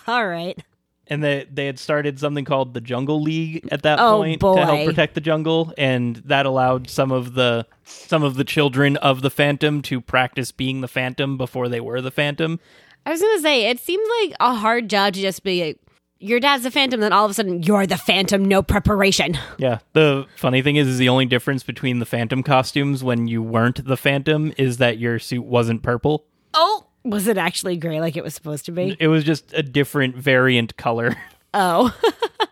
All 0.06 0.26
right. 0.26 0.58
And 1.06 1.22
they 1.22 1.46
they 1.52 1.66
had 1.66 1.78
started 1.78 2.18
something 2.18 2.44
called 2.46 2.72
the 2.72 2.80
Jungle 2.80 3.20
League 3.20 3.68
at 3.70 3.82
that 3.82 3.98
Oh, 4.00 4.18
point 4.18 4.40
to 4.40 4.64
help 4.64 4.86
protect 4.86 5.14
the 5.14 5.20
jungle, 5.20 5.72
and 5.76 6.16
that 6.24 6.46
allowed 6.46 6.88
some 6.88 7.12
of 7.12 7.34
the 7.34 7.66
some 7.84 8.22
of 8.22 8.36
the 8.36 8.44
children 8.44 8.96
of 8.96 9.20
the 9.20 9.30
Phantom 9.30 9.82
to 9.82 10.00
practice 10.00 10.50
being 10.50 10.80
the 10.80 10.88
Phantom 10.88 11.36
before 11.36 11.68
they 11.68 11.80
were 11.80 12.00
the 12.00 12.10
Phantom. 12.10 12.58
I 13.06 13.10
was 13.10 13.20
going 13.20 13.36
to 13.36 13.42
say, 13.42 13.66
it 13.66 13.80
seems 13.80 14.08
like 14.22 14.34
a 14.40 14.54
hard 14.54 14.88
job 14.88 15.12
to 15.12 15.20
just 15.20 15.42
be 15.44 15.62
like, 15.62 15.78
your 16.20 16.40
dad's 16.40 16.64
a 16.64 16.70
phantom, 16.70 17.00
then 17.00 17.12
all 17.12 17.26
of 17.26 17.30
a 17.30 17.34
sudden 17.34 17.62
you're 17.62 17.86
the 17.86 17.98
phantom, 17.98 18.42
no 18.44 18.62
preparation. 18.62 19.38
Yeah. 19.58 19.80
The 19.92 20.26
funny 20.36 20.62
thing 20.62 20.76
is, 20.76 20.88
is 20.88 20.96
the 20.96 21.10
only 21.10 21.26
difference 21.26 21.62
between 21.62 21.98
the 21.98 22.06
Phantom 22.06 22.42
costumes 22.42 23.04
when 23.04 23.28
you 23.28 23.42
weren't 23.42 23.84
the 23.84 23.98
Phantom 23.98 24.54
is 24.56 24.78
that 24.78 24.96
your 24.98 25.18
suit 25.18 25.44
wasn't 25.44 25.82
purple. 25.82 26.24
Oh. 26.54 26.86
Was 27.04 27.26
it 27.28 27.36
actually 27.36 27.76
gray 27.76 28.00
like 28.00 28.16
it 28.16 28.24
was 28.24 28.34
supposed 28.34 28.64
to 28.66 28.72
be? 28.72 28.96
It 28.98 29.08
was 29.08 29.24
just 29.24 29.52
a 29.52 29.62
different 29.62 30.16
variant 30.16 30.76
color. 30.76 31.16
Oh. 31.56 31.96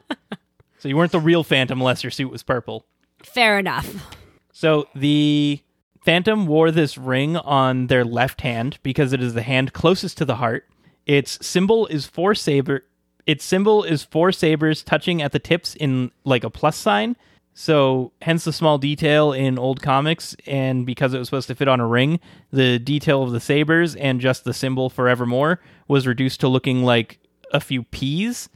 so 0.78 0.88
you 0.88 0.96
weren't 0.96 1.10
the 1.10 1.18
real 1.18 1.42
Phantom 1.42 1.80
unless 1.80 2.04
your 2.04 2.12
suit 2.12 2.30
was 2.30 2.44
purple. 2.44 2.86
Fair 3.24 3.58
enough. 3.58 4.14
So 4.52 4.86
the 4.94 5.60
Phantom 6.04 6.46
wore 6.46 6.70
this 6.70 6.96
ring 6.96 7.36
on 7.36 7.88
their 7.88 8.04
left 8.04 8.42
hand 8.42 8.78
because 8.84 9.12
it 9.12 9.20
is 9.20 9.34
the 9.34 9.42
hand 9.42 9.72
closest 9.72 10.18
to 10.18 10.24
the 10.24 10.36
heart. 10.36 10.68
Its 11.04 11.44
symbol 11.44 11.88
is 11.88 12.06
four 12.06 12.36
saber. 12.36 12.84
Its 13.26 13.44
symbol 13.44 13.82
is 13.82 14.04
four 14.04 14.30
sabers 14.30 14.84
touching 14.84 15.20
at 15.20 15.32
the 15.32 15.40
tips 15.40 15.74
in 15.74 16.12
like 16.22 16.44
a 16.44 16.50
plus 16.50 16.76
sign. 16.76 17.16
So 17.54 18.12
hence 18.22 18.44
the 18.44 18.52
small 18.52 18.78
detail 18.78 19.32
in 19.32 19.58
old 19.58 19.82
comics, 19.82 20.34
and 20.46 20.86
because 20.86 21.12
it 21.12 21.18
was 21.18 21.28
supposed 21.28 21.48
to 21.48 21.54
fit 21.54 21.68
on 21.68 21.80
a 21.80 21.86
ring, 21.86 22.18
the 22.50 22.78
detail 22.78 23.22
of 23.22 23.32
the 23.32 23.40
sabers 23.40 23.94
and 23.94 24.20
just 24.20 24.44
the 24.44 24.54
symbol 24.54 24.88
forevermore 24.88 25.60
was 25.86 26.06
reduced 26.06 26.40
to 26.40 26.48
looking 26.48 26.82
like 26.82 27.18
a 27.52 27.60
few 27.60 27.82
peas. 27.82 28.48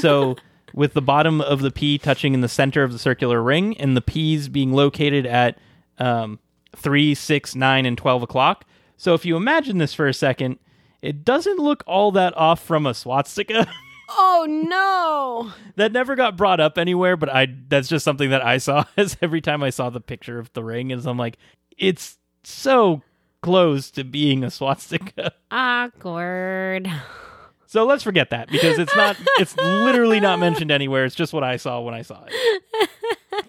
So 0.00 0.36
with 0.74 0.94
the 0.94 1.02
bottom 1.02 1.40
of 1.40 1.60
the 1.60 1.72
P 1.72 1.98
touching 1.98 2.34
in 2.34 2.40
the 2.40 2.48
center 2.48 2.84
of 2.84 2.92
the 2.92 2.98
circular 2.98 3.42
ring, 3.42 3.76
and 3.78 3.96
the 3.96 4.00
P's 4.00 4.48
being 4.48 4.72
located 4.72 5.26
at 5.26 5.58
um, 5.98 6.38
three, 6.76 7.14
six, 7.14 7.56
nine, 7.56 7.84
and 7.84 7.98
twelve 7.98 8.22
o'clock. 8.22 8.64
So 8.96 9.14
if 9.14 9.24
you 9.24 9.36
imagine 9.36 9.78
this 9.78 9.92
for 9.92 10.06
a 10.06 10.14
second, 10.14 10.58
it 11.02 11.24
doesn't 11.24 11.58
look 11.58 11.82
all 11.86 12.12
that 12.12 12.36
off 12.36 12.62
from 12.62 12.86
a 12.86 12.94
swastika. 12.94 13.66
Oh 14.08 14.46
no. 14.48 15.52
that 15.76 15.92
never 15.92 16.14
got 16.14 16.36
brought 16.36 16.60
up 16.60 16.78
anywhere, 16.78 17.16
but 17.16 17.28
I 17.28 17.48
that's 17.68 17.88
just 17.88 18.04
something 18.04 18.30
that 18.30 18.44
I 18.44 18.58
saw 18.58 18.84
as 18.96 19.16
every 19.20 19.40
time 19.40 19.62
I 19.62 19.70
saw 19.70 19.90
the 19.90 20.00
picture 20.00 20.38
of 20.38 20.52
the 20.52 20.62
ring, 20.64 20.90
is 20.90 21.06
I'm 21.06 21.18
like, 21.18 21.38
it's 21.76 22.18
so 22.44 23.02
close 23.42 23.90
to 23.92 24.04
being 24.04 24.44
a 24.44 24.50
swastika. 24.50 25.32
Awkward. 25.50 26.90
So 27.66 27.84
let's 27.84 28.02
forget 28.04 28.30
that 28.30 28.48
because 28.48 28.78
it's 28.78 28.94
not 28.96 29.16
it's 29.38 29.56
literally 29.56 30.20
not 30.20 30.38
mentioned 30.38 30.70
anywhere. 30.70 31.04
It's 31.04 31.16
just 31.16 31.32
what 31.32 31.44
I 31.44 31.56
saw 31.56 31.80
when 31.80 31.94
I 31.94 32.02
saw 32.02 32.24
it. 32.26 32.88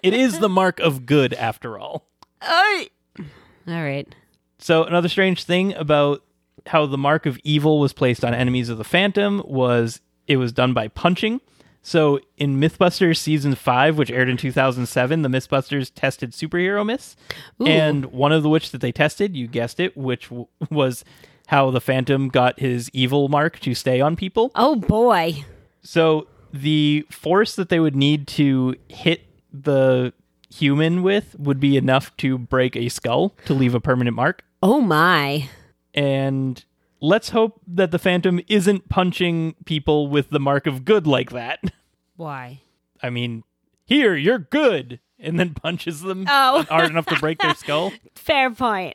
It 0.02 0.14
is 0.14 0.38
the 0.38 0.48
mark 0.48 0.80
of 0.80 1.06
good 1.06 1.34
after 1.34 1.78
all. 1.78 2.06
Ay. 2.42 2.88
All 3.18 3.82
right. 3.82 4.12
So 4.58 4.84
another 4.84 5.08
strange 5.08 5.44
thing 5.44 5.72
about 5.74 6.24
how 6.66 6.86
the 6.86 6.98
mark 6.98 7.26
of 7.26 7.38
evil 7.44 7.80
was 7.80 7.92
placed 7.92 8.24
on 8.24 8.34
enemies 8.34 8.68
of 8.68 8.78
the 8.78 8.84
Phantom 8.84 9.42
was 9.46 10.00
it 10.28 10.36
was 10.36 10.52
done 10.52 10.72
by 10.72 10.88
punching. 10.88 11.40
So 11.82 12.20
in 12.36 12.60
Mythbusters 12.60 13.16
season 13.16 13.54
5, 13.54 13.96
which 13.96 14.10
aired 14.10 14.28
in 14.28 14.36
2007, 14.36 15.22
the 15.22 15.28
Mythbusters 15.28 15.90
tested 15.94 16.32
superhero 16.32 16.84
myths. 16.84 17.16
And 17.64 18.06
one 18.06 18.30
of 18.30 18.42
the 18.42 18.48
which 18.48 18.72
that 18.72 18.80
they 18.80 18.92
tested, 18.92 19.34
you 19.34 19.46
guessed 19.46 19.80
it, 19.80 19.96
which 19.96 20.28
w- 20.28 20.46
was 20.70 21.04
how 21.46 21.70
the 21.70 21.80
Phantom 21.80 22.28
got 22.28 22.60
his 22.60 22.90
evil 22.92 23.28
mark 23.28 23.58
to 23.60 23.74
stay 23.74 24.00
on 24.02 24.16
people. 24.16 24.50
Oh 24.54 24.76
boy. 24.76 25.44
So 25.82 26.26
the 26.52 27.06
force 27.10 27.56
that 27.56 27.70
they 27.70 27.80
would 27.80 27.96
need 27.96 28.26
to 28.28 28.74
hit 28.88 29.22
the 29.50 30.12
human 30.50 31.02
with 31.02 31.36
would 31.38 31.60
be 31.60 31.76
enough 31.76 32.14
to 32.18 32.36
break 32.36 32.76
a 32.76 32.90
skull 32.90 33.34
to 33.46 33.54
leave 33.54 33.74
a 33.74 33.80
permanent 33.80 34.14
mark. 34.14 34.42
Oh 34.62 34.80
my. 34.80 35.48
And 35.94 36.62
let's 37.00 37.30
hope 37.30 37.60
that 37.66 37.90
the 37.90 37.98
Phantom 37.98 38.40
isn't 38.48 38.88
punching 38.88 39.54
people 39.64 40.08
with 40.08 40.30
the 40.30 40.40
mark 40.40 40.66
of 40.66 40.84
good 40.84 41.06
like 41.06 41.30
that. 41.30 41.60
Why? 42.16 42.60
I 43.02 43.10
mean, 43.10 43.44
here, 43.84 44.14
you're 44.16 44.38
good. 44.38 45.00
And 45.20 45.38
then 45.38 45.54
punches 45.54 46.00
them 46.02 46.26
Oh. 46.28 46.62
hard 46.68 46.90
enough 46.90 47.06
to 47.06 47.16
break 47.18 47.38
their 47.40 47.54
skull. 47.54 47.92
Fair 48.14 48.50
point. 48.50 48.94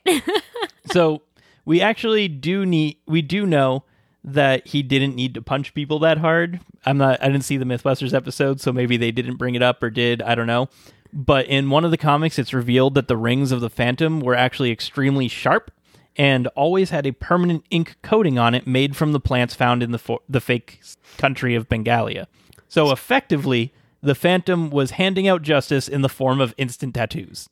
So 0.92 1.22
we 1.66 1.80
actually 1.82 2.28
do 2.28 2.64
need 2.64 2.96
we 3.06 3.20
do 3.22 3.44
know 3.44 3.84
that 4.22 4.66
he 4.66 4.82
didn't 4.82 5.14
need 5.14 5.34
to 5.34 5.42
punch 5.42 5.74
people 5.74 5.98
that 5.98 6.16
hard. 6.18 6.60
I'm 6.86 6.96
not 6.96 7.22
I 7.22 7.26
didn't 7.26 7.44
see 7.44 7.58
the 7.58 7.66
Mythbusters 7.66 8.14
episode, 8.14 8.58
so 8.60 8.72
maybe 8.72 8.96
they 8.96 9.10
didn't 9.10 9.36
bring 9.36 9.54
it 9.54 9.62
up 9.62 9.82
or 9.82 9.90
did, 9.90 10.22
I 10.22 10.34
don't 10.34 10.46
know. 10.46 10.68
But 11.12 11.46
in 11.46 11.68
one 11.68 11.84
of 11.84 11.90
the 11.90 11.98
comics 11.98 12.38
it's 12.38 12.54
revealed 12.54 12.94
that 12.94 13.06
the 13.08 13.18
rings 13.18 13.52
of 13.52 13.60
the 13.60 13.70
Phantom 13.70 14.20
were 14.20 14.34
actually 14.34 14.70
extremely 14.72 15.28
sharp 15.28 15.70
and 16.16 16.46
always 16.48 16.90
had 16.90 17.06
a 17.06 17.12
permanent 17.12 17.64
ink 17.70 17.96
coating 18.02 18.38
on 18.38 18.54
it 18.54 18.66
made 18.66 18.96
from 18.96 19.12
the 19.12 19.20
plants 19.20 19.54
found 19.54 19.82
in 19.82 19.92
the 19.92 19.98
fo- 19.98 20.22
the 20.28 20.40
fake 20.40 20.80
country 21.18 21.54
of 21.54 21.68
Bengalia. 21.68 22.26
So 22.68 22.90
effectively, 22.90 23.72
the 24.00 24.14
Phantom 24.14 24.70
was 24.70 24.92
handing 24.92 25.26
out 25.26 25.42
justice 25.42 25.88
in 25.88 26.02
the 26.02 26.08
form 26.08 26.40
of 26.40 26.54
instant 26.58 26.94
tattoos. 26.94 27.48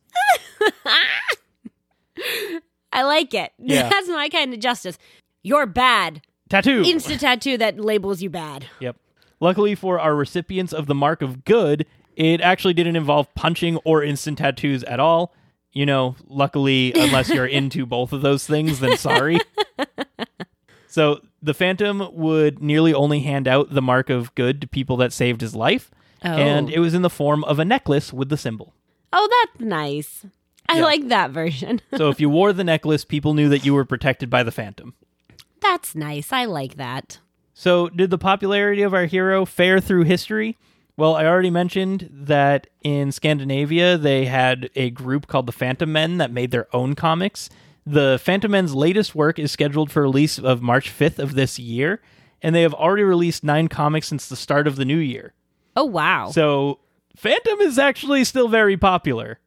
I 2.93 3.03
like 3.05 3.33
it. 3.35 3.53
Yeah. 3.59 3.89
That's 3.91 4.09
my 4.09 4.29
kind 4.29 4.53
of 4.53 4.61
justice. 4.61 4.99
You're 5.43 5.67
bad. 5.67 6.23
Tattoo. 6.49 6.83
Instant 6.85 7.21
tattoo 7.21 7.57
that 7.59 7.81
labels 7.81 8.21
you 8.23 8.31
bad. 8.31 8.67
Yep. 8.81 8.97
Luckily 9.41 9.75
for 9.75 9.99
our 9.99 10.15
recipients 10.15 10.73
of 10.73 10.87
the 10.87 10.95
Mark 10.95 11.23
of 11.23 11.45
Good, 11.45 11.87
it 12.15 12.41
actually 12.41 12.75
didn't 12.75 12.97
involve 12.97 13.35
punching 13.35 13.79
or 13.79 14.03
instant 14.03 14.39
tattoos 14.39 14.85
at 14.85 15.01
all. 15.01 15.33
You 15.73 15.87
know, 15.87 16.17
luckily, 16.29 16.93
unless 16.97 17.29
you're 17.31 17.47
into 17.47 17.87
both 17.87 18.13
of 18.13 18.21
those 18.23 18.47
things, 18.47 18.81
then 18.81 18.97
sorry. 18.97 19.41
so 20.89 21.21
the 21.43 21.55
Phantom 21.55 22.09
would 22.13 22.63
nearly 22.63 22.93
only 22.95 23.21
hand 23.21 23.49
out 23.49 23.71
the 23.71 23.83
Mark 23.83 24.11
of 24.11 24.35
Good 24.35 24.61
to 24.61 24.67
people 24.67 24.97
that 24.99 25.13
saved 25.13 25.41
his 25.41 25.55
life, 25.55 25.91
and 26.21 26.69
Oh. 26.69 26.73
it 26.73 26.79
was 26.79 26.95
in 26.95 27.03
the 27.03 27.11
form 27.11 27.43
of 27.45 27.59
a 27.59 27.65
necklace 27.65 28.13
with 28.13 28.29
the 28.29 28.37
symbol. 28.37 28.75
Oh, 29.13 29.29
that's 29.31 29.65
nice. 29.65 30.25
I 30.69 30.77
Yeah. 30.79 30.85
like 30.85 31.09
that 31.09 31.31
version. 31.31 31.81
So 31.97 32.09
if 32.09 32.21
you 32.21 32.29
wore 32.31 32.53
the 32.53 32.65
necklace, 32.65 33.05
people 33.05 33.35
knew 33.35 33.49
that 33.49 33.65
you 33.65 33.75
were 33.75 33.85
protected 33.85 34.31
by 34.31 34.43
the 34.43 34.53
Phantom. 34.53 34.95
That's 35.61 35.95
nice. 35.95 36.33
I 36.33 36.45
like 36.45 36.77
that. 36.77 37.19
So, 37.55 37.89
did 37.89 38.11
the 38.11 38.19
popularity 38.19 38.83
of 38.83 38.95
our 38.95 39.05
hero 39.07 39.45
fare 39.45 39.79
through 39.81 40.05
history? 40.05 40.57
Well, 40.97 41.15
I 41.15 41.25
already 41.27 41.51
mentioned 41.51 42.09
that 42.13 42.67
in 42.83 43.13
Scandinavia, 43.13 43.97
they 43.97 44.27
had 44.27 44.69
a 44.77 44.91
group 44.91 45.27
called 45.27 45.47
the 45.47 45.53
Fantomen 45.53 46.19
that 46.19 46.31
made 46.31 46.51
their 46.51 46.69
own 46.75 46.95
comics. 46.95 47.49
The 47.87 48.21
Fantomen's 48.25 48.75
latest 48.75 49.15
work 49.15 49.39
is 49.39 49.51
scheduled 49.51 49.91
for 49.91 50.03
release 50.03 50.39
of 50.39 50.61
March 50.63 50.91
5th 50.91 51.19
of 51.19 51.35
this 51.35 51.59
year, 51.59 52.01
and 52.43 52.55
they 52.55 52.63
have 52.63 52.75
already 52.75 53.03
released 53.05 53.43
nine 53.43 53.69
comics 53.69 54.07
since 54.09 54.29
the 54.29 54.37
start 54.37 54.67
of 54.67 54.77
the 54.77 54.85
new 54.85 54.99
year. 54.99 55.33
Oh 55.75 55.85
wow. 55.87 56.31
So, 56.31 56.81
Phantom 57.17 57.61
is 57.61 57.79
actually 57.79 58.25
still 58.25 58.49
very 58.49 58.77
popular. 58.77 59.39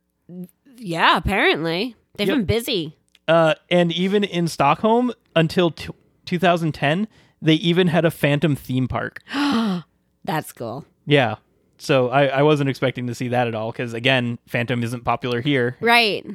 yeah, 0.78 1.16
apparently. 1.18 1.96
They've 2.18 2.28
Yep. 2.28 2.38
been 2.38 2.46
busy. 2.46 2.98
Uh, 3.28 3.56
and 3.70 3.91
even 3.91 4.24
in 4.24 4.48
Stockholm, 4.48 5.14
until 5.36 5.72
t- 5.72 5.89
2010, 6.26 7.08
they 7.41 7.54
even 7.56 7.88
had 7.88 8.04
a 8.06 8.12
Phantom 8.12 8.56
theme 8.56 8.88
park. 8.88 9.22
That's 10.24 10.52
cool. 10.52 10.86
Yeah. 11.06 11.36
So 11.78 12.10
I, 12.10 12.28
I 12.28 12.41
wasn't 12.43 12.70
expecting 12.70 13.08
to 13.08 13.16
see 13.16 13.28
that 13.30 13.47
at 13.47 13.56
all 13.56 13.72
because, 13.72 13.93
again, 13.93 14.39
Phantom 14.47 14.82
isn't 14.84 15.03
popular 15.03 15.41
here. 15.41 15.76
Right. 15.82 16.26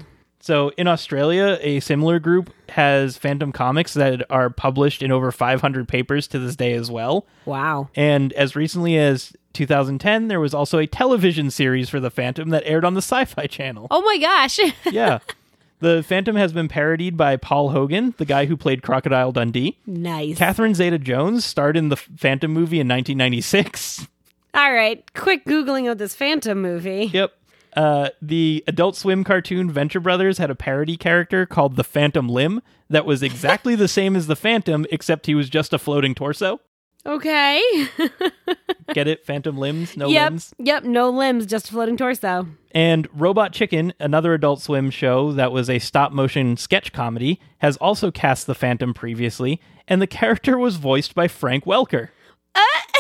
So 0.41 0.71
in 0.79 0.87
Australia, 0.87 1.59
a 1.61 1.81
similar 1.81 2.18
group 2.18 2.51
has 2.71 3.16
Phantom 3.16 3.53
comics 3.53 3.95
that 3.95 4.23
are 4.31 4.49
published 4.51 5.03
in 5.03 5.11
over 5.12 5.31
500 5.33 5.87
papers 5.89 6.27
to 6.29 6.39
this 6.39 6.57
day 6.57 6.73
as 6.73 6.91
well. 6.91 7.27
Wow. 7.45 7.89
And 7.95 8.33
as 8.35 8.57
recently 8.57 8.97
as 8.97 9.35
2010, 9.55 10.29
there 10.29 10.41
was 10.41 10.55
also 10.55 10.79
a 10.79 10.87
television 10.87 11.51
series 11.51 11.89
for 11.91 12.01
the 12.01 12.11
Phantom 12.11 12.51
that 12.51 12.62
aired 12.64 12.85
on 12.85 12.95
the 12.95 13.03
Sci 13.03 13.25
Fi 13.27 13.47
Channel. 13.47 13.87
Oh 13.91 14.03
my 14.03 14.18
gosh. 14.18 14.59
Yeah. 14.93 15.18
The 15.81 16.03
Phantom 16.03 16.37
has 16.37 16.53
been 16.53 16.68
parodied 16.68 17.16
by 17.16 17.37
Paul 17.39 17.71
Hogan, 17.71 18.12
the 18.18 18.27
guy 18.27 18.45
who 18.45 18.55
played 18.55 18.83
Crocodile 18.83 19.33
Dundee. 19.33 19.79
nice. 19.87 20.37
Catherine 20.37 20.75
Zeta 20.75 20.99
Jones 20.99 21.43
starred 21.47 21.75
in 21.75 21.89
the 21.89 21.97
Phantom 21.97 22.51
movie 22.51 22.81
in 22.81 22.87
1996. 22.89 24.07
All 24.55 24.73
right. 24.73 25.03
Quick 25.15 25.45
Googling 25.45 25.91
of 25.91 25.99
this 25.99 26.15
Phantom 26.15 26.61
movie. 26.61 27.11
Yep. 27.13 27.33
Uh, 27.77 28.09
the 28.21 28.65
Adult 28.67 28.97
Swim 28.97 29.23
cartoon 29.23 29.71
Venture 29.71 30.01
Brothers 30.01 30.39
had 30.39 30.51
a 30.51 30.57
parody 30.57 30.97
character 30.97 31.47
called 31.47 31.77
the 31.77 31.85
Phantom 31.85 32.29
Limb 32.29 32.63
that 32.89 33.07
was 33.07 33.23
exactly 33.23 33.77
the 33.77 33.87
same 33.87 34.17
as 34.17 34.27
the 34.27 34.35
Phantom, 34.35 34.87
except 34.91 35.27
he 35.27 35.35
was 35.35 35.49
just 35.49 35.73
a 35.73 35.79
floating 35.79 36.15
torso. 36.15 36.61
Okay. 37.07 37.63
Get 38.93 39.07
it? 39.07 39.25
Phantom 39.25 39.57
limbs, 39.57 39.97
no 39.97 40.09
yep. 40.09 40.31
limbs. 40.31 40.53
Yep. 40.59 40.85
No 40.85 41.09
limbs, 41.11 41.47
just 41.47 41.69
a 41.69 41.73
floating 41.73 41.97
torso. 41.97 42.47
And 42.73 43.09
Robot 43.13 43.53
Chicken, 43.53 43.95
another 43.99 44.35
Adult 44.35 44.61
Swim 44.61 44.91
show 44.91 45.33
that 45.33 45.53
was 45.53 45.71
a 45.71 45.79
stop 45.79 46.13
motion 46.13 46.57
sketch 46.57 46.93
comedy, 46.93 47.41
has 47.59 47.77
also 47.79 48.11
cast 48.11 48.47
the 48.47 48.55
Phantom 48.55 48.93
previously, 48.93 49.61
and 49.89 50.03
the 50.03 50.07
character 50.07 50.59
was 50.59 50.77
voiced 50.77 51.15
by 51.15 51.27
Frank 51.27 51.65
Welker. 51.65 52.09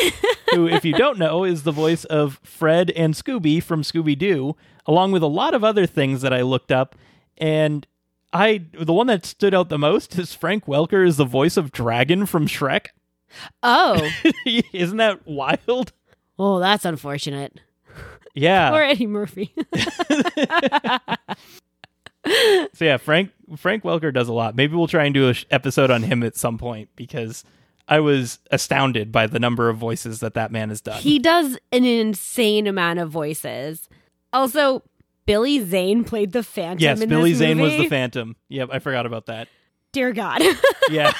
who, 0.54 0.66
if 0.68 0.84
you 0.84 0.92
don't 0.92 1.18
know, 1.18 1.44
is 1.44 1.62
the 1.62 1.72
voice 1.72 2.04
of 2.04 2.40
Fred 2.42 2.90
and 2.90 3.14
Scooby 3.14 3.62
from 3.62 3.82
Scooby 3.82 4.18
Doo, 4.18 4.56
along 4.86 5.12
with 5.12 5.22
a 5.22 5.26
lot 5.28 5.54
of 5.54 5.64
other 5.64 5.86
things 5.86 6.22
that 6.22 6.32
I 6.32 6.42
looked 6.42 6.72
up. 6.72 6.96
And 7.38 7.86
I, 8.32 8.64
the 8.78 8.92
one 8.92 9.06
that 9.08 9.24
stood 9.26 9.54
out 9.54 9.68
the 9.68 9.78
most 9.78 10.18
is 10.18 10.34
Frank 10.34 10.66
Welker 10.66 11.06
is 11.06 11.16
the 11.16 11.24
voice 11.24 11.56
of 11.56 11.72
Dragon 11.72 12.26
from 12.26 12.46
Shrek. 12.46 12.88
Oh. 13.62 14.10
Isn't 14.72 14.98
that 14.98 15.26
wild? 15.26 15.92
oh, 16.38 16.58
that's 16.58 16.84
unfortunate. 16.84 17.60
Yeah. 18.34 18.72
or 18.72 18.82
Eddie 18.82 19.06
Murphy. 19.06 19.54
So 22.74 22.84
yeah, 22.84 22.98
Frank 22.98 23.30
Frank 23.56 23.82
Welker 23.82 24.12
does 24.12 24.28
a 24.28 24.32
lot. 24.32 24.54
Maybe 24.54 24.76
we'll 24.76 24.86
try 24.86 25.04
and 25.04 25.14
do 25.14 25.28
an 25.28 25.34
sh- 25.34 25.46
episode 25.50 25.90
on 25.90 26.02
him 26.02 26.22
at 26.22 26.36
some 26.36 26.58
point 26.58 26.90
because 26.94 27.44
I 27.90 28.00
was 28.00 28.38
astounded 28.50 29.10
by 29.12 29.26
the 29.26 29.38
number 29.40 29.68
of 29.68 29.76
voices 29.76 30.20
that 30.20 30.32
that 30.34 30.50
man 30.52 30.68
has 30.70 30.80
done. 30.80 31.02
he 31.02 31.18
does 31.18 31.58
an 31.72 31.84
insane 31.84 32.66
amount 32.66 33.00
of 33.00 33.10
voices. 33.10 33.88
Also, 34.32 34.82
Billy 35.26 35.58
Zane 35.64 36.04
played 36.04 36.32
the 36.32 36.42
Phantom. 36.44 36.78
yes, 36.80 37.04
Billy 37.04 37.34
Zane 37.34 37.60
was 37.60 37.76
the 37.76 37.88
Phantom. 37.88 38.36
Yep, 38.48 38.68
I 38.72 38.78
forgot 38.78 39.06
about 39.06 39.26
that. 39.26 39.48
Dear 39.92 40.12
God. 40.12 40.40
Yeah. 40.90 41.12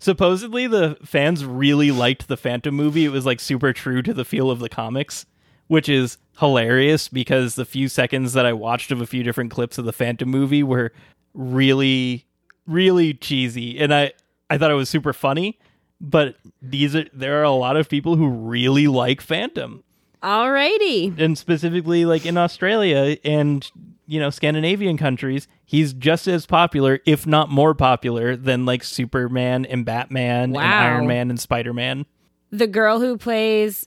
Supposedly 0.00 0.66
the 0.68 0.96
fans 1.04 1.44
really 1.44 1.90
liked 1.90 2.28
the 2.28 2.36
Phantom 2.36 2.74
movie. 2.74 3.04
It 3.04 3.10
was 3.10 3.26
like 3.26 3.40
super 3.40 3.72
true 3.72 4.00
to 4.02 4.14
the 4.14 4.24
feel 4.24 4.48
of 4.50 4.60
the 4.60 4.68
comics, 4.68 5.26
which 5.66 5.88
is 5.88 6.18
hilarious 6.38 7.08
because 7.08 7.56
the 7.56 7.64
few 7.64 7.88
seconds 7.88 8.32
that 8.34 8.46
I 8.46 8.52
watched 8.52 8.92
of 8.92 9.00
a 9.00 9.06
few 9.06 9.24
different 9.24 9.50
clips 9.50 9.76
of 9.76 9.84
the 9.84 9.92
Phantom 9.92 10.28
movie 10.28 10.62
were 10.62 10.92
really 11.34 12.26
really 12.68 13.14
cheesy 13.14 13.78
and 13.78 13.92
I 13.92 14.12
I 14.50 14.58
thought 14.58 14.70
it 14.70 14.74
was 14.74 14.88
super 14.88 15.12
funny, 15.12 15.58
but 16.00 16.36
these 16.62 16.94
are 16.94 17.06
there 17.12 17.40
are 17.40 17.44
a 17.44 17.50
lot 17.50 17.76
of 17.76 17.88
people 17.88 18.16
who 18.16 18.28
really 18.28 18.86
like 18.86 19.20
Phantom 19.20 19.82
Alrighty. 20.22 21.18
and 21.18 21.36
specifically 21.36 22.04
like 22.04 22.26
in 22.26 22.36
Australia 22.36 23.16
and 23.24 23.70
you 24.06 24.18
know 24.20 24.30
Scandinavian 24.30 24.96
countries, 24.96 25.48
he's 25.64 25.92
just 25.92 26.26
as 26.26 26.46
popular, 26.46 27.00
if 27.06 27.26
not 27.26 27.50
more 27.50 27.74
popular, 27.74 28.36
than 28.36 28.64
like 28.64 28.82
Superman 28.82 29.66
and 29.66 29.84
Batman 29.84 30.56
and 30.56 30.58
Iron 30.58 31.06
Man 31.06 31.30
and 31.30 31.38
Spider 31.38 31.72
Man. 31.72 32.06
The 32.50 32.66
girl 32.66 33.00
who 33.00 33.18
plays 33.18 33.86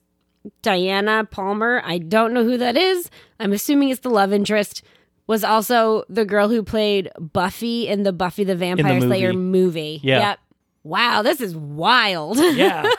Diana 0.61 1.27
Palmer, 1.29 1.81
I 1.83 1.97
don't 1.97 2.33
know 2.33 2.43
who 2.43 2.57
that 2.57 2.77
is. 2.77 3.09
I'm 3.39 3.53
assuming 3.53 3.89
it's 3.89 4.01
the 4.01 4.09
love 4.09 4.31
interest. 4.31 4.83
Was 5.27 5.43
also 5.43 6.03
the 6.09 6.25
girl 6.25 6.49
who 6.49 6.63
played 6.63 7.09
Buffy 7.19 7.87
in 7.87 8.03
the 8.03 8.11
Buffy 8.11 8.43
the 8.43 8.55
Vampire 8.55 8.95
movie. 8.95 9.07
Slayer 9.07 9.33
movie. 9.33 9.99
Yeah. 10.03 10.19
Yep. 10.19 10.39
Wow, 10.83 11.21
this 11.21 11.41
is 11.41 11.55
wild. 11.55 12.37
Yeah. 12.37 12.89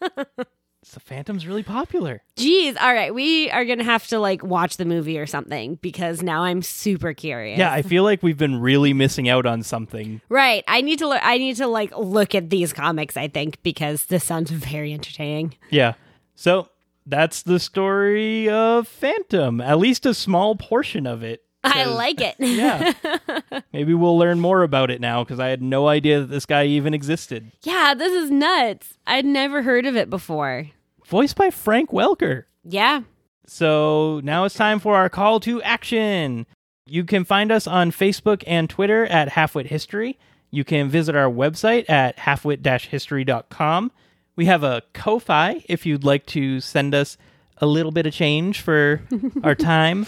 so 0.84 1.00
Phantom's 1.00 1.46
really 1.46 1.62
popular. 1.62 2.22
Jeez. 2.36 2.76
All 2.80 2.92
right. 2.92 3.12
We 3.12 3.50
are 3.50 3.64
going 3.64 3.78
to 3.78 3.84
have 3.84 4.06
to 4.08 4.18
like 4.18 4.42
watch 4.42 4.76
the 4.76 4.84
movie 4.84 5.18
or 5.18 5.26
something 5.26 5.76
because 5.76 6.22
now 6.22 6.42
I'm 6.42 6.62
super 6.62 7.14
curious. 7.14 7.58
Yeah, 7.58 7.72
I 7.72 7.82
feel 7.82 8.04
like 8.04 8.22
we've 8.22 8.38
been 8.38 8.60
really 8.60 8.92
missing 8.92 9.28
out 9.28 9.44
on 9.44 9.62
something. 9.62 10.20
Right. 10.28 10.64
I 10.68 10.82
need 10.82 10.98
to 11.00 11.08
look 11.08 11.20
I 11.22 11.38
need 11.38 11.56
to 11.56 11.66
like 11.66 11.96
look 11.96 12.34
at 12.34 12.50
these 12.50 12.72
comics, 12.72 13.16
I 13.16 13.28
think, 13.28 13.62
because 13.62 14.06
this 14.06 14.24
sounds 14.24 14.50
very 14.50 14.92
entertaining. 14.92 15.56
Yeah. 15.70 15.94
So 16.34 16.68
that's 17.06 17.42
the 17.42 17.58
story 17.58 18.48
of 18.48 18.86
Phantom, 18.86 19.60
at 19.60 19.78
least 19.78 20.06
a 20.06 20.14
small 20.14 20.54
portion 20.56 21.06
of 21.06 21.22
it. 21.22 21.42
I 21.64 21.84
like 21.84 22.20
it. 22.20 22.36
Yeah. 22.40 22.92
Maybe 23.72 23.94
we'll 23.94 24.18
learn 24.18 24.40
more 24.40 24.62
about 24.62 24.90
it 24.90 25.00
now 25.00 25.22
because 25.24 25.38
I 25.40 25.48
had 25.48 25.62
no 25.62 25.88
idea 25.88 26.20
that 26.20 26.26
this 26.26 26.46
guy 26.46 26.64
even 26.66 26.92
existed. 26.94 27.50
yeah, 27.62 27.94
this 27.94 28.12
is 28.12 28.30
nuts. 28.30 28.98
I'd 29.06 29.24
never 29.24 29.62
heard 29.62 29.86
of 29.86 29.96
it 29.96 30.10
before. 30.10 30.66
Voiced 31.06 31.36
by 31.36 31.50
Frank 31.50 31.90
Welker. 31.90 32.44
Yeah. 32.64 33.02
So 33.46 34.20
now 34.24 34.44
it's 34.44 34.54
time 34.54 34.78
for 34.80 34.96
our 34.96 35.08
call 35.08 35.40
to 35.40 35.60
action. 35.62 36.46
You 36.86 37.04
can 37.04 37.24
find 37.24 37.50
us 37.52 37.66
on 37.66 37.90
Facebook 37.92 38.42
and 38.46 38.68
Twitter 38.68 39.06
at 39.06 39.28
Halfwit 39.30 39.66
History. 39.66 40.18
You 40.50 40.64
can 40.64 40.88
visit 40.88 41.14
our 41.16 41.30
website 41.30 41.88
at 41.88 42.16
halfwit-history.com. 42.18 43.92
We 44.36 44.46
have 44.46 44.62
a 44.62 44.82
Ko-fi 44.94 45.64
if 45.68 45.84
you'd 45.86 46.04
like 46.04 46.26
to 46.26 46.60
send 46.60 46.94
us 46.94 47.16
a 47.62 47.66
little 47.66 47.92
bit 47.92 48.06
of 48.06 48.12
change 48.12 48.60
for 48.60 49.00
our 49.42 49.54
time. 49.72 50.04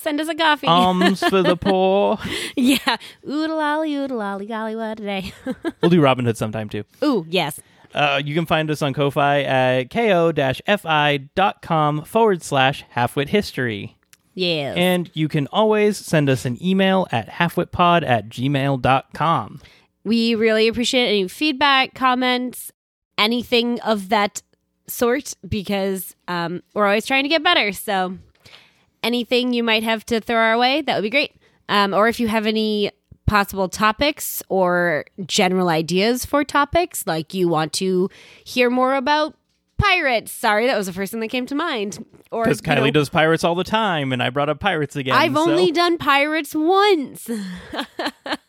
Send 0.00 0.20
us 0.20 0.26
a 0.28 0.34
coffee. 0.34 0.66
Alms 0.66 1.22
for 1.22 1.42
the 1.42 1.56
poor. 1.60 2.18
yeah. 2.56 2.96
Oodle 3.28 3.58
lolly, 3.58 3.94
oodle 3.94 4.18
lolly, 4.18 4.46
golly, 4.46 4.74
what 4.74 4.98
a 4.98 5.02
day. 5.04 5.32
We'll 5.82 5.90
do 5.90 6.00
Robin 6.00 6.24
Hood 6.24 6.36
sometime 6.38 6.68
too. 6.68 6.82
Ooh, 7.04 7.24
yes. 7.28 7.60
Uh, 7.94 8.20
you 8.24 8.34
can 8.34 8.46
find 8.46 8.68
us 8.70 8.82
on 8.82 8.92
Ko-fi 8.94 9.42
at 9.42 9.90
ko-fi.com 9.90 12.04
forward 12.04 12.42
slash 12.42 12.84
halfwit 12.96 13.28
history. 13.28 13.96
Yes. 14.34 14.76
And 14.76 15.08
you 15.14 15.28
can 15.28 15.46
always 15.48 15.96
send 15.96 16.28
us 16.28 16.44
an 16.44 16.58
email 16.64 17.06
at 17.12 17.28
halfwitpod 17.28 18.04
at 18.04 18.28
gmail.com. 18.30 19.60
we 20.04 20.34
really 20.34 20.66
appreciate 20.68 21.06
any 21.08 21.28
feedback, 21.28 21.94
comments, 21.94 22.72
anything 23.16 23.80
of 23.82 24.08
that 24.08 24.42
sort 24.86 25.34
because 25.48 26.14
um, 26.28 26.62
we're 26.74 26.86
always 26.86 27.06
trying 27.06 27.24
to 27.24 27.28
get 27.28 27.42
better. 27.42 27.72
So 27.72 28.18
anything 29.02 29.52
you 29.52 29.62
might 29.62 29.82
have 29.82 30.04
to 30.06 30.20
throw 30.20 30.36
our 30.36 30.58
way, 30.58 30.82
that 30.82 30.94
would 30.96 31.02
be 31.02 31.10
great. 31.10 31.32
Um, 31.68 31.94
or 31.94 32.08
if 32.08 32.20
you 32.20 32.28
have 32.28 32.46
any 32.46 32.90
possible 33.26 33.68
topics 33.68 34.42
or 34.48 35.04
general 35.26 35.68
ideas 35.68 36.24
for 36.24 36.44
topics, 36.44 37.06
like 37.06 37.32
you 37.32 37.48
want 37.48 37.72
to 37.74 38.10
hear 38.44 38.68
more 38.68 38.94
about 38.94 39.34
pirates. 39.78 40.32
Sorry, 40.32 40.66
that 40.66 40.76
was 40.76 40.86
the 40.86 40.92
first 40.92 41.12
thing 41.12 41.20
that 41.20 41.28
came 41.28 41.46
to 41.46 41.54
mind. 41.54 42.04
Or 42.30 42.44
Because 42.44 42.60
Kylie 42.60 42.86
know, 42.86 42.90
does 42.90 43.08
pirates 43.08 43.44
all 43.44 43.54
the 43.54 43.64
time, 43.64 44.12
and 44.12 44.22
I 44.22 44.30
brought 44.30 44.48
up 44.48 44.60
pirates 44.60 44.96
again. 44.96 45.14
I've 45.14 45.34
so- 45.34 45.50
only 45.50 45.72
done 45.72 45.98
pirates 45.98 46.54
once, 46.54 47.28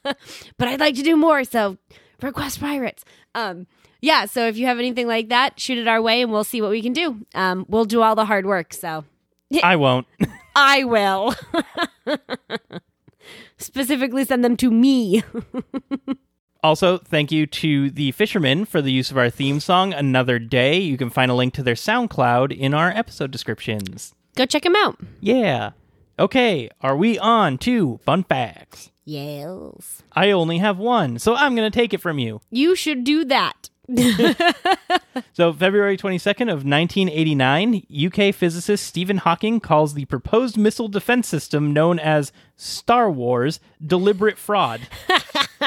but 0.03 0.67
I'd 0.67 0.79
like 0.79 0.95
to 0.95 1.03
do 1.03 1.15
more. 1.15 1.43
So 1.43 1.77
request 2.21 2.59
pirates. 2.59 3.03
Um, 3.33 3.67
yeah. 4.05 4.25
So 4.25 4.47
if 4.47 4.55
you 4.57 4.67
have 4.67 4.77
anything 4.77 5.07
like 5.07 5.29
that, 5.29 5.59
shoot 5.59 5.77
it 5.77 5.87
our 5.87 6.01
way, 6.01 6.21
and 6.21 6.31
we'll 6.31 6.43
see 6.43 6.61
what 6.61 6.69
we 6.69 6.81
can 6.81 6.93
do. 6.93 7.25
Um, 7.33 7.65
we'll 7.67 7.85
do 7.85 8.01
all 8.01 8.15
the 8.15 8.25
hard 8.25 8.45
work. 8.45 8.73
So 8.73 9.03
I 9.63 9.75
won't. 9.75 10.07
I 10.55 10.83
will 10.83 11.35
specifically 13.57 14.23
send 14.23 14.43
them 14.45 14.55
to 14.57 14.71
me. 14.71 15.23
Also, 16.63 16.97
thank 16.97 17.31
you 17.31 17.45
to 17.45 17.91
the 17.91 18.11
Fishermen 18.13 18.65
for 18.65 18.81
the 18.81 18.91
use 18.91 19.11
of 19.11 19.19
our 19.19 19.29
theme 19.29 19.59
song, 19.59 19.93
Another 19.93 20.39
Day. 20.39 20.79
You 20.79 20.97
can 20.97 21.11
find 21.11 21.29
a 21.29 21.35
link 21.35 21.53
to 21.53 21.61
their 21.61 21.75
SoundCloud 21.75 22.57
in 22.57 22.73
our 22.73 22.89
episode 22.89 23.29
descriptions. 23.29 24.15
Go 24.35 24.47
check 24.47 24.63
them 24.63 24.75
out. 24.75 24.99
Yeah. 25.21 25.73
Okay, 26.17 26.67
are 26.81 26.97
we 26.97 27.19
on 27.19 27.59
to 27.59 27.99
fun 28.03 28.23
facts? 28.23 28.89
Yes. 29.03 30.01
I 30.13 30.31
only 30.31 30.57
have 30.57 30.79
one, 30.79 31.19
so 31.19 31.35
I'm 31.35 31.55
going 31.55 31.71
to 31.71 31.79
take 31.79 31.93
it 31.93 32.01
from 32.01 32.17
you. 32.17 32.41
You 32.49 32.75
should 32.75 33.03
do 33.03 33.23
that. 33.25 33.69
So, 35.33 35.53
February 35.53 35.97
22nd 35.97 36.43
of 36.43 36.65
1989, 36.65 37.83
UK 38.05 38.33
physicist 38.33 38.85
Stephen 38.85 39.17
Hawking 39.17 39.59
calls 39.59 39.93
the 39.93 40.05
proposed 40.05 40.57
missile 40.57 40.87
defense 40.87 41.27
system 41.27 41.73
known 41.73 41.99
as 41.99 42.31
Star 42.55 43.09
Wars 43.09 43.59
deliberate 43.85 44.37
fraud. 44.37 44.81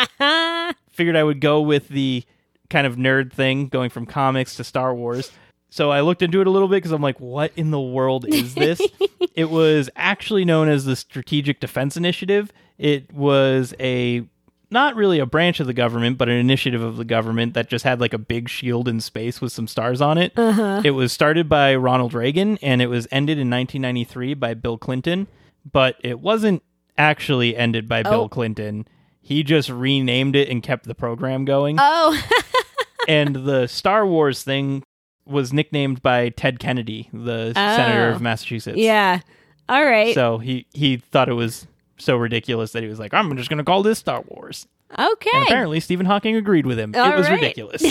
Figured 0.90 1.16
I 1.16 1.22
would 1.22 1.40
go 1.40 1.60
with 1.60 1.88
the 1.88 2.24
kind 2.68 2.86
of 2.86 2.96
nerd 2.96 3.32
thing 3.32 3.68
going 3.68 3.90
from 3.90 4.06
comics 4.06 4.56
to 4.56 4.64
Star 4.64 4.94
Wars. 4.94 5.30
So 5.70 5.90
I 5.90 6.00
looked 6.00 6.22
into 6.22 6.40
it 6.40 6.46
a 6.46 6.50
little 6.50 6.68
bit 6.68 6.76
because 6.76 6.92
I'm 6.92 7.02
like, 7.02 7.20
what 7.20 7.52
in 7.56 7.70
the 7.70 7.80
world 7.80 8.26
is 8.26 8.54
this? 8.54 8.80
it 9.34 9.50
was 9.50 9.90
actually 9.96 10.44
known 10.44 10.68
as 10.68 10.84
the 10.84 10.96
Strategic 10.96 11.60
Defense 11.60 11.96
Initiative. 11.96 12.52
It 12.78 13.12
was 13.12 13.74
a 13.78 14.26
not 14.70 14.96
really 14.96 15.18
a 15.18 15.26
branch 15.26 15.60
of 15.60 15.66
the 15.66 15.72
government, 15.72 16.18
but 16.18 16.28
an 16.28 16.36
initiative 16.36 16.82
of 16.82 16.96
the 16.96 17.04
government 17.04 17.54
that 17.54 17.68
just 17.68 17.84
had 17.84 18.00
like 18.00 18.12
a 18.12 18.18
big 18.18 18.48
shield 18.48 18.86
in 18.88 19.00
space 19.00 19.40
with 19.40 19.52
some 19.52 19.66
stars 19.66 20.00
on 20.00 20.18
it. 20.18 20.32
Uh-huh. 20.36 20.82
It 20.84 20.90
was 20.92 21.12
started 21.12 21.48
by 21.48 21.74
Ronald 21.74 22.12
Reagan 22.14 22.58
and 22.62 22.82
it 22.82 22.88
was 22.88 23.06
ended 23.10 23.38
in 23.38 23.48
1993 23.50 24.34
by 24.34 24.54
Bill 24.54 24.76
Clinton, 24.78 25.26
but 25.70 25.96
it 26.00 26.20
wasn't 26.20 26.62
actually 26.98 27.56
ended 27.56 27.88
by 27.88 28.02
Bill 28.02 28.12
Oh. 28.24 28.28
Clinton. 28.28 28.86
He 29.20 29.42
just 29.42 29.68
renamed 29.70 30.36
it 30.36 30.48
and 30.48 30.62
kept 30.62 30.84
the 30.86 30.94
program 30.94 31.44
going. 31.44 31.76
Oh, 31.78 32.20
and 33.08 33.34
the 33.46 33.66
Star 33.66 34.06
Wars 34.06 34.42
thing 34.42 34.82
was 35.26 35.52
nicknamed 35.52 36.02
by 36.02 36.30
Ted 36.30 36.58
Kennedy, 36.58 37.08
the 37.12 37.52
senator 37.54 38.08
Oh. 38.10 38.14
of 38.14 38.22
Massachusetts. 38.22 38.78
yeah. 38.78 39.20
All 39.68 39.84
right. 39.84 40.14
So 40.14 40.38
he 40.38 40.66
he 40.72 40.96
thought 40.96 41.28
it 41.28 41.34
was 41.34 41.66
so 41.98 42.16
ridiculous 42.16 42.72
that 42.72 42.82
he 42.82 42.88
was 42.88 42.98
like, 42.98 43.14
I'm 43.14 43.36
just 43.36 43.48
going 43.48 43.58
to 43.58 43.64
call 43.64 43.82
this 43.82 43.98
Star 43.98 44.22
Wars. 44.28 44.66
okay. 44.98 45.30
And 45.34 45.44
apparently 45.44 45.80
Stephen 45.80 46.06
Hawking 46.06 46.36
agreed 46.36 46.66
with 46.66 46.78
him. 46.78 46.94
All 46.96 47.12
it 47.12 47.16
was 47.16 47.28
right. 47.28 47.40
ridiculous. 47.40 47.82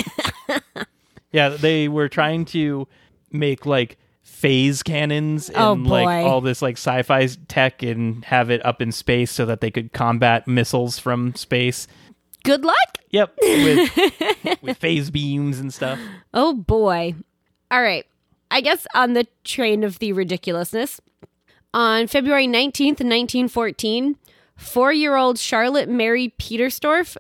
yeah, 1.31 1.49
they 1.49 1.87
were 1.87 2.09
trying 2.09 2.45
to 2.45 2.87
make 3.31 3.65
like 3.65 3.97
phase 4.23 4.83
cannons 4.83 5.49
oh, 5.55 5.73
and 5.73 5.87
Oh, 5.87 5.89
like 5.89 6.25
all 6.25 6.41
this 6.41 6.61
like 6.61 6.75
sci-fi 6.77 7.27
tech 7.47 7.81
and 7.83 8.23
have 8.25 8.49
it 8.49 8.65
up 8.65 8.81
in 8.81 8.91
space 8.91 9.31
so 9.31 9.45
that 9.45 9.61
they 9.61 9.71
could 9.71 9.93
combat 9.93 10.47
missiles 10.47 10.99
from 10.99 11.33
space. 11.35 11.87
Good 12.43 12.63
luck. 12.63 12.97
Yep, 13.11 13.35
with 13.41 14.61
with 14.61 14.77
phase 14.77 15.09
beams 15.09 15.59
and 15.59 15.73
stuff. 15.73 15.99
Oh 16.33 16.53
boy. 16.53 17.15
All 17.71 17.81
right. 17.81 18.05
I 18.49 18.61
guess 18.61 18.87
on 18.93 19.13
the 19.13 19.27
train 19.43 19.83
of 19.83 19.99
the 19.99 20.13
ridiculousness, 20.13 21.01
on 21.73 22.07
February 22.07 22.47
19th, 22.47 22.99
1914, 23.03 24.15
four 24.55 24.91
year 24.93 25.15
old 25.15 25.37
Charlotte 25.37 25.89
Mary 25.89 26.33
Pierstorff 26.39 27.17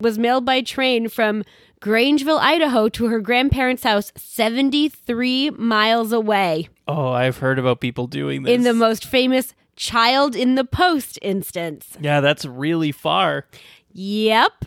was 0.00 0.18
mailed 0.18 0.44
by 0.44 0.62
train 0.62 1.08
from 1.08 1.44
Grangeville, 1.82 2.38
Idaho 2.40 2.88
to 2.90 3.06
her 3.06 3.20
grandparents' 3.20 3.84
house 3.84 4.12
73 4.16 5.50
miles 5.50 6.12
away 6.12 6.68
Oh, 6.88 7.08
I've 7.10 7.38
heard 7.38 7.58
about 7.58 7.80
people 7.80 8.06
doing 8.06 8.42
this. 8.42 8.52
in 8.54 8.62
the 8.62 8.74
most 8.74 9.04
famous 9.04 9.54
child 9.76 10.34
in 10.36 10.56
the 10.56 10.64
post 10.64 11.18
instance. 11.22 11.96
yeah, 12.00 12.20
that's 12.20 12.44
really 12.44 12.92
far. 12.92 13.46
Yep. 13.92 14.64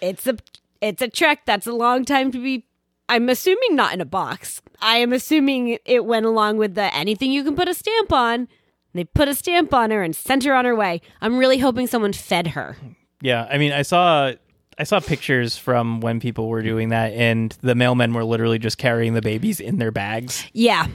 It's 0.00 0.26
a 0.26 0.36
it's 0.80 1.02
a 1.02 1.08
trek 1.08 1.42
that's 1.46 1.66
a 1.66 1.72
long 1.72 2.04
time 2.04 2.30
to 2.32 2.42
be 2.42 2.64
I'm 3.12 3.28
assuming 3.28 3.76
not 3.76 3.92
in 3.92 4.00
a 4.00 4.06
box. 4.06 4.62
I 4.80 4.96
am 4.96 5.12
assuming 5.12 5.76
it 5.84 6.06
went 6.06 6.24
along 6.24 6.56
with 6.56 6.74
the 6.76 6.94
anything 6.94 7.30
you 7.30 7.44
can 7.44 7.54
put 7.54 7.68
a 7.68 7.74
stamp 7.74 8.10
on. 8.10 8.48
They 8.94 9.04
put 9.04 9.28
a 9.28 9.34
stamp 9.34 9.74
on 9.74 9.90
her 9.90 10.02
and 10.02 10.16
sent 10.16 10.44
her 10.44 10.54
on 10.54 10.64
her 10.64 10.74
way. 10.74 11.02
I'm 11.20 11.36
really 11.36 11.58
hoping 11.58 11.86
someone 11.86 12.14
fed 12.14 12.48
her. 12.48 12.74
Yeah, 13.20 13.46
I 13.50 13.58
mean, 13.58 13.72
I 13.72 13.82
saw 13.82 14.32
I 14.78 14.84
saw 14.84 14.98
pictures 14.98 15.58
from 15.58 16.00
when 16.00 16.20
people 16.20 16.48
were 16.48 16.62
doing 16.62 16.88
that, 16.88 17.12
and 17.12 17.54
the 17.60 17.74
mailmen 17.74 18.14
were 18.14 18.24
literally 18.24 18.58
just 18.58 18.78
carrying 18.78 19.12
the 19.12 19.20
babies 19.20 19.60
in 19.60 19.76
their 19.76 19.90
bags. 19.90 20.46
Yeah. 20.54 20.86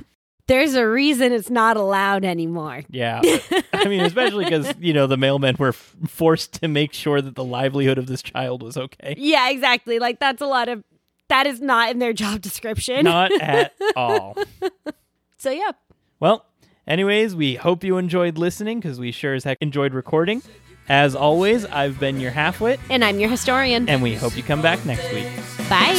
There's 0.48 0.74
a 0.74 0.88
reason 0.88 1.34
it's 1.34 1.52
not 1.52 1.78
allowed 1.78 2.26
anymore. 2.26 2.84
Yeah, 2.90 3.22
I 3.74 3.86
mean, 3.86 4.02
especially 4.02 4.46
because 4.46 4.74
you 4.80 4.94
know 4.94 5.06
the 5.06 5.18
mailmen 5.18 5.60
were 5.60 5.70
f- 5.70 5.96
forced 6.08 6.54
to 6.62 6.68
make 6.68 6.94
sure 6.94 7.22
that 7.22 7.36
the 7.36 7.44
livelihood 7.44 7.98
of 8.00 8.08
this 8.08 8.24
child 8.24 8.64
was 8.64 8.76
okay. 8.76 9.14
Yeah, 9.18 9.50
exactly. 9.50 10.00
Like 10.00 10.20
that's 10.20 10.42
a 10.42 10.48
lot 10.48 10.70
of 10.70 10.84
that 11.30 11.46
is 11.48 11.62
not 11.62 11.92
in 11.92 12.00
their 12.00 12.14
job 12.14 12.42
description. 12.42 13.04
Not 13.04 13.32
at 13.42 13.74
all. 13.96 14.38
so, 15.38 15.50
yeah. 15.50 15.72
Well, 16.20 16.46
anyways, 16.88 17.36
we 17.36 17.56
hope 17.56 17.84
you 17.84 17.98
enjoyed 17.98 18.38
listening 18.38 18.80
because 18.80 19.00
we 19.00 19.12
sure 19.12 19.34
as 19.34 19.44
heck 19.44 19.58
enjoyed 19.62 19.94
recording. 19.94 20.42
As 20.90 21.16
always, 21.16 21.66
I've 21.66 22.00
been 22.00 22.20
your 22.20 22.32
halfwit. 22.32 22.80
And 22.90 23.04
I'm 23.04 23.20
your 23.20 23.30
historian. 23.30 23.90
And 23.90 24.02
we 24.02 24.16
hope 24.16 24.38
you 24.38 24.44
come 24.44 24.62
back 24.62 24.86
next 24.86 25.12
week. 25.14 25.28
Bye. 25.70 25.96